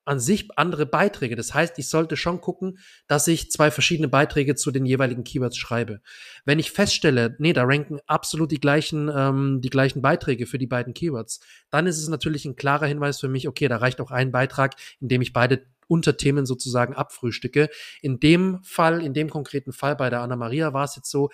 an 0.06 0.20
sich 0.20 0.48
andere 0.56 0.86
Beiträge. 0.86 1.36
Das 1.36 1.54
heißt, 1.54 1.78
ich 1.80 1.90
sollte 1.90 2.16
schon 2.16 2.40
gucken, 2.40 2.78
dass 3.08 3.28
ich 3.28 3.52
zwei 3.52 3.72
verschiedene 3.72 4.08
Beiträge 4.08 4.56
zu 4.56 4.72
den 4.72 4.86
jeweiligen 4.86 5.24
Keywords 5.24 5.58
schreibe. 5.58 6.02
Wenn 6.46 6.60
ich 6.60 6.72
feststelle, 6.72 7.36
nee, 7.40 7.54
da 7.54 7.64
ranken 7.64 8.00
absolut 8.06 8.52
die 8.52 8.60
gleichen, 8.60 9.12
ähm, 9.14 9.62
die 9.62 9.72
gleichen 9.72 10.04
Beiträge 10.04 10.46
für 10.46 10.60
die 10.60 10.68
beiden 10.68 10.94
Keywords, 10.94 11.40
dann 11.72 11.88
ist 11.88 11.98
es 11.98 12.08
natürlich 12.08 12.46
ein 12.46 12.56
klarer 12.56 12.86
Hinweis 12.86 13.20
für 13.20 13.28
mich, 13.28 13.48
okay, 13.48 13.68
da 13.68 13.78
reicht 13.78 14.00
auch 14.00 14.12
ein 14.12 14.32
Beitrag, 14.32 14.76
in 15.02 15.08
dem 15.08 15.22
ich 15.22 15.34
beide 15.34 15.66
Unterthemen 15.88 16.46
sozusagen 16.46 16.96
abfrühstücke. 16.96 17.70
In 18.02 18.20
dem 18.20 18.60
Fall, 18.64 19.04
in 19.04 19.14
dem 19.14 19.30
konkreten 19.30 19.72
Fall 19.72 19.96
bei 19.96 20.10
der 20.10 20.22
Anna 20.22 20.36
Maria 20.36 20.74
war 20.74 20.86
es 20.86 20.96
jetzt 20.96 21.10
so, 21.10 21.30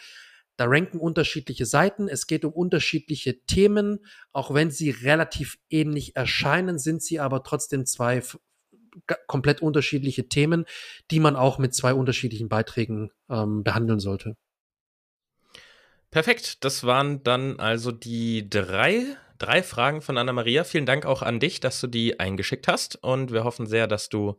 da 0.57 0.65
ranken 0.67 0.99
unterschiedliche 0.99 1.65
Seiten. 1.65 2.07
Es 2.07 2.27
geht 2.27 2.45
um 2.45 2.53
unterschiedliche 2.53 3.41
Themen. 3.45 4.05
Auch 4.31 4.53
wenn 4.53 4.71
sie 4.71 4.89
relativ 4.89 5.57
ähnlich 5.69 6.15
erscheinen, 6.15 6.77
sind 6.77 7.01
sie 7.01 7.19
aber 7.19 7.43
trotzdem 7.43 7.85
zwei 7.85 8.21
komplett 9.27 9.61
unterschiedliche 9.61 10.27
Themen, 10.27 10.65
die 11.11 11.19
man 11.19 11.35
auch 11.35 11.57
mit 11.57 11.73
zwei 11.73 11.93
unterschiedlichen 11.93 12.49
Beiträgen 12.49 13.11
ähm, 13.29 13.63
behandeln 13.63 13.99
sollte. 13.99 14.35
Perfekt, 16.11 16.65
das 16.65 16.83
waren 16.83 17.23
dann 17.23 17.57
also 17.59 17.93
die 17.93 18.49
drei, 18.49 19.05
drei 19.37 19.63
Fragen 19.63 20.01
von 20.01 20.17
Anna-Maria. 20.17 20.65
Vielen 20.65 20.85
Dank 20.85 21.05
auch 21.05 21.21
an 21.21 21.39
dich, 21.39 21.61
dass 21.61 21.79
du 21.79 21.87
die 21.87 22.19
eingeschickt 22.19 22.67
hast 22.67 23.01
und 23.01 23.31
wir 23.31 23.45
hoffen 23.45 23.65
sehr, 23.65 23.87
dass 23.87 24.09
du 24.09 24.37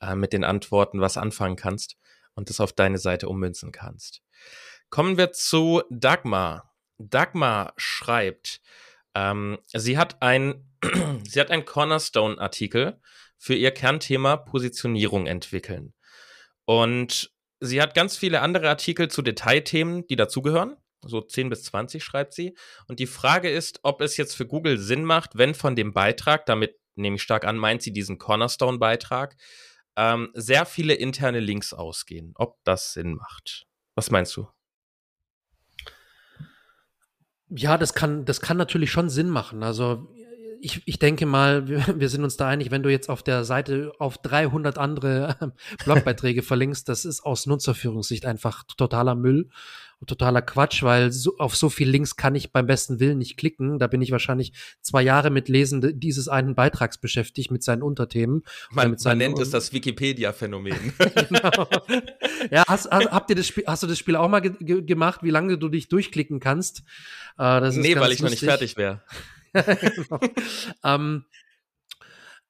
äh, 0.00 0.16
mit 0.16 0.32
den 0.32 0.42
Antworten 0.42 1.00
was 1.00 1.16
anfangen 1.16 1.54
kannst 1.54 1.96
und 2.34 2.50
das 2.50 2.60
auf 2.60 2.72
deine 2.72 2.98
Seite 2.98 3.28
ummünzen 3.28 3.70
kannst. 3.70 4.22
Kommen 4.92 5.16
wir 5.16 5.32
zu 5.32 5.82
Dagmar. 5.88 6.70
Dagmar 6.98 7.72
schreibt, 7.78 8.60
ähm, 9.14 9.58
sie 9.72 9.96
hat 9.96 10.20
ein, 10.20 10.70
sie 11.26 11.40
hat 11.40 11.50
einen 11.50 11.64
Cornerstone-Artikel 11.64 13.00
für 13.38 13.54
ihr 13.54 13.70
Kernthema 13.70 14.36
Positionierung 14.36 15.26
entwickeln. 15.26 15.94
Und 16.66 17.32
sie 17.58 17.80
hat 17.80 17.94
ganz 17.94 18.18
viele 18.18 18.42
andere 18.42 18.68
Artikel 18.68 19.08
zu 19.08 19.22
Detailthemen, 19.22 20.06
die 20.08 20.16
dazugehören. 20.16 20.76
So 21.00 21.22
10 21.22 21.48
bis 21.48 21.62
20 21.64 22.04
schreibt 22.04 22.34
sie. 22.34 22.54
Und 22.86 22.98
die 22.98 23.06
Frage 23.06 23.48
ist, 23.48 23.80
ob 23.84 24.02
es 24.02 24.18
jetzt 24.18 24.36
für 24.36 24.46
Google 24.46 24.76
Sinn 24.76 25.04
macht, 25.04 25.38
wenn 25.38 25.54
von 25.54 25.74
dem 25.74 25.94
Beitrag, 25.94 26.44
damit 26.44 26.78
nehme 26.96 27.16
ich 27.16 27.22
stark 27.22 27.46
an, 27.46 27.56
meint 27.56 27.80
sie 27.80 27.94
diesen 27.94 28.18
Cornerstone-Beitrag, 28.18 29.38
ähm, 29.96 30.30
sehr 30.34 30.66
viele 30.66 30.92
interne 30.92 31.40
Links 31.40 31.72
ausgehen. 31.72 32.32
Ob 32.34 32.58
das 32.64 32.92
Sinn 32.92 33.14
macht. 33.14 33.66
Was 33.94 34.10
meinst 34.10 34.36
du? 34.36 34.48
Ja, 37.54 37.76
das 37.76 37.94
kann, 37.94 38.24
das 38.24 38.40
kann 38.40 38.56
natürlich 38.56 38.90
schon 38.90 39.10
Sinn 39.10 39.28
machen. 39.28 39.62
Also 39.62 40.08
ich, 40.62 40.80
ich 40.86 40.98
denke 40.98 41.26
mal, 41.26 41.68
wir, 41.68 41.84
wir 41.98 42.08
sind 42.08 42.24
uns 42.24 42.36
da 42.36 42.48
einig, 42.48 42.70
wenn 42.70 42.82
du 42.82 42.90
jetzt 42.90 43.10
auf 43.10 43.22
der 43.22 43.44
Seite 43.44 43.92
auf 43.98 44.18
300 44.18 44.78
andere 44.78 45.52
Blogbeiträge 45.84 46.42
verlinkst, 46.42 46.88
das 46.88 47.04
ist 47.04 47.20
aus 47.22 47.46
Nutzerführungssicht 47.46 48.24
einfach 48.24 48.64
totaler 48.76 49.14
Müll 49.14 49.50
und 49.98 50.08
totaler 50.08 50.42
Quatsch, 50.42 50.82
weil 50.82 51.12
so, 51.12 51.36
auf 51.38 51.54
so 51.54 51.68
viel 51.68 51.88
Links 51.88 52.16
kann 52.16 52.34
ich 52.34 52.50
beim 52.50 52.66
besten 52.66 52.98
Willen 52.98 53.18
nicht 53.18 53.36
klicken. 53.36 53.78
Da 53.78 53.86
bin 53.86 54.02
ich 54.02 54.10
wahrscheinlich 54.10 54.52
zwei 54.80 55.02
Jahre 55.02 55.30
mit 55.30 55.48
Lesen 55.48 56.00
dieses 56.00 56.26
einen 56.26 56.56
Beitrags 56.56 56.98
beschäftigt 56.98 57.52
mit 57.52 57.62
seinen 57.62 57.82
Unterthemen. 57.82 58.42
Man, 58.70 58.98
seinen, 58.98 59.18
man 59.18 59.18
nennt 59.18 59.38
es 59.38 59.50
das 59.50 59.72
Wikipedia-Phänomen. 59.72 60.92
genau. 60.98 61.68
Ja, 62.50 62.64
hast, 62.66 62.90
hast, 62.90 63.12
habt 63.12 63.30
ihr 63.30 63.36
das 63.36 63.46
Spiel, 63.46 63.62
hast 63.68 63.84
du 63.84 63.86
das 63.86 63.96
Spiel 63.96 64.16
auch 64.16 64.28
mal 64.28 64.40
ge 64.40 64.82
gemacht, 64.82 65.22
wie 65.22 65.30
lange 65.30 65.56
du 65.56 65.68
dich 65.68 65.88
durchklicken 65.88 66.40
kannst? 66.40 66.80
Äh, 67.38 67.60
das 67.60 67.76
nee, 67.76 67.94
weil 67.94 68.10
ich 68.10 68.18
lustig. 68.18 68.22
noch 68.22 68.30
nicht 68.30 68.44
fertig 68.44 68.76
wäre. 68.76 69.02
genau. 69.52 70.20
ähm, 70.84 71.24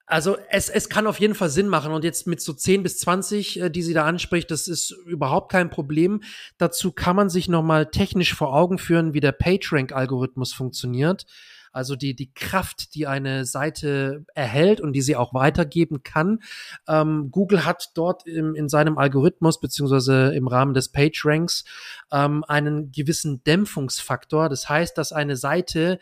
also 0.07 0.37
es, 0.51 0.69
es 0.69 0.89
kann 0.89 1.07
auf 1.07 1.21
jeden 1.21 1.35
Fall 1.35 1.49
Sinn 1.49 1.69
machen 1.69 1.93
und 1.93 2.05
jetzt 2.05 2.27
mit 2.27 2.41
so 2.41 2.53
10 2.53 2.83
bis 2.83 2.99
20, 2.99 3.61
äh, 3.61 3.71
die 3.71 3.83
sie 3.83 3.95
da 3.95 4.05
anspricht, 4.05 4.51
das 4.51 4.69
ist 4.69 4.91
überhaupt 5.07 5.51
kein 5.51 5.71
Problem. 5.71 6.23
Dazu 6.59 6.93
kann 6.93 7.17
man 7.17 7.31
sich 7.31 7.49
nochmal 7.49 7.87
technisch 7.87 8.35
vor 8.35 8.55
Augen 8.55 8.79
führen, 8.79 9.15
wie 9.15 9.21
der 9.21 9.33
PageRank-Algorithmus 9.33 10.53
funktioniert. 10.53 11.25
Also 11.73 11.97
die, 11.97 12.15
die 12.15 12.31
Kraft, 12.35 12.95
die 12.95 13.07
eine 13.07 13.47
Seite 13.47 14.27
erhält 14.35 14.83
und 14.83 14.93
die 14.93 15.01
sie 15.01 15.17
auch 15.17 15.33
weitergeben 15.33 16.03
kann. 16.03 16.41
Ähm, 16.87 17.31
Google 17.31 17.65
hat 17.65 17.93
dort 17.95 18.27
im, 18.27 18.55
in 18.55 18.69
seinem 18.69 18.99
Algorithmus 18.99 19.59
beziehungsweise 19.59 20.35
im 20.35 20.47
Rahmen 20.47 20.75
des 20.75 20.91
PageRanks 20.91 21.65
ähm, 22.13 22.45
einen 22.47 22.93
gewissen 22.93 23.43
Dämpfungsfaktor. 23.45 24.51
Das 24.51 24.69
heißt, 24.69 24.99
dass 24.99 25.13
eine 25.13 25.37
Seite 25.37 25.99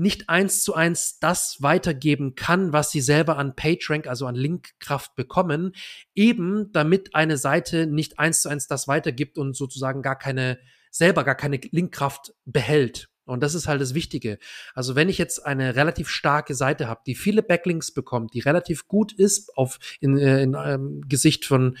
nicht 0.00 0.30
eins 0.30 0.64
zu 0.64 0.74
eins 0.74 1.18
das 1.18 1.58
weitergeben 1.60 2.34
kann, 2.34 2.72
was 2.72 2.90
sie 2.90 3.02
selber 3.02 3.36
an 3.36 3.54
PageRank, 3.54 4.06
also 4.06 4.26
an 4.26 4.34
Linkkraft 4.34 5.14
bekommen, 5.14 5.72
eben 6.14 6.72
damit 6.72 7.14
eine 7.14 7.36
Seite 7.36 7.86
nicht 7.86 8.18
eins 8.18 8.40
zu 8.40 8.48
eins 8.48 8.66
das 8.66 8.88
weitergibt 8.88 9.36
und 9.36 9.54
sozusagen 9.54 10.00
gar 10.02 10.16
keine, 10.16 10.58
selber 10.90 11.22
gar 11.22 11.34
keine 11.34 11.58
Linkkraft 11.70 12.32
behält. 12.46 13.10
Und 13.26 13.42
das 13.42 13.54
ist 13.54 13.68
halt 13.68 13.80
das 13.80 13.94
Wichtige. 13.94 14.38
Also 14.74 14.96
wenn 14.96 15.08
ich 15.08 15.18
jetzt 15.18 15.46
eine 15.46 15.76
relativ 15.76 16.08
starke 16.08 16.54
Seite 16.54 16.88
habe, 16.88 17.02
die 17.06 17.14
viele 17.14 17.42
Backlinks 17.42 17.92
bekommt, 17.92 18.34
die 18.34 18.40
relativ 18.40 18.88
gut 18.88 19.12
ist 19.12 19.56
auf 19.56 19.78
in, 20.00 20.18
äh, 20.18 20.42
in 20.42 20.54
ähm, 20.54 21.02
Gesicht 21.06 21.44
von 21.44 21.76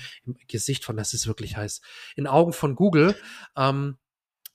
Gesicht 0.46 0.84
von, 0.84 0.96
das 0.96 1.14
ist 1.14 1.26
wirklich 1.26 1.56
heiß, 1.56 1.80
in 2.14 2.26
Augen 2.26 2.52
von 2.52 2.76
Google, 2.76 3.16
ähm, 3.56 3.96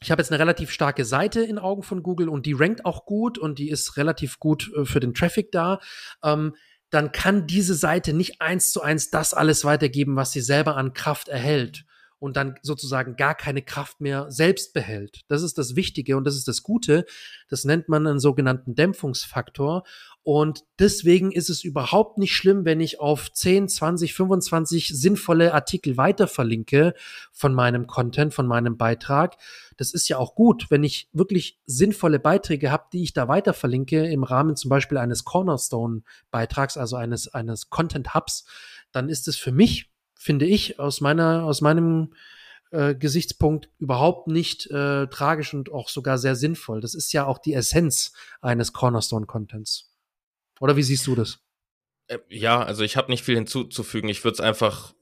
ich 0.06 0.12
habe 0.12 0.22
jetzt 0.22 0.32
eine 0.32 0.39
relativ 0.39 0.70
starke 0.70 1.04
Seite 1.04 1.41
in 1.41 1.58
Augen 1.58 1.82
von 1.82 2.04
Google 2.04 2.30
und 2.30 2.46
die 2.46 2.54
rankt 2.54 2.86
auch 2.86 3.08
gut 3.08 3.39
und 3.39 3.58
die 3.58 3.72
ist 3.72 3.98
relativ 3.98 4.38
gut 4.38 4.72
äh, 4.76 4.86
für 4.86 5.00
den 5.00 5.15
Traffic 5.15 5.52
da. 5.52 5.80
Ähm, 6.24 6.54
dann 6.91 7.12
kann 7.12 7.48
diese 7.48 7.74
Seite 7.74 8.13
nicht 8.13 8.39
eins 8.39 8.72
zu 8.72 8.84
eins 8.84 9.10
das 9.10 9.34
alles 9.34 9.65
weitergeben, 9.65 10.15
was 10.15 10.32
sie 10.32 10.41
selber 10.41 10.78
an 10.78 10.94
Kraft 10.94 11.28
erhält 11.28 11.86
und 12.20 12.38
dann 12.38 12.56
sozusagen 12.62 13.15
gar 13.15 13.34
keine 13.34 13.63
Kraft 13.63 14.00
mehr 14.00 14.30
selbst 14.30 14.74
behält. 14.74 15.22
Das 15.28 15.41
ist 15.41 15.58
das 15.58 15.76
Wichtige 15.76 16.18
und 16.18 16.24
das 16.24 16.36
ist 16.36 16.48
das 16.48 16.62
Gute. 16.62 17.06
Das 17.50 17.65
nennt 17.65 17.89
man 17.89 18.06
einen 18.06 18.20
sogenannten 18.20 18.76
Dämpfungsfaktor. 18.76 19.86
Und 20.24 20.63
deswegen 20.80 21.32
ist 21.32 21.52
es 21.52 21.63
überhaupt 21.63 22.18
nicht 22.18 22.34
schlimm, 22.36 22.65
wenn 22.65 22.80
ich 22.80 23.00
auf 23.00 23.32
10, 23.32 23.70
20, 23.70 24.15
25 24.15 24.88
sinnvolle 24.88 25.54
Artikel 25.54 25.98
weiter 25.98 26.28
verlinke 26.28 26.96
von 27.32 27.54
meinem 27.54 27.86
Content, 27.86 28.34
von 28.34 28.48
meinem 28.48 28.76
Beitrag. 28.76 29.36
Das 29.78 29.94
ist 29.94 30.08
ja 30.08 30.18
auch 30.18 30.36
gut, 30.36 30.68
wenn 30.70 30.84
ich 30.84 31.10
wirklich 31.14 31.60
sinnvolle 31.66 32.20
Beiträge 32.20 32.72
habe, 32.72 32.86
die 32.94 33.04
ich 33.04 33.14
da 33.14 33.28
weiter 33.28 33.54
verlinke 33.54 34.06
im 34.08 34.24
Rahmen 34.24 34.56
zum 34.56 34.70
Beispiel 34.70 34.98
eines 34.98 35.24
Cornerstone-Beitrags, 35.26 36.78
also 36.78 36.96
eines, 36.96 37.28
eines 37.28 37.70
Content-Hubs, 37.70 38.46
dann 38.92 39.10
ist 39.10 39.28
es 39.28 39.38
für 39.38 39.52
mich, 39.52 39.92
finde 40.16 40.46
ich, 40.46 40.80
aus 40.80 41.02
meiner, 41.02 41.44
aus 41.44 41.62
meinem 41.62 42.14
äh, 42.72 42.96
Gesichtspunkt 42.96 43.70
überhaupt 43.80 44.28
nicht 44.28 44.70
äh, 44.72 45.08
tragisch 45.08 45.54
und 45.54 45.72
auch 45.72 45.90
sogar 45.90 46.18
sehr 46.18 46.36
sinnvoll. 46.36 46.82
Das 46.82 46.96
ist 46.96 47.14
ja 47.14 47.26
auch 47.26 47.38
die 47.38 47.54
Essenz 47.54 48.14
eines 48.42 48.74
Cornerstone-Contents. 48.74 49.94
Oder 50.60 50.76
wie 50.76 50.84
siehst 50.84 51.06
du 51.08 51.16
das? 51.16 51.40
Äh, 52.08 52.20
ja, 52.30 52.62
also 52.62 52.84
ich 52.84 52.98
habe 52.98 53.12
nicht 53.12 53.24
viel 53.24 53.36
hinzuzufügen. 53.36 54.10
Ich 54.10 54.24
würde 54.24 54.36
es 54.36 54.42
einfach 54.42 54.94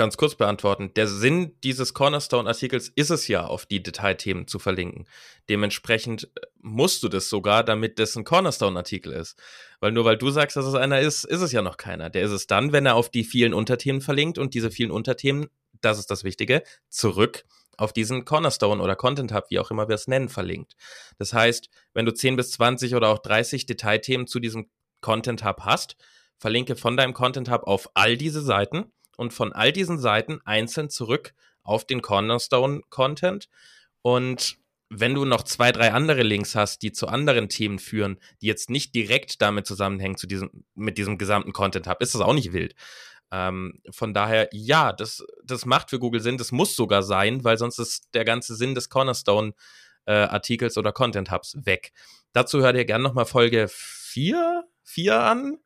ganz 0.00 0.16
kurz 0.16 0.34
beantworten. 0.34 0.94
Der 0.94 1.06
Sinn 1.06 1.56
dieses 1.62 1.92
Cornerstone-Artikels 1.92 2.88
ist 2.88 3.10
es 3.10 3.28
ja, 3.28 3.44
auf 3.44 3.66
die 3.66 3.82
Detailthemen 3.82 4.46
zu 4.46 4.58
verlinken. 4.58 5.06
Dementsprechend 5.50 6.24
äh, 6.24 6.46
musst 6.62 7.02
du 7.02 7.10
das 7.10 7.28
sogar, 7.28 7.64
damit 7.64 7.98
das 7.98 8.16
ein 8.16 8.24
Cornerstone-Artikel 8.24 9.12
ist. 9.12 9.38
Weil 9.78 9.92
nur 9.92 10.06
weil 10.06 10.16
du 10.16 10.30
sagst, 10.30 10.56
dass 10.56 10.64
es 10.64 10.74
einer 10.74 11.00
ist, 11.00 11.24
ist 11.24 11.42
es 11.42 11.52
ja 11.52 11.60
noch 11.60 11.76
keiner. 11.76 12.08
Der 12.08 12.22
ist 12.22 12.30
es 12.30 12.46
dann, 12.46 12.72
wenn 12.72 12.86
er 12.86 12.94
auf 12.94 13.10
die 13.10 13.24
vielen 13.24 13.52
Unterthemen 13.52 14.00
verlinkt 14.00 14.38
und 14.38 14.54
diese 14.54 14.70
vielen 14.70 14.90
Unterthemen, 14.90 15.50
das 15.82 15.98
ist 15.98 16.10
das 16.10 16.24
Wichtige, 16.24 16.62
zurück 16.88 17.44
auf 17.76 17.92
diesen 17.92 18.24
Cornerstone 18.24 18.82
oder 18.82 18.96
Content 18.96 19.34
Hub, 19.34 19.50
wie 19.50 19.58
auch 19.58 19.70
immer 19.70 19.86
wir 19.86 19.96
es 19.96 20.08
nennen, 20.08 20.30
verlinkt. 20.30 20.76
Das 21.18 21.34
heißt, 21.34 21.68
wenn 21.92 22.06
du 22.06 22.14
10 22.14 22.36
bis 22.36 22.52
20 22.52 22.94
oder 22.94 23.08
auch 23.10 23.18
30 23.18 23.66
Detailthemen 23.66 24.26
zu 24.26 24.40
diesem 24.40 24.70
Content 25.02 25.44
Hub 25.44 25.60
hast, 25.60 25.96
verlinke 26.38 26.74
von 26.74 26.96
deinem 26.96 27.12
Content 27.12 27.50
Hub 27.50 27.64
auf 27.64 27.90
all 27.92 28.16
diese 28.16 28.40
Seiten 28.40 28.90
und 29.20 29.34
von 29.34 29.52
all 29.52 29.70
diesen 29.70 29.98
Seiten 29.98 30.40
einzeln 30.46 30.88
zurück 30.88 31.34
auf 31.62 31.84
den 31.84 32.00
Cornerstone 32.00 32.80
Content. 32.88 33.50
Und 34.00 34.56
wenn 34.88 35.14
du 35.14 35.26
noch 35.26 35.42
zwei, 35.42 35.72
drei 35.72 35.92
andere 35.92 36.22
Links 36.22 36.54
hast, 36.54 36.80
die 36.80 36.90
zu 36.90 37.06
anderen 37.06 37.50
Themen 37.50 37.78
führen, 37.78 38.18
die 38.40 38.46
jetzt 38.46 38.70
nicht 38.70 38.94
direkt 38.94 39.42
damit 39.42 39.66
zusammenhängen, 39.66 40.16
zu 40.16 40.26
diesem, 40.26 40.64
mit 40.74 40.96
diesem 40.96 41.18
gesamten 41.18 41.52
Content 41.52 41.86
Hub, 41.86 42.00
ist 42.00 42.14
das 42.14 42.22
auch 42.22 42.32
nicht 42.32 42.54
wild. 42.54 42.74
Ähm, 43.30 43.82
von 43.90 44.14
daher, 44.14 44.48
ja, 44.52 44.94
das, 44.94 45.22
das 45.44 45.66
macht 45.66 45.90
für 45.90 45.98
Google 45.98 46.22
Sinn, 46.22 46.38
das 46.38 46.50
muss 46.50 46.74
sogar 46.74 47.02
sein, 47.02 47.44
weil 47.44 47.58
sonst 47.58 47.78
ist 47.78 48.08
der 48.14 48.24
ganze 48.24 48.56
Sinn 48.56 48.74
des 48.74 48.88
Cornerstone 48.88 49.52
äh, 50.06 50.26
oder 50.76 50.92
Content 50.92 51.30
Hubs 51.30 51.58
weg. 51.66 51.92
Dazu 52.32 52.62
hört 52.62 52.74
ihr 52.74 52.86
gerne 52.86 53.04
nochmal 53.04 53.26
Folge 53.26 53.68
4 53.68 54.64
vier 54.82 55.20
an. 55.20 55.58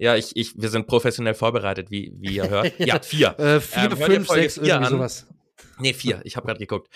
Ja, 0.00 0.16
ich, 0.16 0.34
ich, 0.34 0.54
wir 0.56 0.70
sind 0.70 0.86
professionell 0.86 1.34
vorbereitet, 1.34 1.90
wie, 1.90 2.14
wie 2.16 2.36
ihr 2.36 2.48
hört. 2.48 2.72
Ja, 2.78 2.98
vier. 3.00 3.38
äh, 3.38 3.60
vier, 3.60 3.90
ähm, 3.90 3.96
fünf, 3.98 4.28
sechs, 4.28 4.56
irgendwie 4.56 4.72
an. 4.72 4.86
sowas. 4.86 5.26
Nee, 5.78 5.92
vier. 5.92 6.22
Ich 6.24 6.36
habe 6.36 6.46
gerade 6.46 6.58
geguckt. 6.58 6.88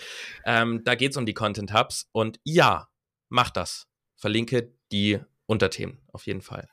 Ähm, 0.43 0.81
da 0.83 0.95
geht 0.95 1.11
es 1.11 1.17
um 1.17 1.27
die 1.27 1.35
Content 1.35 1.71
Hubs 1.71 2.09
und 2.13 2.39
ja, 2.43 2.87
mach 3.29 3.51
das. 3.51 3.87
Verlinke 4.15 4.73
die 4.91 5.19
Unterthemen 5.45 6.01
auf 6.13 6.25
jeden 6.25 6.41
Fall. 6.41 6.67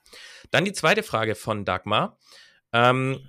Dann 0.51 0.65
die 0.65 0.73
zweite 0.73 1.03
Frage 1.03 1.35
von 1.35 1.67
Dagmar. 1.67 2.19
Ähm, 2.73 3.21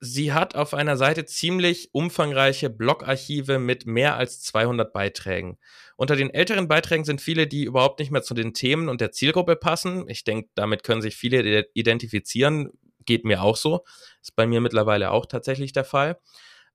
sie 0.00 0.32
hat 0.32 0.54
auf 0.54 0.72
einer 0.72 0.96
Seite 0.96 1.26
ziemlich 1.26 1.90
umfangreiche 1.92 2.70
Blogarchive 2.70 3.58
mit 3.58 3.86
mehr 3.86 4.16
als 4.16 4.42
200 4.42 4.92
Beiträgen. 4.92 5.58
Unter 5.96 6.16
den 6.16 6.30
älteren 6.30 6.68
Beiträgen 6.68 7.04
sind 7.04 7.20
viele, 7.20 7.46
die 7.46 7.64
überhaupt 7.64 8.00
nicht 8.00 8.10
mehr 8.10 8.22
zu 8.22 8.32
den 8.32 8.54
Themen 8.54 8.88
und 8.88 9.02
der 9.02 9.12
Zielgruppe 9.12 9.56
passen. 9.56 10.08
Ich 10.08 10.24
denke, 10.24 10.48
damit 10.54 10.82
können 10.82 11.02
sich 11.02 11.16
viele 11.16 11.66
identifizieren. 11.74 12.70
Geht 13.04 13.24
mir 13.24 13.42
auch 13.42 13.56
so. 13.56 13.84
Ist 14.22 14.34
bei 14.34 14.46
mir 14.46 14.60
mittlerweile 14.60 15.10
auch 15.10 15.26
tatsächlich 15.26 15.72
der 15.72 15.84
Fall. 15.84 16.18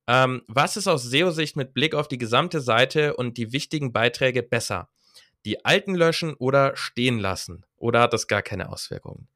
Ähm, 0.08 0.44
was 0.48 0.78
ist 0.78 0.88
aus 0.88 1.04
SEO-Sicht 1.04 1.56
mit 1.56 1.74
Blick 1.74 1.96
auf 1.96 2.08
die 2.08 2.20
gesamte 2.20 2.62
Seite 2.62 3.16
und 3.16 3.38
die 3.38 3.52
wichtigen 3.52 3.92
Beiträge 3.92 4.44
besser? 4.44 4.90
Die 5.46 5.66
alten 5.66 5.96
löschen 5.96 6.36
oder 6.36 6.76
stehen 6.76 7.18
lassen? 7.18 7.66
Oder 7.78 8.02
hat 8.02 8.14
das 8.14 8.28
gar 8.28 8.44
keine 8.44 8.70
Auswirkungen? 8.72 9.28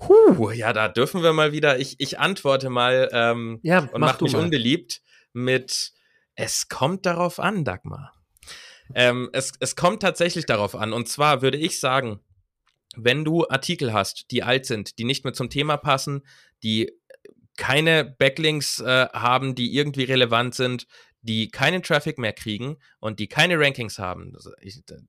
Huh, 0.00 0.50
ja, 0.50 0.72
da 0.72 0.88
dürfen 0.88 1.22
wir 1.22 1.32
mal 1.32 1.52
wieder. 1.52 1.78
Ich, 1.78 1.96
ich 1.98 2.18
antworte 2.18 2.70
mal 2.70 3.08
ähm, 3.12 3.58
ja, 3.62 3.80
und 3.80 4.00
mach, 4.00 4.14
mach 4.14 4.20
mich 4.20 4.32
mal. 4.34 4.42
unbeliebt 4.42 5.00
mit 5.32 5.92
Es 6.34 6.68
kommt 6.68 7.04
darauf 7.04 7.40
an, 7.40 7.64
Dagmar. 7.64 8.14
Ähm, 8.94 9.28
es, 9.32 9.52
es 9.60 9.76
kommt 9.76 10.02
tatsächlich 10.02 10.46
darauf 10.46 10.74
an. 10.74 10.92
Und 10.92 11.08
zwar 11.08 11.42
würde 11.42 11.58
ich 11.58 11.80
sagen, 11.80 12.20
wenn 12.96 13.24
du 13.24 13.46
Artikel 13.48 13.92
hast, 13.92 14.30
die 14.30 14.42
alt 14.42 14.66
sind, 14.66 14.98
die 14.98 15.04
nicht 15.04 15.24
mehr 15.24 15.34
zum 15.34 15.50
Thema 15.50 15.76
passen, 15.76 16.22
die 16.62 16.92
keine 17.56 18.04
Backlinks 18.04 18.80
äh, 18.80 19.08
haben, 19.12 19.54
die 19.54 19.74
irgendwie 19.74 20.04
relevant 20.04 20.54
sind, 20.54 20.86
die 21.28 21.50
keinen 21.50 21.82
Traffic 21.82 22.16
mehr 22.18 22.32
kriegen 22.32 22.78
und 23.00 23.20
die 23.20 23.28
keine 23.28 23.60
Rankings 23.60 23.98
haben, 23.98 24.32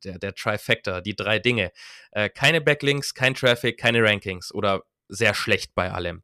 der, 0.04 0.20
der 0.20 0.36
Trifecta, 0.36 1.00
die 1.00 1.16
drei 1.16 1.40
Dinge, 1.40 1.72
äh, 2.12 2.30
keine 2.30 2.60
Backlinks, 2.60 3.14
kein 3.14 3.36
Traffic, 3.36 3.80
keine 3.80 4.04
Rankings 4.04 4.54
oder 4.54 4.84
sehr 5.08 5.34
schlecht 5.34 5.74
bei 5.76 5.92
allem, 5.92 6.24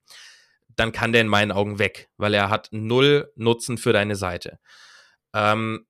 dann 0.76 0.92
kann 0.92 1.14
der 1.14 1.22
in 1.22 1.30
meinen 1.30 1.54
Augen 1.54 1.80
weg, 1.80 2.10
weil 2.18 2.34
er 2.34 2.50
hat 2.50 2.68
null 2.72 3.32
Nutzen 3.38 3.78
für 3.78 3.94
deine 3.94 4.18
Seite. 4.18 4.60
Ähm, 5.34 5.88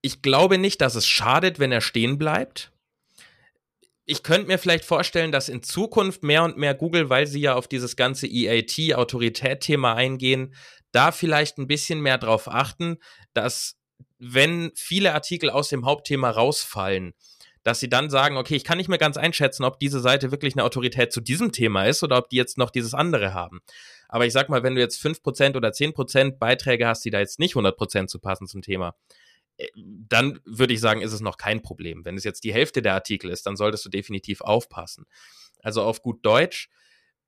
ich 0.00 0.22
glaube 0.22 0.56
nicht, 0.56 0.80
dass 0.80 0.94
es 0.94 1.06
schadet, 1.06 1.58
wenn 1.58 1.72
er 1.72 1.82
stehen 1.82 2.16
bleibt, 2.16 2.72
ich 4.08 4.22
könnte 4.22 4.46
mir 4.46 4.58
vielleicht 4.58 4.84
vorstellen, 4.84 5.32
dass 5.32 5.48
in 5.48 5.64
Zukunft 5.64 6.22
mehr 6.22 6.44
und 6.44 6.56
mehr 6.56 6.74
Google, 6.74 7.10
weil 7.10 7.26
sie 7.26 7.40
ja 7.40 7.54
auf 7.54 7.66
dieses 7.66 7.96
ganze 7.96 8.28
EAT-Autorität-Thema 8.28 9.94
eingehen, 9.94 10.54
da 10.92 11.12
vielleicht 11.12 11.58
ein 11.58 11.66
bisschen 11.66 12.00
mehr 12.00 12.18
drauf 12.18 12.48
achten, 12.48 12.98
dass 13.34 13.76
wenn 14.18 14.72
viele 14.74 15.14
Artikel 15.14 15.50
aus 15.50 15.68
dem 15.68 15.84
Hauptthema 15.84 16.30
rausfallen, 16.30 17.14
dass 17.66 17.80
sie 17.80 17.88
dann 17.88 18.10
sagen, 18.10 18.36
okay, 18.36 18.54
ich 18.54 18.62
kann 18.62 18.78
nicht 18.78 18.88
mehr 18.88 18.96
ganz 18.96 19.16
einschätzen, 19.16 19.64
ob 19.64 19.80
diese 19.80 19.98
Seite 20.00 20.30
wirklich 20.30 20.54
eine 20.54 20.62
Autorität 20.62 21.12
zu 21.12 21.20
diesem 21.20 21.50
Thema 21.50 21.84
ist 21.84 22.04
oder 22.04 22.16
ob 22.16 22.28
die 22.28 22.36
jetzt 22.36 22.58
noch 22.58 22.70
dieses 22.70 22.94
andere 22.94 23.34
haben. 23.34 23.60
Aber 24.08 24.24
ich 24.24 24.32
sag 24.32 24.48
mal, 24.48 24.62
wenn 24.62 24.76
du 24.76 24.80
jetzt 24.80 25.04
5% 25.04 25.56
oder 25.56 25.70
10% 25.70 26.38
Beiträge 26.38 26.86
hast, 26.86 27.04
die 27.04 27.10
da 27.10 27.18
jetzt 27.18 27.40
nicht 27.40 27.56
100% 27.56 28.06
zu 28.06 28.20
passen 28.20 28.46
zum 28.46 28.62
Thema, 28.62 28.94
äh, 29.56 29.66
dann 29.74 30.38
würde 30.44 30.74
ich 30.74 30.80
sagen, 30.80 31.02
ist 31.02 31.12
es 31.12 31.20
noch 31.20 31.38
kein 31.38 31.60
Problem. 31.60 32.04
Wenn 32.04 32.16
es 32.16 32.22
jetzt 32.22 32.44
die 32.44 32.52
Hälfte 32.52 32.82
der 32.82 32.94
Artikel 32.94 33.30
ist, 33.30 33.46
dann 33.46 33.56
solltest 33.56 33.84
du 33.84 33.88
definitiv 33.88 34.42
aufpassen. 34.42 35.06
Also 35.60 35.82
auf 35.82 36.02
gut 36.02 36.24
Deutsch, 36.24 36.70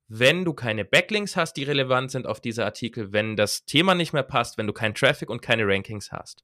wenn 0.09 0.43
du 0.43 0.53
keine 0.53 0.85
Backlinks 0.85 1.35
hast, 1.35 1.53
die 1.53 1.63
relevant 1.63 2.09
sind 2.09 2.25
auf 2.25 2.41
diese 2.41 2.65
Artikel, 2.65 3.13
wenn 3.13 3.35
das 3.35 3.65
Thema 3.65 3.93
nicht 3.93 4.11
mehr 4.11 4.23
passt, 4.23 4.57
wenn 4.57 4.67
du 4.67 4.73
keinen 4.73 4.95
Traffic 4.95 5.29
und 5.29 5.41
keine 5.41 5.67
Rankings 5.67 6.11
hast, 6.11 6.43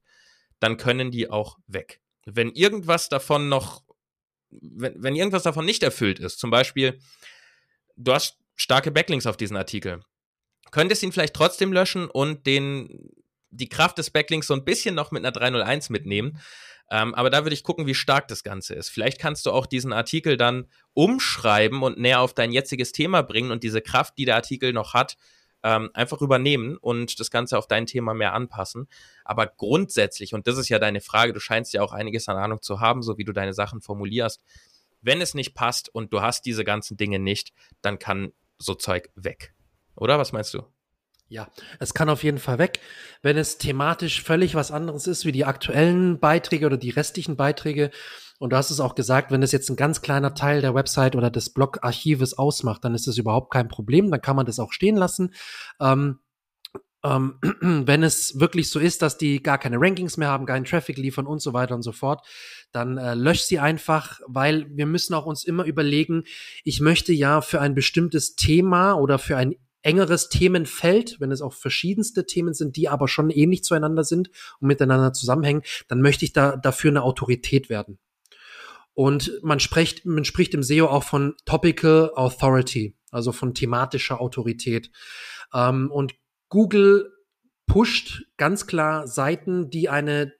dann 0.60 0.76
können 0.76 1.10
die 1.10 1.28
auch 1.28 1.58
weg. 1.66 2.00
Wenn 2.24 2.52
irgendwas 2.52 3.08
davon 3.08 3.48
noch, 3.48 3.82
wenn, 4.50 5.02
wenn 5.02 5.16
irgendwas 5.16 5.42
davon 5.42 5.64
nicht 5.64 5.82
erfüllt 5.82 6.20
ist, 6.20 6.38
zum 6.38 6.50
Beispiel, 6.50 7.00
du 7.96 8.14
hast 8.14 8.38
starke 8.54 8.92
Backlinks 8.92 9.26
auf 9.26 9.36
diesen 9.36 9.56
Artikel, 9.56 10.00
könntest 10.70 11.02
ihn 11.02 11.12
vielleicht 11.12 11.34
trotzdem 11.34 11.72
löschen 11.72 12.08
und 12.08 12.46
den 12.46 13.10
die 13.50 13.68
Kraft 13.68 13.98
des 13.98 14.10
Backlinks 14.10 14.46
so 14.46 14.54
ein 14.54 14.64
bisschen 14.64 14.94
noch 14.94 15.10
mit 15.10 15.24
einer 15.24 15.32
301 15.32 15.90
mitnehmen. 15.90 16.38
Ähm, 16.90 17.14
aber 17.14 17.30
da 17.30 17.44
würde 17.44 17.54
ich 17.54 17.64
gucken, 17.64 17.86
wie 17.86 17.94
stark 17.94 18.28
das 18.28 18.44
Ganze 18.44 18.74
ist. 18.74 18.90
Vielleicht 18.90 19.18
kannst 19.18 19.46
du 19.46 19.50
auch 19.50 19.66
diesen 19.66 19.92
Artikel 19.92 20.36
dann 20.36 20.66
umschreiben 20.94 21.82
und 21.82 21.98
näher 21.98 22.20
auf 22.20 22.32
dein 22.32 22.52
jetziges 22.52 22.92
Thema 22.92 23.22
bringen 23.22 23.50
und 23.50 23.62
diese 23.64 23.80
Kraft, 23.80 24.18
die 24.18 24.24
der 24.24 24.36
Artikel 24.36 24.72
noch 24.72 24.94
hat, 24.94 25.16
ähm, 25.62 25.90
einfach 25.94 26.20
übernehmen 26.20 26.76
und 26.76 27.18
das 27.18 27.30
Ganze 27.30 27.58
auf 27.58 27.66
dein 27.66 27.86
Thema 27.86 28.14
mehr 28.14 28.34
anpassen. 28.34 28.88
Aber 29.24 29.46
grundsätzlich, 29.48 30.32
und 30.32 30.46
das 30.46 30.58
ist 30.58 30.68
ja 30.68 30.78
deine 30.78 31.00
Frage, 31.00 31.32
du 31.32 31.40
scheinst 31.40 31.72
ja 31.72 31.82
auch 31.82 31.92
einiges 31.92 32.28
an 32.28 32.36
Ahnung 32.36 32.62
zu 32.62 32.80
haben, 32.80 33.02
so 33.02 33.18
wie 33.18 33.24
du 33.24 33.32
deine 33.32 33.52
Sachen 33.52 33.80
formulierst. 33.80 34.40
Wenn 35.00 35.20
es 35.20 35.34
nicht 35.34 35.54
passt 35.54 35.92
und 35.92 36.12
du 36.12 36.22
hast 36.22 36.46
diese 36.46 36.64
ganzen 36.64 36.96
Dinge 36.96 37.18
nicht, 37.18 37.52
dann 37.82 37.98
kann 37.98 38.32
so 38.58 38.74
Zeug 38.74 39.10
weg. 39.16 39.54
Oder 39.96 40.18
was 40.18 40.32
meinst 40.32 40.54
du? 40.54 40.62
Ja, 41.28 41.48
es 41.80 41.92
kann 41.92 42.08
auf 42.08 42.22
jeden 42.22 42.38
Fall 42.38 42.58
weg. 42.58 42.80
Wenn 43.20 43.36
es 43.36 43.58
thematisch 43.58 44.22
völlig 44.22 44.54
was 44.54 44.70
anderes 44.70 45.08
ist 45.08 45.24
wie 45.24 45.32
die 45.32 45.44
aktuellen 45.44 46.20
Beiträge 46.20 46.66
oder 46.66 46.76
die 46.76 46.90
restlichen 46.90 47.36
Beiträge, 47.36 47.90
und 48.38 48.52
du 48.52 48.56
hast 48.56 48.70
es 48.70 48.80
auch 48.80 48.94
gesagt, 48.94 49.30
wenn 49.30 49.42
es 49.42 49.52
jetzt 49.52 49.70
ein 49.70 49.76
ganz 49.76 50.02
kleiner 50.02 50.34
Teil 50.34 50.60
der 50.60 50.74
Website 50.74 51.16
oder 51.16 51.30
des 51.30 51.52
Blogarchives 51.52 52.36
ausmacht, 52.36 52.84
dann 52.84 52.94
ist 52.94 53.08
es 53.08 53.18
überhaupt 53.18 53.50
kein 53.50 53.68
Problem, 53.68 54.10
dann 54.10 54.20
kann 54.20 54.36
man 54.36 54.46
das 54.46 54.58
auch 54.58 54.72
stehen 54.72 54.96
lassen. 54.96 55.32
Ähm, 55.80 56.20
ähm, 57.02 57.38
wenn 57.60 58.02
es 58.02 58.38
wirklich 58.38 58.70
so 58.70 58.78
ist, 58.78 59.02
dass 59.02 59.16
die 59.16 59.42
gar 59.42 59.58
keine 59.58 59.80
Rankings 59.80 60.16
mehr 60.16 60.28
haben, 60.28 60.46
keinen 60.46 60.64
Traffic 60.64 60.98
liefern 60.98 61.26
und 61.26 61.40
so 61.40 61.52
weiter 61.52 61.74
und 61.74 61.82
so 61.82 61.92
fort, 61.92 62.26
dann 62.72 62.98
äh, 62.98 63.14
lösch 63.14 63.42
sie 63.42 63.58
einfach, 63.58 64.20
weil 64.26 64.66
wir 64.70 64.86
müssen 64.86 65.14
auch 65.14 65.26
uns 65.26 65.44
immer 65.44 65.64
überlegen, 65.64 66.24
ich 66.64 66.80
möchte 66.80 67.12
ja 67.12 67.40
für 67.40 67.60
ein 67.60 67.74
bestimmtes 67.74 68.36
Thema 68.36 68.94
oder 68.94 69.18
für 69.18 69.36
ein 69.36 69.54
engeres 69.86 70.28
Themenfeld, 70.28 71.20
wenn 71.20 71.30
es 71.30 71.40
auch 71.40 71.52
verschiedenste 71.52 72.26
Themen 72.26 72.54
sind, 72.54 72.76
die 72.76 72.88
aber 72.88 73.06
schon 73.06 73.30
ähnlich 73.30 73.62
zueinander 73.62 74.02
sind 74.02 74.30
und 74.60 74.66
miteinander 74.66 75.12
zusammenhängen, 75.12 75.62
dann 75.86 76.02
möchte 76.02 76.24
ich 76.24 76.32
da 76.32 76.56
dafür 76.56 76.90
eine 76.90 77.02
Autorität 77.02 77.70
werden. 77.70 77.98
Und 78.94 79.38
man 79.42 79.60
spricht, 79.60 80.04
man 80.04 80.24
spricht 80.24 80.54
im 80.54 80.62
SEO 80.62 80.86
auch 80.88 81.04
von 81.04 81.34
Topical 81.44 82.10
Authority, 82.16 82.96
also 83.12 83.30
von 83.30 83.54
thematischer 83.54 84.20
Autorität. 84.20 84.90
Ähm, 85.54 85.90
und 85.92 86.14
Google 86.48 87.12
pusht 87.66 88.24
ganz 88.38 88.66
klar 88.66 89.06
Seiten, 89.06 89.70
die 89.70 89.88
eine 89.88 90.32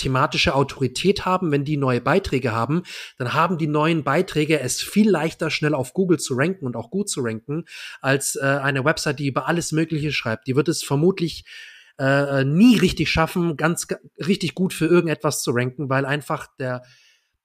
thematische 0.00 0.54
Autorität 0.54 1.24
haben, 1.24 1.52
wenn 1.52 1.64
die 1.64 1.76
neue 1.76 2.00
Beiträge 2.00 2.52
haben, 2.52 2.82
dann 3.18 3.34
haben 3.34 3.58
die 3.58 3.66
neuen 3.66 4.02
Beiträge 4.02 4.60
es 4.60 4.80
viel 4.80 5.10
leichter, 5.10 5.50
schnell 5.50 5.74
auf 5.74 5.92
Google 5.92 6.18
zu 6.18 6.34
ranken 6.34 6.66
und 6.66 6.76
auch 6.76 6.90
gut 6.90 7.08
zu 7.08 7.20
ranken, 7.20 7.64
als 8.00 8.36
äh, 8.36 8.44
eine 8.44 8.84
Website, 8.84 9.18
die 9.18 9.26
über 9.28 9.46
alles 9.46 9.72
Mögliche 9.72 10.12
schreibt. 10.12 10.46
Die 10.46 10.56
wird 10.56 10.68
es 10.68 10.82
vermutlich 10.82 11.44
äh, 11.98 12.44
nie 12.44 12.78
richtig 12.78 13.10
schaffen, 13.10 13.56
ganz 13.56 13.86
richtig 14.18 14.54
gut 14.54 14.72
für 14.72 14.86
irgendetwas 14.86 15.42
zu 15.42 15.50
ranken, 15.52 15.90
weil 15.90 16.06
einfach 16.06 16.46
der 16.58 16.82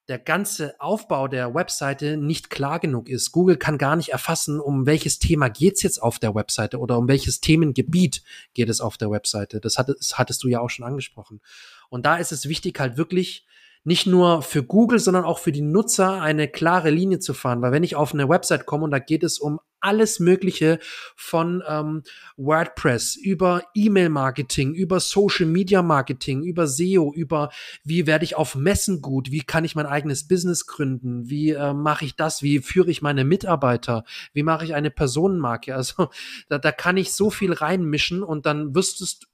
der 0.08 0.20
ganze 0.20 0.80
Aufbau 0.80 1.28
der 1.28 1.56
Webseite 1.56 2.18
nicht 2.18 2.50
klar 2.50 2.80
genug 2.80 3.10
ist. 3.10 3.32
Google 3.32 3.58
kann 3.58 3.78
gar 3.78 3.96
nicht 3.96 4.10
erfassen, 4.10 4.60
um 4.60 4.86
welches 4.86 5.18
Thema 5.18 5.50
geht's 5.50 5.82
jetzt 5.82 6.02
auf 6.02 6.20
der 6.20 6.36
Webseite 6.36 6.80
oder 6.80 6.98
um 6.98 7.08
welches 7.08 7.42
Themengebiet 7.42 8.22
geht 8.54 8.70
es 8.70 8.82
auf 8.82 8.98
der 8.98 9.10
Webseite. 9.10 9.60
Das 9.60 9.78
hattest, 9.78 10.18
hattest 10.18 10.44
du 10.44 10.48
ja 10.48 10.60
auch 10.60 10.70
schon 10.70 10.86
angesprochen. 10.86 11.42
Und 11.90 12.06
da 12.06 12.18
ist 12.18 12.32
es 12.32 12.48
wichtig, 12.48 12.80
halt 12.80 12.98
wirklich 12.98 13.46
nicht 13.86 14.08
nur 14.08 14.42
für 14.42 14.64
Google, 14.64 15.00
sondern 15.00 15.24
auch 15.24 15.40
für 15.40 15.52
die 15.52 15.62
Nutzer 15.62 16.22
eine 16.22 16.48
klare 16.48 16.90
Linie 16.90 17.20
zu 17.20 17.34
fahren. 17.34 17.62
Weil 17.62 17.72
wenn 17.72 17.84
ich 17.84 17.96
auf 17.96 18.14
eine 18.14 18.28
Website 18.28 18.66
komme 18.66 18.84
und 18.84 18.92
da 18.92 19.00
geht 19.00 19.24
es 19.24 19.40
um 19.40 19.60
alles 19.80 20.20
Mögliche 20.20 20.80
von 21.16 21.64
ähm, 21.68 22.02
WordPress 22.38 23.16
über 23.16 23.62
E-Mail-Marketing, 23.76 24.74
über 24.74 25.00
Social-Media-Marketing, 25.00 26.44
über 26.44 26.66
SEO, 26.66 27.14
über 27.14 27.52
wie 27.84 28.08
werde 28.08 28.26
ich 28.26 28.36
auf 28.36 28.56
Messen 28.56 29.02
gut, 29.02 29.30
wie 29.30 29.42
kann 29.42 29.64
ich 29.64 29.76
mein 29.76 29.86
eigenes 29.86 30.28
Business 30.28 30.66
gründen, 30.66 31.30
wie 31.30 31.52
äh, 31.52 31.74
mache 31.74 32.06
ich 32.06 32.16
das, 32.16 32.42
wie 32.42 32.60
führe 32.60 32.90
ich 32.90 33.04
meine 33.04 33.24
Mitarbeiter, 33.24 34.04
wie 34.34 34.42
mache 34.42 34.66
ich 34.66 34.74
eine 34.74 34.90
Personenmarke. 34.90 35.76
Also 35.76 36.10
da, 36.50 36.58
da 36.58 36.72
kann 36.72 36.98
ich 36.98 37.14
so 37.14 37.30
viel 37.30 37.54
reinmischen 37.54 38.24
und 38.24 38.48
dann 38.48 38.74
wirst 38.74 39.28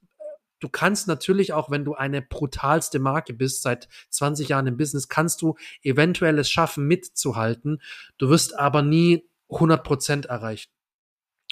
du 0.62 0.70
kannst 0.70 1.08
natürlich 1.08 1.52
auch, 1.52 1.70
wenn 1.70 1.84
du 1.84 1.96
eine 1.96 2.22
brutalste 2.22 3.00
Marke 3.00 3.34
bist, 3.34 3.62
seit 3.64 3.90
20 4.10 4.48
Jahren 4.48 4.68
im 4.68 4.78
Business, 4.78 5.10
kannst 5.10 5.42
du 5.42 5.56
eventuell 5.84 6.40
es 6.40 6.50
schaffen, 6.50 6.88
mitzuhalten. 6.88 7.82
Du 8.18 8.30
wirst 8.30 8.58
aber 8.58 8.82
nie 8.82 9.28
100 9.50 9.84
Prozent 9.84 10.26
erreichen. 10.28 10.70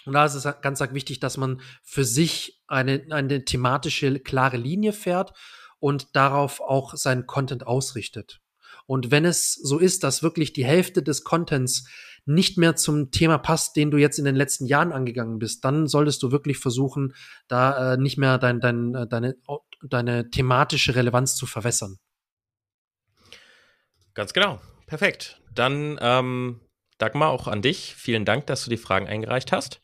Und 0.06 0.14
da 0.14 0.26
ist 0.26 0.36
es 0.36 0.48
ganz 0.62 0.80
wichtig, 0.80 1.20
dass 1.20 1.36
man 1.36 1.60
für 1.84 2.06
sich 2.06 2.62
eine, 2.68 3.06
eine 3.10 3.44
thematische, 3.44 4.20
klare 4.20 4.58
Linie 4.58 4.94
fährt 4.94 5.34
und 5.80 6.16
darauf 6.16 6.62
auch 6.62 6.96
seinen 6.96 7.28
Content 7.28 7.68
ausrichtet. 7.68 8.40
Und 8.86 9.12
wenn 9.12 9.26
es 9.26 9.54
so 9.54 9.78
ist, 9.78 10.04
dass 10.04 10.24
wirklich 10.24 10.54
die 10.54 10.66
Hälfte 10.66 11.04
des 11.04 11.24
Contents 11.24 11.88
nicht 12.26 12.58
mehr 12.58 12.76
zum 12.76 13.12
Thema 13.12 13.38
passt, 13.38 13.76
den 13.76 13.92
du 13.92 13.98
jetzt 13.98 14.20
in 14.20 14.26
den 14.26 14.36
letzten 14.36 14.66
Jahren 14.66 14.92
angegangen 14.92 15.40
bist, 15.40 15.64
dann 15.66 15.88
solltest 15.88 16.22
du 16.24 16.32
wirklich 16.32 16.58
versuchen, 16.58 17.14
da 17.48 17.94
äh, 17.94 17.98
nicht 17.98 18.18
mehr 18.18 18.38
dein, 18.38 18.60
dein, 18.60 18.96
äh, 18.96 19.08
deine, 19.08 19.36
deine 19.82 20.30
thematische 20.30 20.96
Relevanz 20.96 21.36
zu 21.36 21.46
verwässern. 21.46 21.98
Ganz 24.14 24.34
genau. 24.34 24.60
Perfekt. 24.86 25.40
Dann, 25.54 25.98
ähm, 26.02 26.62
Dagmar, 26.98 27.30
auch 27.30 27.48
an 27.48 27.62
dich. 27.62 27.96
Vielen 27.96 28.26
Dank, 28.26 28.48
dass 28.48 28.64
du 28.64 28.70
die 28.70 28.78
Fragen 28.78 29.08
eingereicht 29.08 29.52
hast. 29.52 29.82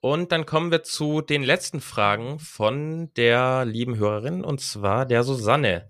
Und 0.00 0.30
dann 0.32 0.46
kommen 0.46 0.70
wir 0.70 0.82
zu 0.82 1.20
den 1.20 1.42
letzten 1.42 1.80
Fragen 1.80 2.38
von 2.38 3.12
der 3.14 3.64
lieben 3.64 3.96
Hörerin, 3.96 4.44
und 4.44 4.60
zwar 4.60 5.06
der 5.06 5.22
Susanne. 5.22 5.88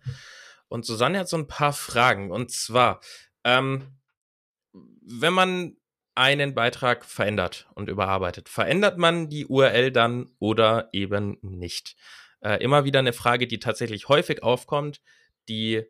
Und 0.69 0.87
Susanne 0.87 1.19
hat 1.19 1.29
so 1.29 1.37
ein 1.37 1.49
paar 1.49 1.73
Fragen. 1.73 2.31
Und 2.31 2.51
zwar, 2.51 3.01
ähm, 3.45 3.99
wenn 5.07 5.32
man 5.32 5.76
einen 6.14 6.54
Beitrag 6.54 7.04
verändert 7.04 7.68
und 7.74 7.88
überarbeitet, 7.88 8.48
verändert 8.48 8.98
man 8.98 9.28
die 9.28 9.46
URL 9.46 9.92
dann 9.92 10.30
oder 10.38 10.88
eben 10.92 11.38
nicht? 11.42 11.96
Äh, 12.40 12.62
immer 12.62 12.84
wieder 12.84 12.98
eine 12.98 13.12
Frage, 13.12 13.46
die 13.46 13.59
tatsächlich 13.59 14.09
häufig 14.09 14.42
aufkommt. 14.42 15.00
Die 15.48 15.84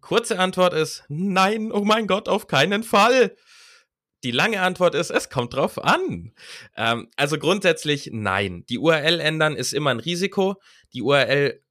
kurze 0.00 0.38
Antwort 0.38 0.74
ist, 0.74 1.04
nein, 1.08 1.72
oh 1.72 1.84
mein 1.84 2.06
Gott, 2.06 2.28
auf 2.28 2.46
keinen 2.46 2.82
Fall. 2.82 3.36
Die 4.22 4.30
lange 4.30 4.62
Antwort 4.62 4.94
ist, 4.94 5.10
es 5.10 5.28
kommt 5.28 5.54
drauf 5.54 5.82
an. 5.82 6.32
Ähm, 6.76 7.10
also 7.16 7.38
grundsätzlich 7.38 8.10
nein. 8.12 8.64
Die 8.68 8.78
URL 8.78 9.20
ändern 9.20 9.54
ist 9.54 9.74
immer 9.74 9.90
ein 9.90 10.00
Risiko. 10.00 10.60
Die 10.94 11.02
URL 11.02 11.62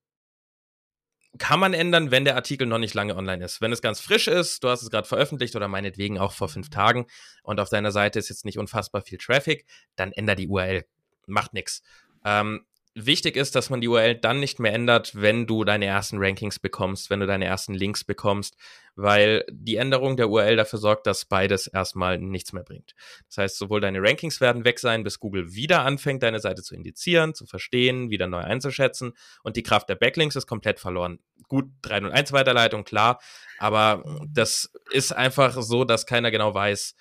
kann 1.39 1.59
man 1.59 1.73
ändern, 1.73 2.11
wenn 2.11 2.25
der 2.25 2.35
Artikel 2.35 2.67
noch 2.67 2.77
nicht 2.77 2.93
lange 2.93 3.15
online 3.15 3.43
ist. 3.43 3.59
Wenn 3.59 3.71
es 3.71 3.81
ganz 3.81 3.99
frisch 3.99 4.27
ist, 4.27 4.63
du 4.63 4.69
hast 4.69 4.83
es 4.83 4.89
gerade 4.89 5.07
veröffentlicht 5.07 5.55
oder 5.55 5.67
meinetwegen 5.67 6.19
auch 6.19 6.31
vor 6.31 6.47
fünf 6.47 6.69
Tagen 6.69 7.07
und 7.41 7.59
auf 7.59 7.69
deiner 7.69 7.91
Seite 7.91 8.19
ist 8.19 8.29
jetzt 8.29 8.45
nicht 8.45 8.59
unfassbar 8.59 9.01
viel 9.01 9.17
Traffic, 9.17 9.65
dann 9.95 10.11
änder 10.11 10.35
die 10.35 10.47
URL. 10.47 10.85
Macht 11.25 11.53
nichts. 11.53 11.81
Ähm, 12.23 12.65
wichtig 12.93 13.35
ist, 13.35 13.55
dass 13.55 13.69
man 13.69 13.81
die 13.81 13.87
URL 13.87 14.15
dann 14.15 14.39
nicht 14.39 14.59
mehr 14.59 14.73
ändert, 14.73 15.15
wenn 15.15 15.47
du 15.47 15.63
deine 15.63 15.85
ersten 15.85 16.17
Rankings 16.19 16.59
bekommst, 16.59 17.09
wenn 17.09 17.19
du 17.19 17.25
deine 17.25 17.45
ersten 17.45 17.73
Links 17.73 18.03
bekommst, 18.03 18.55
weil 18.95 19.43
die 19.49 19.77
Änderung 19.77 20.17
der 20.17 20.29
URL 20.29 20.55
dafür 20.55 20.79
sorgt, 20.79 21.07
dass 21.07 21.25
beides 21.25 21.67
erstmal 21.67 22.17
nichts 22.19 22.53
mehr 22.53 22.63
bringt. 22.63 22.93
Das 23.27 23.37
heißt, 23.37 23.57
sowohl 23.57 23.81
deine 23.81 24.01
Rankings 24.01 24.39
werden 24.41 24.65
weg 24.65 24.79
sein, 24.79 25.03
bis 25.03 25.19
Google 25.19 25.53
wieder 25.53 25.83
anfängt, 25.83 26.23
deine 26.23 26.39
Seite 26.39 26.61
zu 26.61 26.75
indizieren, 26.75 27.33
zu 27.33 27.45
verstehen, 27.45 28.09
wieder 28.09 28.27
neu 28.27 28.41
einzuschätzen 28.41 29.13
und 29.43 29.55
die 29.55 29.63
Kraft 29.63 29.89
der 29.89 29.95
Backlinks 29.95 30.35
ist 30.35 30.47
komplett 30.47 30.79
verloren. 30.79 31.19
Gut, 31.47 31.65
301 31.81 32.31
Weiterleitung, 32.31 32.83
klar, 32.83 33.19
aber 33.59 34.03
das 34.27 34.71
ist 34.91 35.11
einfach 35.11 35.61
so, 35.61 35.83
dass 35.85 36.05
keiner 36.05 36.31
genau 36.31 36.53
weiß, 36.53 36.95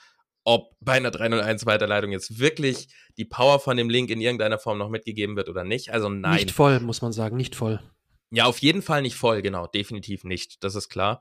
ob 0.45 0.75
bei 0.81 0.95
einer 0.95 1.11
301 1.11 1.67
Weiterleitung 1.67 2.11
jetzt 2.11 2.39
wirklich 2.39 2.89
die 3.17 3.25
Power 3.25 3.61
von 3.61 3.77
dem 3.77 3.89
Link 3.89 4.11
in 4.11 4.21
irgendeiner 4.21 4.59
Form 4.59 4.79
noch 4.79 4.89
mitgegeben 4.89 5.37
wird 5.37 5.49
oder 5.49 5.63
nicht. 5.63 5.93
Also 5.93 6.09
nein. 6.09 6.35
Nicht 6.35 6.51
voll, 6.51 6.81
muss 6.81 7.03
man 7.03 7.13
sagen, 7.13 7.37
nicht 7.37 7.55
voll. 7.55 7.81
Ja, 8.31 8.47
auf 8.47 8.59
jeden 8.59 8.81
Fall 8.81 9.03
nicht 9.03 9.15
voll, 9.15 9.43
genau, 9.43 9.67
definitiv 9.67 10.25
nicht, 10.25 10.65
das 10.65 10.75
ist 10.75 10.89
klar. 10.89 11.21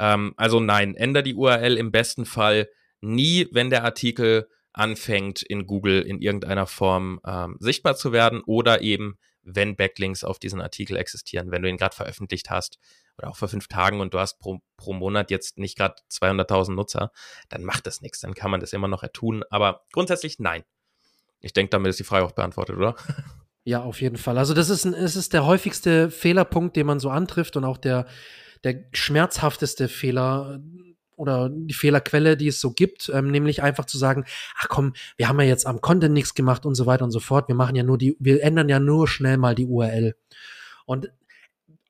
Ähm, 0.00 0.32
also 0.36 0.58
nein, 0.58 0.96
ändere 0.96 1.22
die 1.22 1.34
URL 1.34 1.76
im 1.76 1.92
besten 1.92 2.24
Fall 2.24 2.68
nie, 3.02 3.46
wenn 3.52 3.70
der 3.70 3.84
Artikel 3.84 4.48
anfängt, 4.72 5.42
in 5.42 5.66
Google 5.66 6.00
in 6.02 6.20
irgendeiner 6.22 6.66
Form 6.66 7.20
ähm, 7.24 7.56
sichtbar 7.60 7.96
zu 7.96 8.12
werden 8.12 8.40
oder 8.40 8.80
eben, 8.80 9.18
wenn 9.42 9.76
Backlinks 9.76 10.24
auf 10.24 10.38
diesen 10.38 10.60
Artikel 10.60 10.96
existieren, 10.96 11.50
wenn 11.50 11.62
du 11.62 11.68
ihn 11.68 11.76
gerade 11.76 11.94
veröffentlicht 11.94 12.50
hast 12.50 12.78
oder 13.18 13.28
auch 13.28 13.36
vor 13.36 13.48
fünf 13.48 13.68
Tagen 13.68 14.00
und 14.00 14.14
du 14.14 14.18
hast 14.18 14.38
pro, 14.38 14.60
pro 14.76 14.92
Monat 14.94 15.30
jetzt 15.30 15.58
nicht 15.58 15.76
gerade 15.76 15.96
200.000 16.10 16.74
Nutzer, 16.74 17.10
dann 17.48 17.64
macht 17.64 17.86
das 17.86 18.00
nichts, 18.00 18.20
dann 18.20 18.34
kann 18.34 18.50
man 18.50 18.60
das 18.60 18.72
immer 18.72 18.88
noch 18.88 19.02
ertun, 19.02 19.44
aber 19.50 19.82
grundsätzlich 19.92 20.38
nein. 20.38 20.62
Ich 21.40 21.52
denke, 21.52 21.70
damit 21.70 21.90
ist 21.90 21.98
die 21.98 22.04
Frage 22.04 22.24
auch 22.24 22.32
beantwortet, 22.32 22.76
oder? 22.76 22.96
Ja, 23.64 23.82
auf 23.82 24.00
jeden 24.00 24.16
Fall. 24.16 24.38
Also 24.38 24.54
das 24.54 24.70
ist, 24.70 24.86
ein, 24.86 24.94
es 24.94 25.16
ist 25.16 25.34
der 25.34 25.44
häufigste 25.44 26.10
Fehlerpunkt, 26.10 26.76
den 26.76 26.86
man 26.86 26.98
so 26.98 27.10
antrifft 27.10 27.56
und 27.58 27.64
auch 27.64 27.76
der, 27.76 28.06
der 28.64 28.84
schmerzhafteste 28.92 29.88
Fehler 29.88 30.60
oder 31.16 31.50
die 31.50 31.74
Fehlerquelle, 31.74 32.36
die 32.36 32.48
es 32.48 32.60
so 32.60 32.72
gibt, 32.72 33.10
ähm, 33.14 33.30
nämlich 33.30 33.62
einfach 33.62 33.84
zu 33.84 33.98
sagen, 33.98 34.24
ach 34.58 34.68
komm, 34.68 34.94
wir 35.18 35.28
haben 35.28 35.38
ja 35.40 35.46
jetzt 35.46 35.66
am 35.66 35.82
Content 35.82 36.14
nichts 36.14 36.34
gemacht 36.34 36.64
und 36.64 36.74
so 36.74 36.86
weiter 36.86 37.04
und 37.04 37.10
so 37.10 37.20
fort. 37.20 37.48
Wir 37.48 37.54
machen 37.54 37.76
ja 37.76 37.82
nur 37.82 37.98
die, 37.98 38.16
wir 38.18 38.42
ändern 38.42 38.70
ja 38.70 38.80
nur 38.80 39.06
schnell 39.06 39.36
mal 39.36 39.54
die 39.54 39.66
URL. 39.66 40.14
Und 40.86 41.10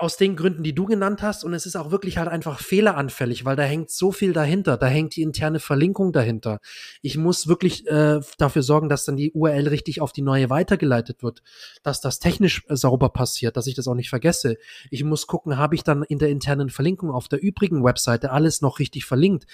aus 0.00 0.16
den 0.16 0.34
Gründen, 0.34 0.62
die 0.62 0.74
du 0.74 0.86
genannt 0.86 1.20
hast. 1.22 1.44
Und 1.44 1.52
es 1.52 1.66
ist 1.66 1.76
auch 1.76 1.90
wirklich 1.90 2.16
halt 2.16 2.28
einfach 2.28 2.58
fehleranfällig, 2.58 3.44
weil 3.44 3.56
da 3.56 3.62
hängt 3.62 3.90
so 3.90 4.12
viel 4.12 4.32
dahinter. 4.32 4.78
Da 4.78 4.86
hängt 4.86 5.14
die 5.14 5.22
interne 5.22 5.60
Verlinkung 5.60 6.12
dahinter. 6.12 6.60
Ich 7.02 7.18
muss 7.18 7.48
wirklich 7.48 7.86
äh, 7.86 8.20
dafür 8.38 8.62
sorgen, 8.62 8.88
dass 8.88 9.04
dann 9.04 9.16
die 9.16 9.32
URL 9.32 9.68
richtig 9.68 10.00
auf 10.00 10.12
die 10.12 10.22
neue 10.22 10.48
weitergeleitet 10.48 11.22
wird, 11.22 11.42
dass 11.82 12.00
das 12.00 12.18
technisch 12.18 12.64
äh, 12.68 12.76
sauber 12.76 13.10
passiert, 13.10 13.58
dass 13.58 13.66
ich 13.66 13.74
das 13.74 13.86
auch 13.88 13.94
nicht 13.94 14.08
vergesse. 14.08 14.56
Ich 14.90 15.04
muss 15.04 15.26
gucken, 15.26 15.58
habe 15.58 15.74
ich 15.74 15.84
dann 15.84 16.02
in 16.02 16.18
der 16.18 16.30
internen 16.30 16.70
Verlinkung 16.70 17.10
auf 17.10 17.28
der 17.28 17.42
übrigen 17.42 17.84
Webseite 17.84 18.30
alles 18.30 18.62
noch 18.62 18.78
richtig 18.78 19.04
verlinkt. 19.04 19.46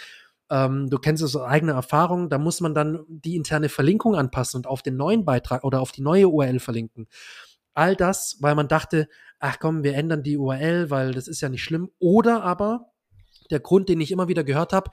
Ähm, 0.48 0.88
du 0.88 0.98
kennst 0.98 1.24
es 1.24 1.34
aus 1.34 1.42
eigener 1.42 1.72
Erfahrung, 1.72 2.28
da 2.28 2.38
muss 2.38 2.60
man 2.60 2.72
dann 2.72 3.04
die 3.08 3.34
interne 3.34 3.68
Verlinkung 3.68 4.14
anpassen 4.14 4.58
und 4.58 4.66
auf 4.68 4.82
den 4.82 4.96
neuen 4.96 5.24
Beitrag 5.24 5.64
oder 5.64 5.80
auf 5.80 5.90
die 5.90 6.02
neue 6.02 6.28
URL 6.28 6.60
verlinken. 6.60 7.08
All 7.76 7.94
das, 7.94 8.38
weil 8.40 8.54
man 8.54 8.68
dachte, 8.68 9.06
ach 9.38 9.58
komm, 9.58 9.84
wir 9.84 9.94
ändern 9.94 10.22
die 10.22 10.38
URL, 10.38 10.88
weil 10.90 11.12
das 11.12 11.28
ist 11.28 11.42
ja 11.42 11.50
nicht 11.50 11.62
schlimm. 11.62 11.90
Oder 11.98 12.42
aber 12.42 12.92
der 13.50 13.60
Grund, 13.60 13.90
den 13.90 14.00
ich 14.00 14.10
immer 14.10 14.28
wieder 14.28 14.44
gehört 14.44 14.72
habe, 14.72 14.90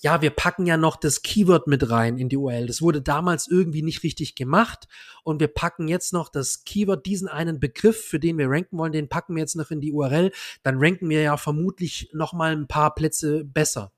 ja, 0.00 0.20
wir 0.20 0.30
packen 0.30 0.66
ja 0.66 0.76
noch 0.76 0.96
das 0.96 1.22
Keyword 1.22 1.68
mit 1.68 1.88
rein 1.90 2.18
in 2.18 2.28
die 2.28 2.36
URL. 2.36 2.66
Das 2.66 2.82
wurde 2.82 3.00
damals 3.00 3.46
irgendwie 3.46 3.82
nicht 3.82 4.02
richtig 4.02 4.34
gemacht 4.34 4.88
und 5.22 5.38
wir 5.38 5.46
packen 5.46 5.86
jetzt 5.86 6.12
noch 6.12 6.28
das 6.28 6.64
Keyword, 6.64 7.06
diesen 7.06 7.28
einen 7.28 7.60
Begriff, 7.60 8.04
für 8.04 8.18
den 8.18 8.36
wir 8.36 8.50
ranken 8.50 8.78
wollen, 8.78 8.92
den 8.92 9.08
packen 9.08 9.36
wir 9.36 9.40
jetzt 9.40 9.54
noch 9.54 9.70
in 9.70 9.80
die 9.80 9.92
URL. 9.92 10.32
Dann 10.64 10.78
ranken 10.78 11.08
wir 11.08 11.22
ja 11.22 11.36
vermutlich 11.36 12.10
noch 12.12 12.32
mal 12.32 12.52
ein 12.52 12.66
paar 12.66 12.96
Plätze 12.96 13.44
besser. 13.44 13.92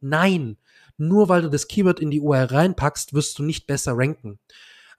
Nein, 0.00 0.58
nur 0.98 1.30
weil 1.30 1.40
du 1.40 1.48
das 1.48 1.68
Keyword 1.68 2.00
in 2.00 2.10
die 2.10 2.20
URL 2.20 2.44
reinpackst, 2.44 3.14
wirst 3.14 3.38
du 3.38 3.42
nicht 3.42 3.66
besser 3.66 3.94
ranken. 3.96 4.38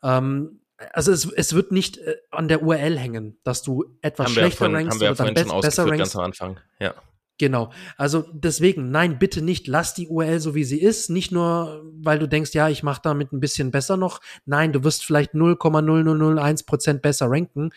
Ähm, 0.02 0.60
also 0.94 1.12
es, 1.12 1.32
es 1.32 1.54
wird 1.54 1.72
nicht 1.72 1.98
äh, 1.98 2.16
an 2.32 2.48
der 2.48 2.64
URL 2.64 2.98
hängen, 2.98 3.38
dass 3.44 3.64
du 3.64 3.86
etwas 4.02 4.28
haben 4.28 4.34
schlechter 4.34 4.70
ja 4.70 4.76
rankst 4.76 5.02
oder 5.02 5.16
dann 5.16 5.34
be 5.34 5.60
besser 5.62 5.84
rankst. 5.84 5.98
Ganz 5.98 6.16
am 6.16 6.24
Anfang. 6.24 6.60
Ja. 6.80 6.94
Genau. 7.40 7.72
Also 7.96 8.26
deswegen, 8.34 8.92
nein, 8.92 9.18
bitte 9.18 9.42
nicht. 9.42 9.68
Lass 9.68 9.94
die 9.94 10.08
URL 10.08 10.42
so, 10.42 10.56
wie 10.56 10.66
sie 10.66 10.80
ist. 10.80 11.10
Nicht 11.10 11.32
nur, 11.32 11.84
weil 12.02 12.20
du 12.20 12.28
denkst, 12.28 12.54
ja, 12.54 12.68
ich 12.68 12.84
mache 12.84 13.02
damit 13.02 13.32
ein 13.32 13.40
bisschen 13.40 13.72
besser 13.72 13.96
noch. 13.96 14.20
Nein, 14.46 14.74
du 14.74 14.84
wirst 14.84 15.06
vielleicht 15.06 15.34
0,0001 15.34 16.66
Prozent 16.66 17.02
besser 17.02 17.28
ranken. 17.30 17.72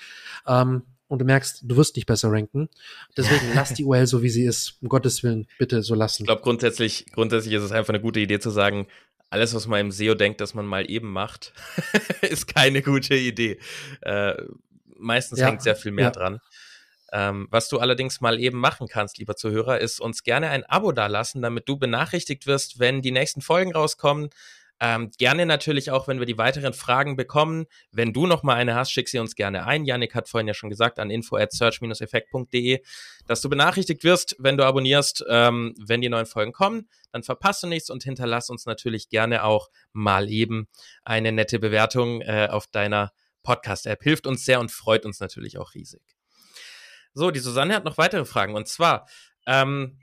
Ähm, 0.46 0.82
und 1.06 1.18
du 1.18 1.24
merkst, 1.26 1.64
du 1.64 1.76
wirst 1.76 1.94
nicht 1.94 2.06
besser 2.06 2.32
ranken. 2.32 2.70
Deswegen 3.16 3.42
lass 3.54 3.74
die 3.74 3.84
URL 3.84 4.06
so, 4.06 4.22
wie 4.22 4.30
sie 4.30 4.44
ist. 4.44 4.78
Um 4.80 4.88
Gottes 4.88 5.22
Willen, 5.22 5.46
bitte 5.58 5.82
so 5.82 5.94
lassen. 5.94 6.22
Ich 6.22 6.26
glaube, 6.26 6.42
grundsätzlich, 6.42 7.06
grundsätzlich 7.12 7.54
ist 7.54 7.62
es 7.62 7.70
einfach 7.70 7.94
eine 7.94 8.02
gute 8.02 8.18
Idee 8.18 8.40
zu 8.40 8.50
sagen, 8.50 8.88
alles, 9.32 9.54
was 9.54 9.66
man 9.66 9.80
im 9.80 9.90
SEO 9.90 10.14
denkt, 10.14 10.42
dass 10.42 10.52
man 10.52 10.66
mal 10.66 10.90
eben 10.90 11.10
macht, 11.10 11.54
ist 12.20 12.46
keine 12.46 12.82
gute 12.82 13.14
Idee. 13.14 13.58
Äh, 14.02 14.34
meistens 14.98 15.40
ja. 15.40 15.46
hängt 15.46 15.62
sehr 15.62 15.74
viel 15.74 15.90
mehr 15.90 16.06
ja. 16.06 16.10
dran. 16.10 16.40
Ähm, 17.12 17.48
was 17.50 17.70
du 17.70 17.78
allerdings 17.78 18.20
mal 18.20 18.38
eben 18.38 18.58
machen 18.58 18.88
kannst, 18.88 19.16
lieber 19.16 19.34
Zuhörer, 19.34 19.80
ist 19.80 20.00
uns 20.00 20.22
gerne 20.22 20.50
ein 20.50 20.64
Abo 20.64 20.92
dalassen, 20.92 21.40
damit 21.40 21.66
du 21.66 21.78
benachrichtigt 21.78 22.46
wirst, 22.46 22.78
wenn 22.78 23.00
die 23.00 23.10
nächsten 23.10 23.40
Folgen 23.40 23.72
rauskommen. 23.72 24.28
Ähm, 24.84 25.12
gerne 25.16 25.46
natürlich 25.46 25.92
auch, 25.92 26.08
wenn 26.08 26.18
wir 26.18 26.26
die 26.26 26.38
weiteren 26.38 26.72
Fragen 26.72 27.14
bekommen. 27.14 27.66
Wenn 27.92 28.12
du 28.12 28.26
noch 28.26 28.42
mal 28.42 28.56
eine 28.56 28.74
hast, 28.74 28.90
schick 28.90 29.08
sie 29.08 29.20
uns 29.20 29.36
gerne 29.36 29.64
ein. 29.64 29.84
Janik 29.84 30.12
hat 30.16 30.28
vorhin 30.28 30.48
ja 30.48 30.54
schon 30.54 30.70
gesagt 30.70 30.98
an 30.98 31.08
info 31.08 31.36
at 31.36 31.52
search-effekt.de, 31.52 32.82
dass 33.28 33.40
du 33.40 33.48
benachrichtigt 33.48 34.02
wirst, 34.02 34.34
wenn 34.40 34.56
du 34.56 34.66
abonnierst, 34.66 35.24
ähm, 35.28 35.72
wenn 35.78 36.00
die 36.00 36.08
neuen 36.08 36.26
Folgen 36.26 36.50
kommen. 36.50 36.88
Dann 37.12 37.22
verpasst 37.22 37.62
du 37.62 37.68
nichts 37.68 37.90
und 37.90 38.02
hinterlass 38.02 38.50
uns 38.50 38.66
natürlich 38.66 39.08
gerne 39.08 39.44
auch 39.44 39.70
mal 39.92 40.28
eben 40.28 40.66
eine 41.04 41.30
nette 41.30 41.60
Bewertung 41.60 42.20
äh, 42.20 42.48
auf 42.50 42.66
deiner 42.66 43.12
Podcast-App. 43.44 44.02
Hilft 44.02 44.26
uns 44.26 44.44
sehr 44.44 44.58
und 44.58 44.72
freut 44.72 45.06
uns 45.06 45.20
natürlich 45.20 45.58
auch 45.58 45.74
riesig. 45.74 46.02
So, 47.14 47.30
die 47.30 47.38
Susanne 47.38 47.76
hat 47.76 47.84
noch 47.84 47.98
weitere 47.98 48.24
Fragen 48.24 48.56
und 48.56 48.66
zwar, 48.66 49.06
ähm, 49.46 50.00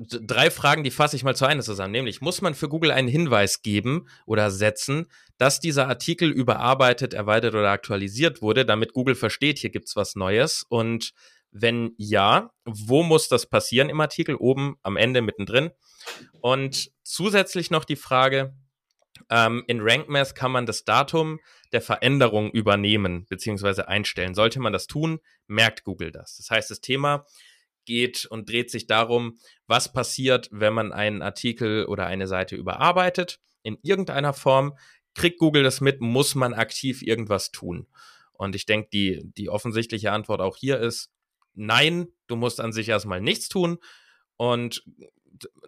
drei 0.00 0.50
Fragen, 0.50 0.82
die 0.82 0.90
fasse 0.90 1.16
ich 1.16 1.24
mal 1.24 1.36
zu 1.36 1.44
einer 1.44 1.62
zusammen. 1.62 1.92
Nämlich, 1.92 2.20
muss 2.20 2.40
man 2.40 2.54
für 2.54 2.68
Google 2.68 2.90
einen 2.90 3.08
Hinweis 3.08 3.62
geben 3.62 4.08
oder 4.24 4.50
setzen, 4.50 5.06
dass 5.36 5.60
dieser 5.60 5.88
Artikel 5.88 6.30
überarbeitet, 6.30 7.12
erweitert 7.12 7.54
oder 7.54 7.70
aktualisiert 7.70 8.40
wurde, 8.40 8.64
damit 8.64 8.94
Google 8.94 9.14
versteht, 9.14 9.58
hier 9.58 9.70
gibt's 9.70 9.96
was 9.96 10.16
Neues? 10.16 10.64
Und 10.68 11.12
wenn 11.52 11.92
ja, 11.98 12.50
wo 12.64 13.02
muss 13.02 13.28
das 13.28 13.46
passieren 13.46 13.90
im 13.90 14.00
Artikel? 14.00 14.36
Oben, 14.36 14.76
am 14.82 14.96
Ende, 14.96 15.20
mittendrin. 15.20 15.70
Und 16.40 16.90
zusätzlich 17.02 17.70
noch 17.70 17.84
die 17.84 17.96
Frage, 17.96 18.54
ähm, 19.28 19.64
in 19.66 19.80
RankMath 19.82 20.34
kann 20.34 20.52
man 20.52 20.64
das 20.64 20.84
Datum 20.84 21.40
der 21.72 21.82
Veränderung 21.82 22.50
übernehmen 22.50 23.26
bzw. 23.28 23.82
einstellen. 23.82 24.34
Sollte 24.34 24.60
man 24.60 24.72
das 24.72 24.86
tun, 24.86 25.20
merkt 25.46 25.84
Google 25.84 26.10
das. 26.10 26.36
Das 26.36 26.50
heißt, 26.50 26.70
das 26.70 26.80
Thema 26.80 27.26
geht 27.90 28.24
und 28.24 28.48
dreht 28.48 28.70
sich 28.70 28.86
darum, 28.86 29.38
was 29.66 29.92
passiert, 29.92 30.48
wenn 30.52 30.72
man 30.72 30.92
einen 30.92 31.22
Artikel 31.22 31.86
oder 31.86 32.06
eine 32.06 32.28
Seite 32.28 32.54
überarbeitet 32.54 33.40
in 33.64 33.78
irgendeiner 33.82 34.32
Form. 34.32 34.78
Kriegt 35.14 35.40
Google 35.40 35.64
das 35.64 35.80
mit? 35.80 36.00
Muss 36.00 36.36
man 36.36 36.54
aktiv 36.54 37.02
irgendwas 37.02 37.50
tun? 37.50 37.88
Und 38.32 38.54
ich 38.54 38.64
denke, 38.64 38.88
die, 38.92 39.22
die 39.36 39.50
offensichtliche 39.50 40.12
Antwort 40.12 40.40
auch 40.40 40.56
hier 40.56 40.78
ist, 40.78 41.10
nein, 41.54 42.06
du 42.28 42.36
musst 42.36 42.60
an 42.60 42.72
sich 42.72 42.88
erstmal 42.88 43.20
nichts 43.20 43.48
tun. 43.48 43.78
Und 44.36 44.84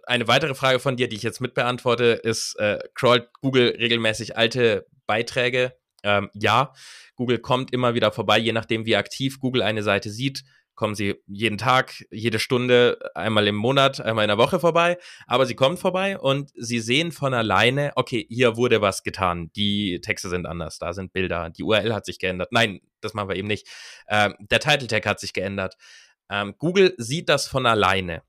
eine 0.07 0.29
weitere 0.29 0.55
Frage 0.55 0.79
von 0.79 0.95
dir, 0.95 1.09
die 1.09 1.17
ich 1.17 1.23
jetzt 1.23 1.41
mitbeantworte, 1.41 2.05
ist, 2.05 2.55
äh, 2.57 2.79
crawlt 2.95 3.27
Google 3.41 3.75
regelmäßig 3.77 4.37
alte 4.37 4.87
Beiträge 5.05 5.75
Ähm, 6.05 6.29
ja, 6.33 6.73
Google 7.15 7.39
kommt 7.39 7.71
immer 7.71 7.93
wieder 7.93 8.11
vorbei, 8.11 8.37
je 8.37 8.51
nachdem, 8.51 8.85
wie 8.85 8.97
aktiv 8.97 9.39
Google 9.39 9.61
eine 9.61 9.83
Seite 9.83 10.09
sieht, 10.09 10.43
kommen 10.75 10.95
sie 10.95 11.15
jeden 11.27 11.57
Tag, 11.57 12.05
jede 12.09 12.39
Stunde, 12.39 12.97
einmal 13.15 13.47
im 13.47 13.55
Monat, 13.55 14.01
einmal 14.01 14.23
in 14.23 14.29
der 14.29 14.37
Woche 14.37 14.59
vorbei. 14.59 14.97
Aber 15.27 15.45
sie 15.45 15.55
kommen 15.55 15.77
vorbei 15.77 16.17
und 16.17 16.51
sie 16.55 16.79
sehen 16.79 17.11
von 17.11 17.33
alleine, 17.33 17.91
okay, 17.95 18.25
hier 18.29 18.57
wurde 18.57 18.81
was 18.81 19.03
getan. 19.03 19.51
Die 19.55 20.01
Texte 20.01 20.29
sind 20.29 20.45
anders, 20.45 20.79
da 20.79 20.93
sind 20.93 21.13
Bilder, 21.13 21.49
die 21.49 21.63
URL 21.63 21.93
hat 21.93 22.05
sich 22.05 22.19
geändert. 22.19 22.51
Nein, 22.51 22.81
das 23.01 23.13
machen 23.13 23.29
wir 23.29 23.35
eben 23.35 23.47
nicht. 23.47 23.67
Ähm, 24.07 24.35
der 24.39 24.59
Title 24.59 24.87
Tag 24.87 25.05
hat 25.05 25.19
sich 25.19 25.33
geändert. 25.33 25.75
Ähm, 26.29 26.55
Google 26.57 26.95
sieht 26.97 27.29
das 27.29 27.47
von 27.47 27.65
alleine. 27.65 28.23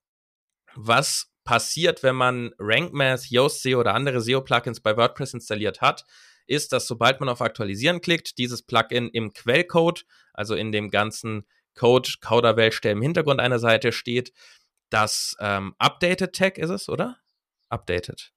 Was 0.75 1.31
passiert, 1.45 2.03
wenn 2.03 2.17
man 2.17 2.53
Rank 2.59 2.93
Math, 2.93 3.31
Yoast 3.31 3.63
SEO 3.63 3.81
oder 3.81 3.95
andere 3.95 4.21
SEO-Plugins 4.21 4.81
bei 4.81 4.97
WordPress 4.97 5.35
installiert 5.35 5.81
hat, 5.81 6.05
ist, 6.47 6.73
dass 6.73 6.87
sobald 6.87 7.21
man 7.21 7.29
auf 7.29 7.41
Aktualisieren 7.41 8.01
klickt, 8.01 8.39
dieses 8.39 8.63
Plugin 8.63 9.09
im 9.09 9.33
Quellcode, 9.33 10.05
also 10.33 10.55
in 10.55 10.73
dem 10.73 10.91
ganzen 10.91 11.47
Code 11.75 12.09
Kauderwelsch, 12.21 12.81
der 12.81 12.93
im 12.93 13.03
Hintergrund 13.03 13.41
einer 13.41 13.59
Seite 13.59 13.93
steht, 13.93 14.33
das 14.91 15.37
ähm, 15.41 15.75
Updated 15.79 16.35
Tag 16.35 16.59
ist 16.59 16.71
es, 16.71 16.89
oder? 16.89 17.17
Updated. 17.69 18.33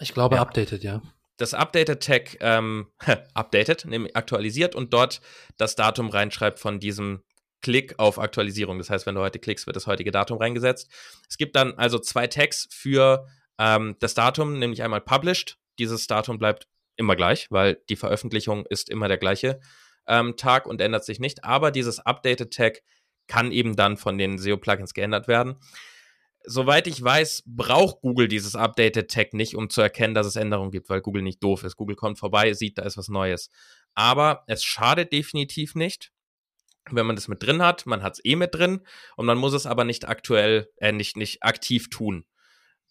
Ich 0.00 0.14
glaube, 0.14 0.36
ja. 0.36 0.42
updated, 0.42 0.82
ja. 0.82 1.02
Das 1.36 1.54
Updated 1.54 2.02
Tag 2.02 2.36
ähm, 2.40 2.88
updated, 3.34 3.86
nämlich 3.86 4.14
aktualisiert 4.16 4.74
und 4.74 4.92
dort 4.92 5.20
das 5.56 5.74
Datum 5.74 6.08
reinschreibt 6.08 6.60
von 6.60 6.78
diesem 6.78 7.22
Klick 7.62 7.98
auf 7.98 8.18
Aktualisierung. 8.18 8.78
Das 8.78 8.90
heißt, 8.90 9.06
wenn 9.06 9.14
du 9.14 9.20
heute 9.20 9.38
klickst, 9.38 9.66
wird 9.66 9.76
das 9.76 9.86
heutige 9.86 10.10
Datum 10.10 10.38
reingesetzt. 10.38 10.90
Es 11.28 11.38
gibt 11.38 11.56
dann 11.56 11.74
also 11.78 11.98
zwei 11.98 12.26
Tags 12.26 12.68
für 12.70 13.26
ähm, 13.58 13.96
das 14.00 14.14
Datum, 14.14 14.58
nämlich 14.58 14.82
einmal 14.82 15.00
Published. 15.00 15.58
Dieses 15.78 16.06
Datum 16.06 16.38
bleibt 16.38 16.66
immer 16.96 17.16
gleich, 17.16 17.50
weil 17.50 17.80
die 17.88 17.96
Veröffentlichung 17.96 18.66
ist 18.66 18.90
immer 18.90 19.08
der 19.08 19.18
gleiche 19.18 19.60
ähm, 20.06 20.36
Tag 20.36 20.66
und 20.66 20.80
ändert 20.80 21.04
sich 21.04 21.20
nicht. 21.20 21.44
Aber 21.44 21.70
dieses 21.70 22.00
Updated 22.00 22.52
Tag 22.52 22.82
kann 23.28 23.52
eben 23.52 23.76
dann 23.76 23.96
von 23.96 24.18
den 24.18 24.38
SEO-Plugins 24.38 24.94
geändert 24.94 25.28
werden. 25.28 25.56
Soweit 26.44 26.88
ich 26.88 27.02
weiß, 27.02 27.44
braucht 27.46 28.00
Google 28.00 28.26
dieses 28.26 28.56
Updated 28.56 29.10
Tag 29.10 29.32
nicht, 29.32 29.54
um 29.54 29.70
zu 29.70 29.80
erkennen, 29.80 30.14
dass 30.14 30.26
es 30.26 30.36
Änderungen 30.36 30.72
gibt, 30.72 30.88
weil 30.88 31.00
Google 31.00 31.22
nicht 31.22 31.42
doof 31.42 31.62
ist. 31.62 31.76
Google 31.76 31.96
kommt 31.96 32.18
vorbei, 32.18 32.52
sieht, 32.52 32.78
da 32.78 32.82
ist 32.82 32.96
was 32.96 33.08
Neues. 33.08 33.50
Aber 33.94 34.42
es 34.48 34.64
schadet 34.64 35.12
definitiv 35.12 35.76
nicht, 35.76 36.10
wenn 36.90 37.06
man 37.06 37.14
das 37.14 37.28
mit 37.28 37.42
drin 37.42 37.62
hat. 37.62 37.86
Man 37.86 38.02
hat 38.02 38.14
es 38.14 38.24
eh 38.24 38.34
mit 38.34 38.54
drin 38.54 38.80
und 39.16 39.26
man 39.26 39.38
muss 39.38 39.52
es 39.52 39.66
aber 39.66 39.84
nicht 39.84 40.08
aktuell, 40.08 40.68
äh, 40.78 40.90
nicht, 40.90 41.16
nicht 41.16 41.44
aktiv 41.44 41.90
tun 41.90 42.24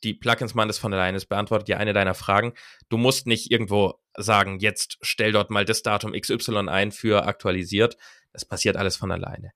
die 0.04 0.14
Plugins 0.14 0.56
machen 0.56 0.68
das 0.68 0.78
von 0.78 0.94
alleine. 0.94 1.18
Es 1.18 1.26
beantwortet 1.26 1.70
ja 1.70 1.78
eine 1.78 1.94
deiner 1.94 2.14
Fragen. 2.14 2.54
Du 2.90 2.98
musst 2.98 3.28
nicht 3.28 3.52
irgendwo 3.52 3.96
sagen, 4.16 4.60
jetzt 4.60 4.98
stell 5.02 5.32
dort 5.32 5.50
mal 5.50 5.66
das 5.66 5.84
Datum 5.84 6.14
XY 6.14 6.70
ein 6.70 6.92
für 6.92 7.26
aktualisiert. 7.26 7.98
Das 8.34 8.46
passiert 8.46 8.78
alles 8.78 8.98
von 8.98 9.12
alleine. 9.12 9.52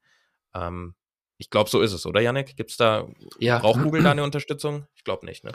Ähm, 0.53 0.95
ich 1.37 1.49
glaube, 1.49 1.69
so 1.69 1.81
ist 1.81 1.93
es, 1.93 2.05
oder 2.05 2.21
Yannick? 2.21 2.55
Gibt's 2.55 2.77
da, 2.77 3.07
ja. 3.39 3.59
braucht 3.59 3.81
Google 3.81 4.03
da 4.03 4.11
eine 4.11 4.23
Unterstützung? 4.23 4.87
Ich 4.95 5.03
glaube 5.03 5.25
nicht, 5.25 5.43
ne? 5.43 5.51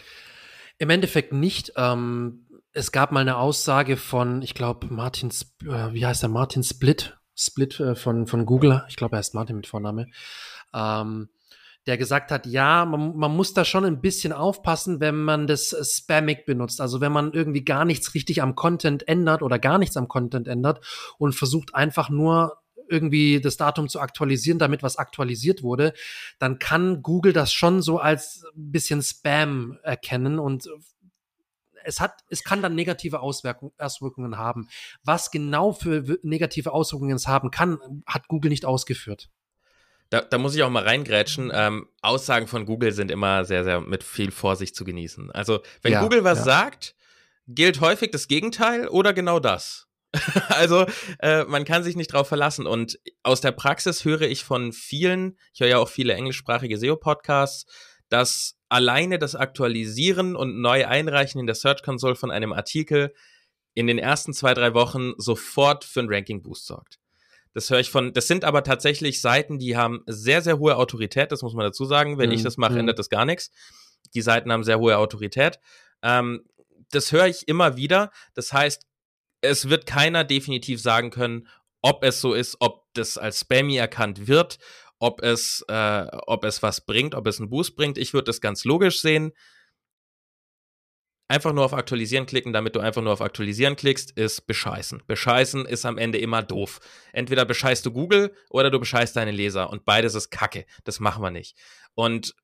Im 0.79 0.91
Endeffekt 0.91 1.33
nicht. 1.33 1.73
Ähm, 1.77 2.47
es 2.73 2.93
gab 2.93 3.13
mal 3.13 3.21
eine 3.21 3.37
Aussage 3.37 3.97
von, 3.97 4.43
ich 4.43 4.55
glaube, 4.55 4.87
Martin, 4.89 5.31
äh, 5.63 5.93
wie 5.93 6.07
heißt 6.07 6.23
er? 6.23 6.29
Martin 6.29 6.63
Split, 6.63 7.19
Split 7.35 7.81
äh, 7.81 7.95
von, 7.95 8.27
von 8.27 8.47
Google. 8.47 8.85
Ich 8.89 8.97
glaube, 8.97 9.17
er 9.17 9.19
heißt 9.19 9.35
Martin 9.35 9.57
mit 9.57 9.67
Vorname. 9.67 10.07
Ähm, 10.75 11.29
der 11.87 11.97
gesagt 11.97 12.31
hat, 12.31 12.47
ja, 12.47 12.85
man, 12.85 13.17
man 13.17 13.35
muss 13.35 13.55
da 13.55 13.65
schon 13.65 13.85
ein 13.85 14.01
bisschen 14.01 14.33
aufpassen, 14.33 15.01
wenn 15.01 15.23
man 15.23 15.47
das 15.47 15.75
Spammig 15.83 16.45
benutzt. 16.45 16.81
Also 16.81 17.01
wenn 17.01 17.13
man 17.13 17.33
irgendwie 17.33 17.65
gar 17.65 17.85
nichts 17.85 18.15
richtig 18.15 18.43
am 18.43 18.55
Content 18.55 19.09
ändert 19.09 19.43
oder 19.43 19.59
gar 19.59 19.79
nichts 19.79 19.97
am 19.97 20.09
Content 20.09 20.47
ändert 20.47 20.85
und 21.19 21.35
versucht 21.35 21.75
einfach 21.75 22.11
nur 22.11 22.59
irgendwie 22.89 23.41
das 23.41 23.57
Datum 23.57 23.89
zu 23.89 24.01
aktualisieren, 24.01 24.59
damit 24.59 24.83
was 24.83 24.97
aktualisiert 24.97 25.63
wurde, 25.63 25.95
dann 26.39 26.59
kann 26.59 27.03
Google 27.03 27.33
das 27.33 27.53
schon 27.53 27.83
so 27.83 27.99
als 27.99 28.45
bisschen 28.55 29.01
Spam 29.03 29.79
erkennen 29.83 30.39
und 30.39 30.69
es 31.85 32.01
hat, 32.01 32.25
es 32.29 32.45
kann 32.45 32.61
dann 32.61 32.75
negative 32.75 33.21
Auswirkungen 33.21 34.37
haben. 34.37 34.69
Was 35.03 35.31
genau 35.31 35.73
für 35.73 36.19
negative 36.23 36.73
Auswirkungen 36.73 37.17
es 37.17 37.27
haben 37.27 37.51
kann, 37.51 38.03
hat 38.07 38.29
Google 38.29 38.51
nicht 38.51 38.67
ausgeführt. 38.67 39.31
Da, 40.11 40.23
da 40.23 40.39
muss 40.39 40.57
ich 40.57 40.63
auch 40.63 40.71
mal 40.71 40.83
reingrätschen. 40.83 41.51
Ähm, 41.55 41.89
Aussagen 42.03 42.49
von 42.49 42.67
Google 42.67 42.93
sind 42.93 43.11
immer 43.11 43.45
sehr, 43.45 43.65
sehr 43.65 43.81
mit 43.81 44.03
viel 44.03 44.33
Vorsicht 44.33 44.75
zu 44.75 44.85
genießen. 44.85 45.31
Also, 45.31 45.61
wenn 45.83 45.93
ja, 45.93 46.03
Google 46.03 46.25
was 46.25 46.39
ja. 46.39 46.45
sagt, 46.45 46.95
gilt 47.47 47.81
häufig 47.81 48.11
das 48.11 48.29
Gegenteil 48.29 48.89
oder 48.89 49.13
genau 49.13 49.39
das. 49.39 49.87
also, 50.49 50.87
äh, 51.21 51.45
man 51.45 51.65
kann 51.65 51.85
sich 51.85 51.95
nicht 51.95 52.13
drauf 52.13 52.27
verlassen. 52.27 52.67
Und 52.67 52.99
aus 53.23 53.41
der 53.41 53.53
Praxis 53.53 54.05
höre 54.05 54.23
ich 54.23 54.43
von 54.43 54.73
vielen, 54.73 55.39
ich 55.55 55.61
höre 55.61 55.69
ja 55.69 55.79
auch 55.79 55.89
viele 55.89 56.15
englischsprachige 56.15 56.77
SEO-Podcasts, 56.77 57.67
dass 58.09 58.57
alleine 58.69 59.19
das 59.19 59.37
Aktualisieren 59.37 60.37
und 60.37 60.61
neu 60.61 60.87
einreichen 60.87 61.41
in 61.41 61.47
der 61.47 61.55
Search 61.55 61.83
Console 61.83 62.17
von 62.17 62.31
einem 62.31 62.53
Artikel 62.53 63.15
in 63.75 63.87
den 63.87 63.99
ersten 63.99 64.33
zwei, 64.33 64.55
drei 64.55 64.75
Wochen 64.75 65.13
sofort 65.17 65.85
für 65.85 66.01
einen 66.01 66.13
Ranking-Boost 66.13 66.67
sorgt. 66.67 67.00
Das 67.53 67.69
höre 67.71 67.81
ich 67.81 67.91
von, 67.91 68.13
das 68.13 68.29
sind 68.29 68.45
aber 68.45 68.63
tatsächlich 68.63 69.21
Seiten, 69.21 69.59
die 69.59 69.77
haben 69.77 70.03
sehr, 70.07 70.41
sehr 70.43 70.59
hohe 70.59 70.77
Autorität, 70.77 71.33
das 71.33 71.43
muss 71.43 71.55
man 71.55 71.65
dazu 71.65 71.85
sagen. 71.85 72.19
Wenn 72.19 72.31
mhm. 72.31 72.37
ich 72.37 72.43
das 72.43 72.57
mache, 72.57 72.75
mhm. 72.75 72.81
ändert 72.81 72.99
das 72.99 73.09
gar 73.09 73.25
nichts. 73.25 73.51
Die 74.15 74.23
Seiten 74.23 74.53
haben 74.53 74.65
sehr 74.65 74.79
hohe 74.79 74.97
Autorität. 74.99 75.59
Ähm, 76.03 76.45
das 76.91 77.13
höre 77.13 77.27
ich 77.27 77.49
immer 77.49 77.77
wieder. 77.77 78.11
Das 78.35 78.53
heißt, 78.53 78.87
es 79.41 79.69
wird 79.69 79.87
keiner 79.87 80.25
definitiv 80.25 80.81
sagen 80.81 81.11
können, 81.11 81.49
ob 81.83 82.05
es 82.05 82.21
so 82.21 82.35
ist, 82.35 82.57
ob 82.61 82.85
das 82.95 83.19
als 83.19 83.41
Spammy 83.41 83.77
erkannt 83.77 84.29
wird, 84.29 84.59
ob 84.99 85.23
es, 85.23 85.65
äh, 85.69 86.07
ob 86.27 86.45
es 86.45 86.63
was 86.63 86.85
bringt, 86.85 87.15
ob 87.15 87.27
es 87.27 87.41
einen 87.41 87.51
Boost 87.51 87.75
bringt. 87.75 87.99
Ich 87.99 88.13
würde 88.13 88.27
das 88.27 88.41
ganz 88.41 88.65
logisch 88.65 89.01
sehen 89.01 89.33
einfach 91.31 91.53
nur 91.53 91.65
auf 91.65 91.73
Aktualisieren 91.73 92.27
klicken, 92.27 92.53
damit 92.53 92.75
du 92.75 92.81
einfach 92.81 93.03
nur 93.03 93.13
auf 93.13 93.21
Aktualisieren 93.21 93.77
klickst, 93.77 94.11
ist 94.11 94.47
bescheißen. 94.49 95.03
Bescheißen 95.07 95.65
ist 95.65 95.87
am 95.87 95.97
Ende 95.97 96.19
immer 96.19 96.43
doof. 96.43 96.81
Entweder 97.13 97.45
bescheißt 97.45 97.87
du 97.87 97.93
Google 97.93 98.35
oder 98.51 98.71
du 98.71 98.81
bescheißt 98.81 99.15
deine 99.15 99.31
Leser 99.31 99.71
und 99.71 99.85
beides 99.85 100.17
ist 100.17 100.31
Kacke. 100.31 100.67
Das 100.85 100.99
machen 100.99 101.23
wir 101.23 101.31
nicht. 101.31 101.57
Und 101.95 102.35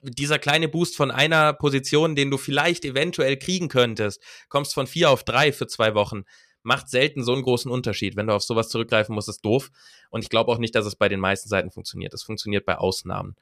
dieser 0.00 0.38
kleine 0.38 0.68
Boost 0.68 0.96
von 0.96 1.10
einer 1.10 1.52
Position, 1.52 2.16
den 2.16 2.30
du 2.30 2.38
vielleicht 2.38 2.84
eventuell 2.86 3.36
kriegen 3.36 3.68
könntest, 3.68 4.22
kommst 4.48 4.72
von 4.72 4.86
vier 4.86 5.10
auf 5.10 5.22
drei 5.22 5.52
für 5.52 5.66
zwei 5.66 5.94
Wochen, 5.94 6.24
macht 6.62 6.88
selten 6.88 7.22
so 7.22 7.34
einen 7.34 7.42
großen 7.42 7.70
Unterschied. 7.70 8.16
Wenn 8.16 8.26
du 8.26 8.32
auf 8.32 8.42
sowas 8.42 8.70
zurückgreifen 8.70 9.14
musst, 9.14 9.28
ist 9.28 9.44
doof. 9.44 9.70
Und 10.08 10.22
ich 10.22 10.30
glaube 10.30 10.50
auch 10.50 10.58
nicht, 10.58 10.74
dass 10.74 10.86
es 10.86 10.96
bei 10.96 11.10
den 11.10 11.20
meisten 11.20 11.48
Seiten 11.50 11.70
funktioniert. 11.70 12.14
Es 12.14 12.22
funktioniert 12.22 12.64
bei 12.64 12.78
Ausnahmen. 12.78 13.36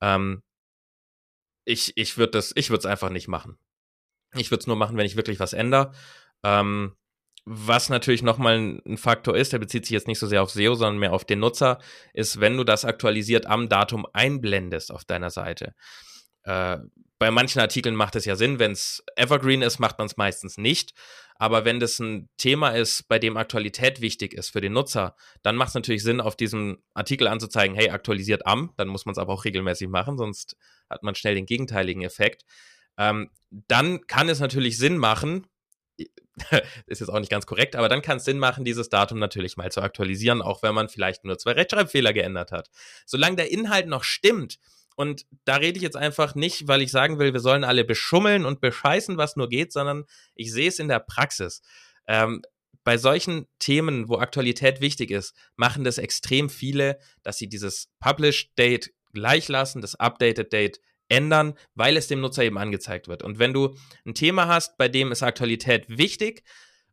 Ähm, 0.00 0.42
ich 1.66 1.92
ich 1.96 2.16
würde 2.16 2.32
das, 2.32 2.52
ich 2.56 2.70
würde 2.70 2.80
es 2.80 2.86
einfach 2.86 3.10
nicht 3.10 3.28
machen. 3.28 3.58
Ich 4.34 4.50
würde 4.50 4.60
es 4.60 4.66
nur 4.66 4.76
machen, 4.76 4.96
wenn 4.96 5.06
ich 5.06 5.16
wirklich 5.16 5.40
was 5.40 5.52
ändere. 5.52 5.92
Ähm, 6.42 6.96
was 7.44 7.88
natürlich 7.88 8.22
nochmal 8.22 8.80
ein 8.86 8.98
Faktor 8.98 9.36
ist, 9.36 9.52
der 9.52 9.58
bezieht 9.58 9.84
sich 9.84 9.92
jetzt 9.92 10.06
nicht 10.06 10.18
so 10.18 10.26
sehr 10.26 10.42
auf 10.42 10.50
SEO, 10.50 10.74
sondern 10.74 10.98
mehr 10.98 11.12
auf 11.12 11.24
den 11.24 11.40
Nutzer, 11.40 11.78
ist, 12.12 12.40
wenn 12.40 12.56
du 12.56 12.64
das 12.64 12.84
aktualisiert 12.84 13.46
am 13.46 13.68
Datum 13.68 14.06
einblendest 14.12 14.92
auf 14.92 15.04
deiner 15.04 15.30
Seite. 15.30 15.74
Äh, 16.44 16.78
bei 17.18 17.30
manchen 17.30 17.60
Artikeln 17.60 17.96
macht 17.96 18.16
es 18.16 18.24
ja 18.24 18.34
Sinn, 18.34 18.58
wenn 18.58 18.72
es 18.72 19.04
Evergreen 19.14 19.62
ist, 19.62 19.78
macht 19.78 19.98
man 19.98 20.06
es 20.06 20.16
meistens 20.16 20.56
nicht. 20.56 20.92
Aber 21.36 21.64
wenn 21.64 21.80
das 21.80 21.98
ein 21.98 22.28
Thema 22.36 22.70
ist, 22.70 23.08
bei 23.08 23.18
dem 23.18 23.36
Aktualität 23.36 24.00
wichtig 24.00 24.34
ist 24.34 24.50
für 24.50 24.60
den 24.60 24.72
Nutzer, 24.72 25.16
dann 25.42 25.56
macht 25.56 25.70
es 25.70 25.74
natürlich 25.74 26.02
Sinn, 26.02 26.20
auf 26.20 26.36
diesem 26.36 26.82
Artikel 26.94 27.28
anzuzeigen, 27.28 27.76
hey, 27.76 27.90
aktualisiert 27.90 28.46
am, 28.46 28.72
dann 28.76 28.88
muss 28.88 29.06
man 29.06 29.12
es 29.12 29.18
aber 29.18 29.32
auch 29.32 29.44
regelmäßig 29.44 29.88
machen, 29.88 30.16
sonst 30.16 30.56
hat 30.88 31.02
man 31.02 31.14
schnell 31.14 31.34
den 31.34 31.46
gegenteiligen 31.46 32.02
Effekt. 32.02 32.44
Ähm, 33.00 33.30
dann 33.50 34.06
kann 34.06 34.28
es 34.28 34.40
natürlich 34.40 34.76
Sinn 34.76 34.98
machen, 34.98 35.46
ist 36.86 37.00
jetzt 37.00 37.08
auch 37.08 37.18
nicht 37.18 37.30
ganz 37.30 37.46
korrekt, 37.46 37.74
aber 37.74 37.88
dann 37.88 38.02
kann 38.02 38.18
es 38.18 38.24
Sinn 38.24 38.38
machen, 38.38 38.64
dieses 38.64 38.90
Datum 38.90 39.18
natürlich 39.18 39.56
mal 39.56 39.72
zu 39.72 39.80
aktualisieren, 39.80 40.42
auch 40.42 40.62
wenn 40.62 40.74
man 40.74 40.90
vielleicht 40.90 41.24
nur 41.24 41.38
zwei 41.38 41.52
Rechtschreibfehler 41.52 42.12
geändert 42.12 42.52
hat. 42.52 42.68
Solange 43.06 43.36
der 43.36 43.50
Inhalt 43.50 43.88
noch 43.88 44.04
stimmt, 44.04 44.58
und 44.96 45.24
da 45.46 45.56
rede 45.56 45.78
ich 45.78 45.82
jetzt 45.82 45.96
einfach 45.96 46.34
nicht, 46.34 46.68
weil 46.68 46.82
ich 46.82 46.90
sagen 46.90 47.18
will, 47.18 47.32
wir 47.32 47.40
sollen 47.40 47.64
alle 47.64 47.84
beschummeln 47.84 48.44
und 48.44 48.60
bescheißen, 48.60 49.16
was 49.16 49.34
nur 49.34 49.48
geht, 49.48 49.72
sondern 49.72 50.04
ich 50.34 50.52
sehe 50.52 50.68
es 50.68 50.78
in 50.78 50.88
der 50.88 51.00
Praxis. 51.00 51.62
Ähm, 52.06 52.42
bei 52.84 52.98
solchen 52.98 53.46
Themen, 53.58 54.10
wo 54.10 54.18
Aktualität 54.18 54.82
wichtig 54.82 55.10
ist, 55.10 55.34
machen 55.56 55.84
das 55.84 55.96
extrem 55.96 56.50
viele, 56.50 56.98
dass 57.22 57.38
sie 57.38 57.48
dieses 57.48 57.88
Publish 57.98 58.52
Date 58.56 58.90
gleich 59.14 59.48
lassen, 59.48 59.80
das 59.80 59.94
Updated 59.94 60.52
Date 60.52 60.80
ändern, 61.10 61.54
weil 61.74 61.96
es 61.96 62.06
dem 62.06 62.20
Nutzer 62.20 62.44
eben 62.44 62.56
angezeigt 62.56 63.08
wird. 63.08 63.22
Und 63.22 63.38
wenn 63.38 63.52
du 63.52 63.74
ein 64.06 64.14
Thema 64.14 64.46
hast, 64.46 64.78
bei 64.78 64.88
dem 64.88 65.12
ist 65.12 65.22
Aktualität 65.22 65.84
wichtig 65.88 66.44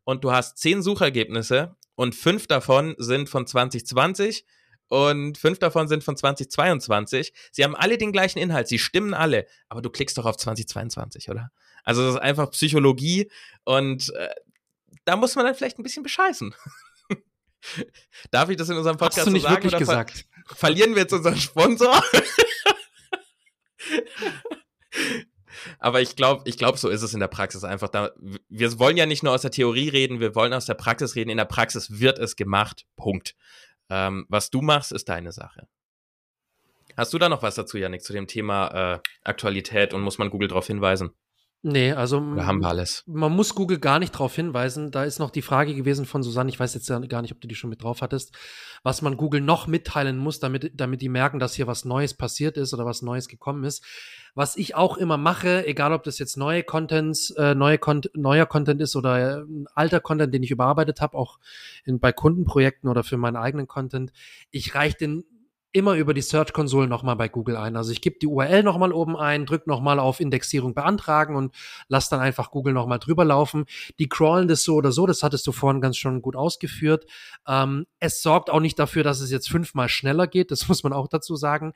und 0.04 0.24
du 0.24 0.32
hast 0.32 0.58
zehn 0.58 0.82
Suchergebnisse 0.82 1.76
und 1.96 2.16
fünf 2.16 2.48
davon 2.48 2.96
sind 2.98 3.30
von 3.30 3.48
2020 3.48 4.46
und 4.90 5.38
fünf 5.38 5.60
davon 5.60 5.88
sind 5.88 6.04
von 6.04 6.18
2022. 6.18 7.34
Sie 7.52 7.64
haben 7.64 7.76
alle 7.76 7.98
den 7.98 8.12
gleichen 8.12 8.40
Inhalt, 8.40 8.68
sie 8.68 8.80
stimmen 8.80 9.14
alle, 9.14 9.46
aber 9.70 9.82
du 9.82 9.90
klickst 9.90 10.18
doch 10.18 10.26
auf 10.26 10.38
2022, 10.38 11.30
oder? 11.30 11.52
Also 11.84 12.06
das 12.06 12.16
ist 12.16 12.22
einfach 12.22 12.52
Psychologie 12.52 13.32
und 13.64 14.14
äh, 14.16 14.30
da 15.06 15.16
muss 15.16 15.36
man 15.36 15.46
dann 15.46 15.56
vielleicht 15.56 15.80
ein 15.80 15.84
bisschen 15.84 16.04
bescheißen. 16.04 16.54
Darf 18.32 18.50
ich 18.50 18.58
das 18.58 18.70
in 18.70 18.78
unserem 18.78 18.98
Podcast 18.98 19.20
Hast 19.20 19.28
du 19.28 19.32
nicht 19.32 19.44
so 19.44 19.50
sagen? 19.50 19.64
wirklich 19.64 19.80
gesagt? 19.80 20.26
Ver 20.46 20.56
verlieren 20.56 20.96
wir 20.96 21.04
jetzt 21.04 21.14
unseren 21.14 21.38
Sponsor? 21.38 22.02
Aber 25.80 26.02
ich 26.02 26.16
glaube, 26.16 26.44
ich 26.46 26.58
glaube, 26.58 26.78
so 26.78 26.90
ist 26.90 27.02
es 27.02 27.14
in 27.14 27.20
der 27.20 27.28
Praxis 27.28 27.64
einfach. 27.64 27.90
Da, 27.90 28.12
wir 28.50 28.80
wollen 28.80 28.98
ja 28.98 29.06
nicht 29.06 29.24
nur 29.24 29.34
aus 29.34 29.42
der 29.42 29.52
Theorie 29.52 29.90
reden, 29.90 30.20
wir 30.20 30.36
wollen 30.36 30.54
aus 30.54 30.66
der 30.66 30.76
Praxis 30.76 31.16
reden. 31.16 31.30
In 31.30 31.38
der 31.38 31.46
Praxis 31.46 32.00
wird 32.00 32.20
es 32.20 32.36
gemacht. 32.36 32.86
Punkt. 32.96 33.36
Ähm, 33.90 34.26
was 34.30 34.50
du 34.50 34.62
machst, 34.62 34.92
ist 34.92 35.10
deine 35.10 35.32
Sache. 35.32 35.68
Hast 36.96 37.14
du 37.14 37.20
da 37.20 37.30
noch 37.30 37.44
was 37.44 37.56
dazu, 37.56 37.78
Janik, 37.78 38.02
zu 38.02 38.14
dem 38.14 38.28
Thema 38.28 38.96
äh, 38.96 39.00
Aktualität 39.24 39.94
und 39.94 40.02
muss 40.02 40.18
man 40.18 40.30
Google 40.30 40.48
darauf 40.48 40.68
hinweisen? 40.68 41.12
Nee, 41.64 41.92
also 41.92 42.20
Oder 42.20 42.46
haben 42.46 42.60
wir 42.62 42.68
alles? 42.68 43.04
man 43.08 43.32
muss 43.32 43.56
Google 43.56 43.80
gar 43.80 43.98
nicht 43.98 44.14
darauf 44.14 44.36
hinweisen. 44.36 44.92
Da 44.92 45.04
ist 45.04 45.18
noch 45.18 45.32
die 45.32 45.42
Frage 45.42 45.74
gewesen 45.74 46.06
von 46.06 46.22
Susanne, 46.22 46.50
ich 46.50 46.60
weiß 46.60 46.76
jetzt 46.76 46.88
gar 46.88 47.22
nicht, 47.22 47.32
ob 47.32 47.42
du 47.42 47.48
die 47.48 47.56
schon 47.56 47.72
mit 47.72 47.82
drauf 47.82 48.02
hattest, 48.02 48.36
was 48.84 49.02
man 49.02 49.18
Google 49.18 49.42
noch 49.42 49.66
mitteilen 49.66 50.18
muss, 50.18 50.40
damit, 50.40 50.72
damit 50.76 51.02
die 51.02 51.10
merken, 51.10 51.40
dass 51.40 51.56
hier 51.56 51.66
was 51.66 51.84
Neues 51.84 52.14
passiert 52.14 52.58
ist 52.58 52.74
oder 52.76 52.86
was 52.86 53.02
Neues 53.02 53.28
gekommen 53.28 53.64
ist. 53.64 53.84
Was 54.36 54.56
ich 54.56 54.76
auch 54.76 54.98
immer 54.98 55.18
mache, 55.18 55.66
egal 55.66 55.94
ob 55.94 56.04
das 56.04 56.20
jetzt 56.20 56.38
neue 56.38 56.64
Contents, 56.64 57.32
äh, 57.32 57.56
neue 57.56 57.80
Con 57.80 58.02
neuer 58.14 58.46
Content 58.46 58.80
ist 58.80 58.96
oder 58.96 59.40
äh, 59.40 59.44
alter 59.74 60.00
Content, 60.00 60.32
den 60.32 60.44
ich 60.44 60.52
überarbeitet 60.52 61.02
habe, 61.02 61.18
auch 61.18 61.40
in, 61.86 62.00
bei 62.00 62.12
Kundenprojekten 62.12 62.88
oder 62.88 63.04
für 63.04 63.18
meinen 63.18 63.36
eigenen 63.36 63.68
Content, 63.68 64.14
ich 64.52 64.76
reiche 64.76 64.98
den 64.98 65.24
immer 65.72 65.96
über 65.96 66.14
die 66.14 66.22
Search 66.22 66.54
Console 66.54 66.88
nochmal 66.88 67.16
bei 67.16 67.28
Google 67.28 67.58
ein. 67.58 67.76
Also 67.76 67.92
ich 67.92 68.02
gebe 68.02 68.18
die 68.20 68.28
URL 68.28 68.64
nochmal 68.64 68.94
oben 68.94 69.18
ein, 69.18 69.46
drücke 69.46 69.70
nochmal 69.70 70.00
auf 70.00 70.20
Indexierung 70.20 70.74
beantragen 70.74 71.36
und 71.36 71.54
lass 71.88 72.10
dann 72.10 72.20
einfach 72.20 72.52
Google 72.52 72.74
nochmal 72.74 73.00
drüber 73.00 73.26
laufen. 73.26 73.66
Die 74.00 74.10
crawlen 74.10 74.48
das 74.48 74.64
so 74.64 74.76
oder 74.76 74.92
so, 74.92 75.06
das 75.06 75.24
hattest 75.24 75.46
du 75.46 75.52
vorhin 75.52 75.82
ganz 75.82 75.98
schon 75.98 76.22
gut 76.22 76.36
ausgeführt. 76.36 77.06
Ähm, 77.48 77.86
es 78.00 78.22
sorgt 78.22 78.50
auch 78.50 78.60
nicht 78.60 78.80
dafür, 78.80 79.04
dass 79.04 79.20
es 79.20 79.30
jetzt 79.30 79.50
fünfmal 79.50 79.90
schneller 79.90 80.28
geht, 80.28 80.52
das 80.52 80.68
muss 80.70 80.84
man 80.84 80.94
auch 80.94 81.08
dazu 81.08 81.36
sagen. 81.36 81.74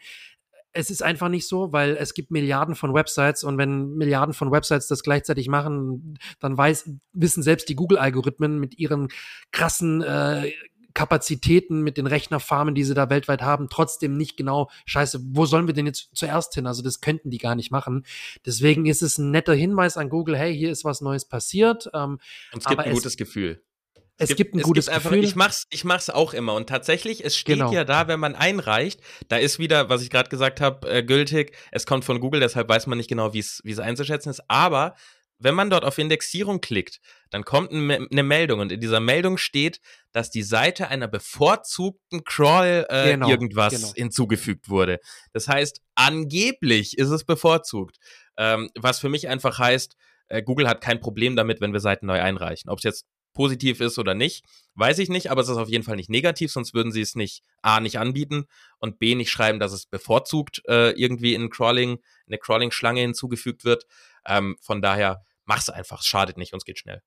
Es 0.74 0.90
ist 0.90 1.04
einfach 1.04 1.28
nicht 1.28 1.50
so, 1.50 1.74
weil 1.74 1.98
es 1.98 2.14
gibt 2.14 2.32
Milliarden 2.32 2.76
von 2.76 2.94
Websites 2.94 3.44
und 3.44 3.58
wenn 3.58 3.96
Milliarden 3.96 4.34
von 4.34 4.52
Websites 4.52 4.88
das 4.88 5.04
gleichzeitig 5.04 5.50
machen, 5.50 6.18
dann 6.40 6.58
weiß, 6.58 6.90
wissen 7.12 7.44
selbst 7.44 7.68
die 7.68 7.76
Google-Algorithmen 7.76 8.58
mit 8.58 8.80
ihren 8.80 9.10
krassen 9.52 10.02
äh, 10.02 10.54
Kapazitäten 10.94 11.82
mit 11.82 11.98
den 11.98 12.08
Rechnerfarmen, 12.08 12.76
die 12.76 12.84
sie 12.84 12.94
da 12.94 13.10
weltweit 13.10 13.42
haben, 13.42 13.70
trotzdem 13.70 14.18
nicht 14.18 14.38
genau, 14.38 14.70
scheiße, 14.86 15.20
wo 15.24 15.46
sollen 15.46 15.68
wir 15.68 15.74
denn 15.74 15.86
jetzt 15.86 16.10
zuerst 16.14 16.54
hin? 16.54 16.68
Also 16.68 16.82
das 16.82 17.02
könnten 17.02 17.30
die 17.30 17.38
gar 17.38 17.56
nicht 17.56 17.72
machen. 17.72 18.06
Deswegen 18.46 18.86
ist 18.86 19.02
es 19.02 19.18
ein 19.18 19.32
netter 19.32 19.54
Hinweis 19.54 19.98
an 19.98 20.10
Google, 20.10 20.38
hey, 20.38 20.56
hier 20.56 20.72
ist 20.72 20.86
was 20.86 21.02
Neues 21.02 21.26
passiert. 21.26 21.90
Ähm, 21.94 22.20
und 22.52 22.60
es 22.60 22.66
gibt 22.66 22.82
ein 22.82 22.94
gutes 22.94 23.18
Gefühl. 23.18 23.62
Es, 24.18 24.30
es 24.30 24.36
gibt, 24.36 24.54
ein 24.54 24.62
gutes 24.62 24.86
gibt 24.86 24.96
einfach, 24.96 25.10
Gefühl. 25.10 25.26
Ich 25.26 25.36
mach's, 25.36 25.66
ich 25.72 25.84
mach's 25.84 26.10
auch 26.12 26.34
immer. 26.34 26.54
Und 26.54 26.70
tatsächlich, 26.70 27.26
es 27.26 27.36
steht 27.36 27.58
genau. 27.58 27.72
ja 27.72 27.84
da, 27.84 28.08
wenn 28.08 28.20
man 28.20 28.36
einreicht, 28.36 29.02
da 29.30 29.38
ist 29.38 29.58
wieder, 29.58 29.90
was 29.90 30.04
ich 30.04 30.12
gerade 30.12 30.30
gesagt 30.30 30.62
habe, 30.62 30.88
äh, 30.88 31.04
gültig. 31.04 31.56
Es 31.72 31.88
kommt 31.88 32.06
von 32.06 32.20
Google, 32.20 32.40
deshalb 32.40 32.70
weiß 32.70 32.86
man 32.86 33.00
nicht 33.00 33.10
genau, 33.10 33.34
wie 33.34 33.40
es 33.40 33.80
einzuschätzen 33.80 34.30
ist. 34.30 34.44
Aber 34.48 34.96
wenn 35.44 35.56
man 35.56 35.70
dort 35.70 35.84
auf 35.84 35.98
Indexierung 35.98 36.62
klickt, 36.62 37.00
dann 37.30 37.44
kommt 37.44 37.72
eine 37.72 38.24
Meldung 38.24 38.60
und 38.60 38.72
in 38.72 38.80
dieser 38.80 39.00
Meldung 39.00 39.38
steht, 39.38 39.80
dass 40.12 40.30
die 40.30 40.44
Seite 40.44 40.90
einer 40.90 41.08
bevorzugten 41.08 42.24
Crawl 42.24 42.86
äh, 42.90 43.12
genau, 43.12 43.30
irgendwas 43.30 43.74
genau. 43.74 43.94
hinzugefügt 43.94 44.70
wurde. 44.70 45.00
Das 45.34 45.48
heißt, 45.48 45.82
angeblich 45.96 46.98
ist 46.98 47.10
es 47.10 47.24
bevorzugt. 47.24 47.98
Ähm, 48.38 48.70
was 48.76 49.00
für 49.00 49.10
mich 49.10 49.28
einfach 49.28 49.60
heißt, 49.60 49.96
äh, 50.28 50.44
Google 50.44 50.68
hat 50.68 50.82
kein 50.82 51.00
Problem 51.00 51.36
damit, 51.36 51.62
wenn 51.62 51.74
wir 51.74 51.80
Seiten 51.80 52.06
neu 52.06 52.22
einreichen. 52.22 52.70
Ob 52.70 52.78
es 52.80 52.84
jetzt 52.84 53.06
positiv 53.34 53.80
ist 53.82 53.98
oder 53.98 54.14
nicht, 54.14 54.46
weiß 54.76 55.00
ich 55.00 55.10
nicht, 55.10 55.32
aber 55.32 55.42
es 55.42 55.50
ist 55.50 55.58
auf 55.58 55.70
jeden 55.70 55.84
Fall 55.84 55.96
nicht 55.96 56.10
negativ, 56.10 56.52
sonst 56.52 56.74
würden 56.74 56.92
sie 56.92 57.02
es 57.02 57.16
nicht 57.16 57.44
A 57.62 57.80
nicht 57.80 57.98
anbieten 57.98 58.46
und 58.80 59.00
B 59.00 59.16
nicht 59.16 59.32
schreiben, 59.32 59.60
dass 59.60 59.72
es 59.72 59.86
bevorzugt 59.86 60.62
äh, 60.68 60.92
irgendwie 60.92 61.34
in 61.34 61.50
Crawling, 61.50 62.00
eine 62.28 62.38
Crawling-Schlange 62.38 63.02
hinzugefügt 63.02 63.64
wird. 63.64 63.86
Ähm, 64.26 64.58
von 64.62 64.82
daher 64.82 65.24
mach's 65.46 65.70
einfach, 65.70 66.02
schadet 66.04 66.38
nicht 66.38 66.54
und 66.54 66.58
es 66.58 66.66
geht 66.66 66.80
schnell. 66.80 67.02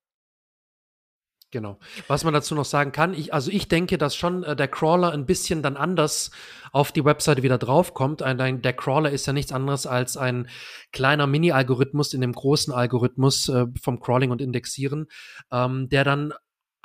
Genau. 1.55 1.78
Was 2.09 2.24
man 2.24 2.35
dazu 2.35 2.57
noch 2.57 2.64
sagen 2.64 2.91
kann, 2.91 3.14
ich, 3.14 3.32
also 3.32 3.49
ich 3.49 3.68
denke, 3.68 3.97
dass 3.97 4.16
schon 4.16 4.43
äh, 4.43 4.57
der 4.57 4.66
Crawler 4.66 5.12
ein 5.12 5.24
bisschen 5.24 5.62
dann 5.62 5.76
anders 5.76 6.32
auf 6.72 6.91
die 6.91 7.05
Webseite 7.05 7.45
wieder 7.45 7.59
draufkommt. 7.59 8.22
Ein, 8.22 8.61
der 8.61 8.72
Crawler 8.72 9.11
ist 9.12 9.26
ja 9.26 9.32
nichts 9.32 9.53
anderes 9.53 9.87
als 9.87 10.16
ein 10.16 10.49
kleiner 10.91 11.28
Mini-Algorithmus 11.28 12.12
in 12.12 12.22
dem 12.22 12.32
großen 12.32 12.74
Algorithmus 12.74 13.49
äh, 13.49 13.66
vom 13.80 14.01
Crawling 14.01 14.32
und 14.32 14.41
Indexieren, 14.43 15.07
ähm, 15.53 15.89
der 15.89 16.03
dann 16.03 16.35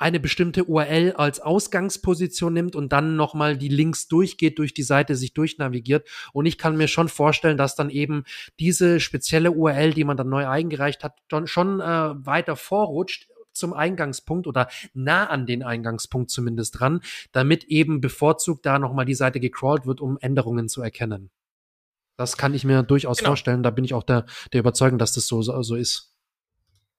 eine 0.00 0.18
bestimmte 0.18 0.64
URL 0.64 1.12
als 1.12 1.40
Ausgangsposition 1.40 2.54
nimmt 2.54 2.74
und 2.74 2.90
dann 2.90 3.16
nochmal 3.16 3.58
die 3.58 3.68
Links 3.68 4.08
durchgeht, 4.08 4.58
durch 4.58 4.72
die 4.72 4.82
Seite 4.82 5.14
sich 5.14 5.34
durchnavigiert. 5.34 6.08
Und 6.32 6.46
ich 6.46 6.56
kann 6.56 6.78
mir 6.78 6.88
schon 6.88 7.08
vorstellen, 7.08 7.58
dass 7.58 7.76
dann 7.76 7.90
eben 7.90 8.24
diese 8.58 8.98
spezielle 8.98 9.52
URL, 9.52 9.92
die 9.92 10.04
man 10.04 10.16
dann 10.16 10.30
neu 10.30 10.48
eingereicht 10.48 11.04
hat, 11.04 11.20
schon 11.44 11.80
äh, 11.80 11.84
weiter 11.84 12.56
vorrutscht 12.56 13.28
zum 13.52 13.74
Eingangspunkt 13.74 14.46
oder 14.46 14.68
nah 14.94 15.26
an 15.26 15.44
den 15.44 15.62
Eingangspunkt 15.62 16.30
zumindest 16.30 16.80
dran, 16.80 17.02
damit 17.32 17.64
eben 17.64 18.00
bevorzugt 18.00 18.64
da 18.64 18.78
nochmal 18.78 19.04
die 19.04 19.14
Seite 19.14 19.38
gecrawlt 19.38 19.84
wird, 19.84 20.00
um 20.00 20.16
Änderungen 20.18 20.70
zu 20.70 20.80
erkennen. 20.80 21.30
Das 22.16 22.38
kann 22.38 22.54
ich 22.54 22.64
mir 22.64 22.82
durchaus 22.82 23.18
genau. 23.18 23.30
vorstellen. 23.30 23.62
Da 23.62 23.70
bin 23.70 23.84
ich 23.84 23.92
auch 23.92 24.02
der, 24.02 24.24
der 24.54 24.60
Überzeugung, 24.60 24.98
dass 24.98 25.12
das 25.12 25.26
so, 25.26 25.42
so 25.42 25.74
ist. 25.74 26.14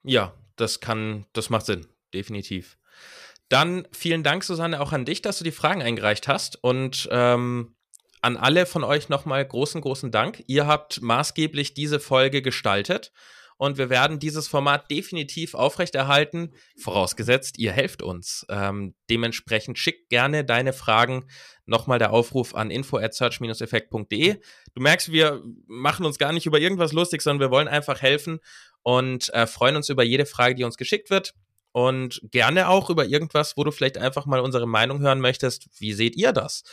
Ja, 0.04 0.34
das 0.56 0.82
kann, 0.82 1.26
das 1.34 1.50
macht 1.50 1.66
Sinn. 1.66 1.88
Definitiv. 2.14 2.78
Dann 3.50 3.88
vielen 3.92 4.24
Dank, 4.24 4.44
Susanne, 4.44 4.80
auch 4.80 4.94
an 4.94 5.06
dich, 5.06 5.22
dass 5.22 5.38
du 5.38 5.44
die 5.44 5.52
Fragen 5.52 5.82
eingereicht 5.82 6.28
hast 6.28 6.64
und 6.64 7.10
ähm, 7.12 7.76
an 8.22 8.38
alle 8.38 8.66
von 8.66 8.84
euch 8.84 9.10
nochmal 9.10 9.46
großen, 9.46 9.82
großen 9.82 10.12
Dank. 10.12 10.44
Ihr 10.48 10.68
habt 10.68 11.02
maßgeblich 11.02 11.74
diese 11.74 12.00
Folge 12.00 12.42
gestaltet 12.42 13.12
und 13.58 13.78
wir 13.78 13.90
werden 13.90 14.20
dieses 14.20 14.48
Format 14.48 14.90
definitiv 14.90 15.54
aufrechterhalten, 15.54 16.54
vorausgesetzt, 16.78 17.60
ihr 17.60 17.72
helft 17.72 18.02
uns. 18.02 18.46
Ähm, 18.50 18.96
dementsprechend 19.10 19.78
schick 19.78 20.10
gerne 20.10 20.46
deine 20.46 20.74
Fragen. 20.74 21.26
Nochmal 21.66 22.00
der 22.00 22.14
Aufruf 22.14 22.56
an 22.56 22.72
info 22.72 22.98
at 22.98 23.14
search-effekt.de. 23.14 24.38
Du 24.74 24.82
merkst, 24.82 25.12
wir 25.12 25.44
machen 25.68 26.06
uns 26.06 26.18
gar 26.18 26.32
nicht 26.32 26.46
über 26.46 26.60
irgendwas 26.60 26.94
lustig, 26.94 27.22
sondern 27.22 27.50
wir 27.50 27.52
wollen 27.52 27.68
einfach 27.68 28.02
helfen 28.02 28.40
und 28.82 29.32
äh, 29.34 29.46
freuen 29.46 29.76
uns 29.76 29.90
über 29.90 30.04
jede 30.04 30.26
Frage, 30.26 30.56
die 30.56 30.64
uns 30.64 30.78
geschickt 30.78 31.10
wird 31.10 31.34
und 31.72 32.22
gerne 32.32 32.70
auch 32.70 32.90
über 32.90 33.06
irgendwas, 33.06 33.56
wo 33.58 33.64
du 33.64 33.72
vielleicht 33.72 33.98
einfach 33.98 34.26
mal 34.26 34.40
unsere 34.40 34.68
Meinung 34.68 35.00
hören 35.00 35.20
möchtest. 35.20 35.68
Wie 35.80 35.94
seht 35.94 36.16
ihr 36.16 36.34
das? 36.34 36.64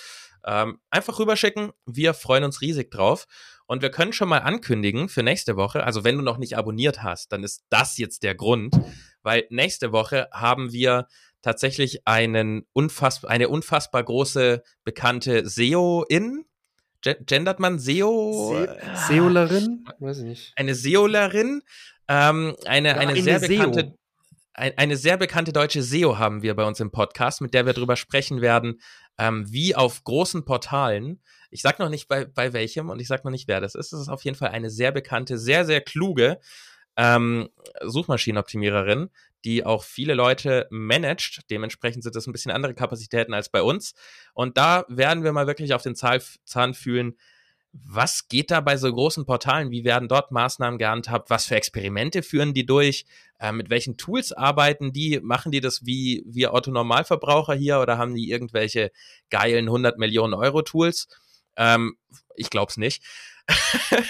Ähm, 0.44 0.80
einfach 0.90 1.18
rüberschicken. 1.18 1.72
Wir 1.86 2.14
freuen 2.14 2.44
uns 2.44 2.61
riesig 2.61 2.90
drauf. 2.90 3.26
Und 3.66 3.82
wir 3.82 3.90
können 3.90 4.14
schon 4.14 4.30
mal 4.30 4.38
ankündigen 4.38 5.11
für 5.11 5.22
nächste 5.22 5.57
Woche, 5.57 5.84
also 5.84 6.03
wenn 6.03 6.16
du 6.16 6.22
noch 6.22 6.38
nicht 6.38 6.57
abonniert 6.57 7.03
hast, 7.03 7.32
dann 7.32 7.44
ist 7.44 7.64
das 7.68 7.99
jetzt 7.99 8.22
der 8.22 8.34
Grund, 8.34 8.74
weil 9.22 9.44
nächste 9.51 9.92
Woche 9.92 10.26
haben 10.32 10.72
wir 10.72 11.07
tatsächlich 11.42 12.07
einen 12.07 12.66
unfass 12.72 13.26
eine 13.26 13.51
unfassbar 13.51 14.03
große 14.03 14.62
bekannte 14.84 15.46
SEO-In. 15.46 16.46
Gendert 17.03 17.61
man 17.61 17.78
SEO? 17.78 18.57
Se 18.57 18.78
Seolerin? 19.07 19.84
Weiß 19.99 20.18
ich 20.18 20.24
nicht. 20.24 20.53
Eine 20.57 20.74
Seolerin. 20.74 21.62
Ähm, 22.09 22.57
eine, 22.64 22.88
ja, 22.88 22.94
eine, 22.96 23.12
eine, 23.12 23.22
sehr 23.22 23.40
bekannte. 23.40 23.99
SEO 24.59 24.72
eine 24.76 24.96
sehr 24.96 25.16
bekannte 25.16 25.52
deutsche 25.52 25.82
SEO 25.82 26.18
haben 26.18 26.42
wir 26.42 26.54
bei 26.54 26.64
uns 26.64 26.80
im 26.80 26.90
Podcast, 26.90 27.40
mit 27.40 27.54
der 27.54 27.66
wir 27.66 27.72
darüber 27.72 27.96
sprechen 27.96 28.40
werden, 28.40 28.80
ähm, 29.16 29.46
wie 29.50 29.74
auf 29.74 30.02
großen 30.04 30.44
Portalen, 30.44 31.22
ich 31.50 31.62
sag 31.62 31.78
noch 31.78 31.88
nicht 31.88 32.09
bei, 32.09 32.24
bei 32.24 32.52
welchem 32.52 32.90
und 32.90 33.00
ich 33.00 33.09
sag 33.09 33.24
noch 33.24 33.30
nicht, 33.30 33.48
wer 33.48 33.61
das 33.61 33.74
ist, 33.74 33.92
es 33.92 34.00
ist 34.00 34.09
auf 34.09 34.24
jeden 34.24 34.36
Fall 34.36 34.50
eine 34.50 34.70
sehr 34.70 34.92
bekannte, 34.92 35.38
sehr, 35.38 35.64
sehr 35.64 35.80
kluge 35.80 36.38
ähm, 36.96 37.48
Suchmaschinenoptimiererin, 37.82 39.11
die 39.44 39.64
auch 39.64 39.84
viele 39.84 40.14
Leute 40.14 40.66
managt. 40.70 41.42
Dementsprechend 41.50 42.02
sind 42.02 42.16
das 42.16 42.26
ein 42.26 42.32
bisschen 42.32 42.50
andere 42.50 42.74
Kapazitäten 42.74 43.34
als 43.34 43.48
bei 43.48 43.62
uns. 43.62 43.94
Und 44.34 44.56
da 44.56 44.84
werden 44.88 45.22
wir 45.22 45.32
mal 45.32 45.46
wirklich 45.46 45.74
auf 45.74 45.82
den 45.82 45.94
Zahn 45.94 46.74
fühlen, 46.74 47.16
was 47.73 48.29
geht 48.29 48.51
da 48.51 48.61
bei 48.61 48.77
so 48.77 48.93
großen 48.93 49.27
Portalen? 49.27 49.71
Wie 49.71 49.85
werden 49.85 50.09
dort 50.09 50.31
Maßnahmen 50.33 50.79
gehandhabt? 50.79 51.31
Was 51.31 51.47
für 51.47 51.57
Experimente 51.57 52.23
führen 52.23 52.55
die 52.55 52.66
durch? 52.66 53.05
Äh, 53.39 53.53
mit 53.53 53.71
welchen 53.71 53.97
Tools 53.97 54.33
arbeiten 54.33 54.93
die? 54.93 55.21
Machen 55.21 55.53
die 55.53 55.61
das 55.61 55.85
wie 55.85 56.25
wir 56.27 56.55
Otto-Normalverbraucher 56.55 57.55
hier 57.55 57.81
oder 57.81 57.99
haben 57.99 58.14
die 58.14 58.31
irgendwelche 58.31 58.91
geilen 59.31 59.66
100 59.66 59.99
Millionen 59.99 60.35
Euro 60.35 60.62
Tools? 60.62 61.09
Ähm, 61.57 61.97
ich 62.37 62.51
glaube 62.51 62.71
es 62.71 62.77
nicht. 62.77 63.03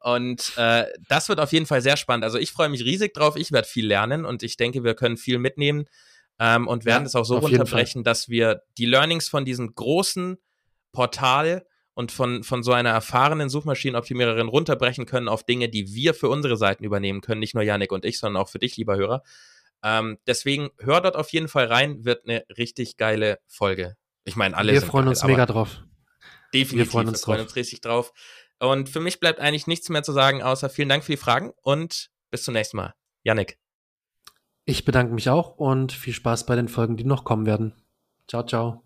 und 0.00 0.52
äh, 0.56 0.86
das 1.08 1.28
wird 1.28 1.40
auf 1.40 1.52
jeden 1.52 1.66
Fall 1.66 1.82
sehr 1.82 1.96
spannend. 1.96 2.24
Also 2.24 2.38
ich 2.38 2.52
freue 2.52 2.68
mich 2.68 2.84
riesig 2.84 3.14
drauf. 3.14 3.36
Ich 3.36 3.52
werde 3.52 3.68
viel 3.68 3.86
lernen 3.86 4.24
und 4.24 4.42
ich 4.42 4.56
denke, 4.56 4.84
wir 4.84 4.94
können 4.94 5.16
viel 5.16 5.38
mitnehmen 5.38 5.86
ähm, 6.38 6.66
und 6.68 6.84
werden 6.84 7.06
es 7.06 7.14
auch 7.14 7.24
so 7.24 7.38
runterbrechen, 7.38 8.04
dass 8.04 8.28
wir 8.28 8.62
die 8.76 8.86
Learnings 8.86 9.28
von 9.28 9.44
diesem 9.44 9.74
großen 9.74 10.38
Portal 10.92 11.66
und 11.98 12.12
von, 12.12 12.44
von 12.44 12.62
so 12.62 12.70
einer 12.70 12.90
erfahrenen 12.90 13.48
Suchmaschinenoptimiererin 13.48 14.46
runterbrechen 14.46 15.04
können 15.04 15.26
auf 15.26 15.42
Dinge, 15.42 15.68
die 15.68 15.94
wir 15.94 16.14
für 16.14 16.28
unsere 16.28 16.56
Seiten 16.56 16.84
übernehmen 16.84 17.22
können. 17.22 17.40
Nicht 17.40 17.54
nur 17.54 17.64
Yannick 17.64 17.90
und 17.90 18.04
ich, 18.04 18.20
sondern 18.20 18.40
auch 18.40 18.48
für 18.48 18.60
dich, 18.60 18.76
lieber 18.76 18.96
Hörer. 18.96 19.24
Ähm, 19.82 20.16
deswegen 20.24 20.70
hör 20.78 21.00
dort 21.00 21.16
auf 21.16 21.30
jeden 21.30 21.48
Fall 21.48 21.64
rein, 21.64 22.04
wird 22.04 22.24
eine 22.24 22.44
richtig 22.56 22.98
geile 22.98 23.40
Folge. 23.48 23.96
Ich 24.22 24.36
meine, 24.36 24.56
alle 24.56 24.74
Wir 24.74 24.80
freuen 24.80 25.06
geil, 25.06 25.08
uns 25.08 25.24
mega 25.24 25.44
drauf. 25.44 25.82
Definitiv, 26.54 26.78
wir 26.78 26.86
freuen 26.86 27.08
uns, 27.08 27.18
wir 27.18 27.24
freuen 27.24 27.40
uns 27.40 27.56
richtig 27.56 27.80
drauf. 27.80 28.12
Und 28.60 28.88
für 28.88 29.00
mich 29.00 29.18
bleibt 29.18 29.40
eigentlich 29.40 29.66
nichts 29.66 29.88
mehr 29.88 30.04
zu 30.04 30.12
sagen, 30.12 30.40
außer 30.40 30.70
vielen 30.70 30.88
Dank 30.88 31.02
für 31.02 31.10
die 31.10 31.18
Fragen 31.18 31.52
und 31.62 32.12
bis 32.30 32.44
zum 32.44 32.54
nächsten 32.54 32.76
Mal. 32.76 32.94
Yannick. 33.24 33.58
Ich 34.64 34.84
bedanke 34.84 35.12
mich 35.14 35.30
auch 35.30 35.56
und 35.56 35.90
viel 35.90 36.14
Spaß 36.14 36.46
bei 36.46 36.54
den 36.54 36.68
Folgen, 36.68 36.96
die 36.96 37.02
noch 37.02 37.24
kommen 37.24 37.44
werden. 37.44 37.74
Ciao, 38.28 38.46
ciao. 38.46 38.84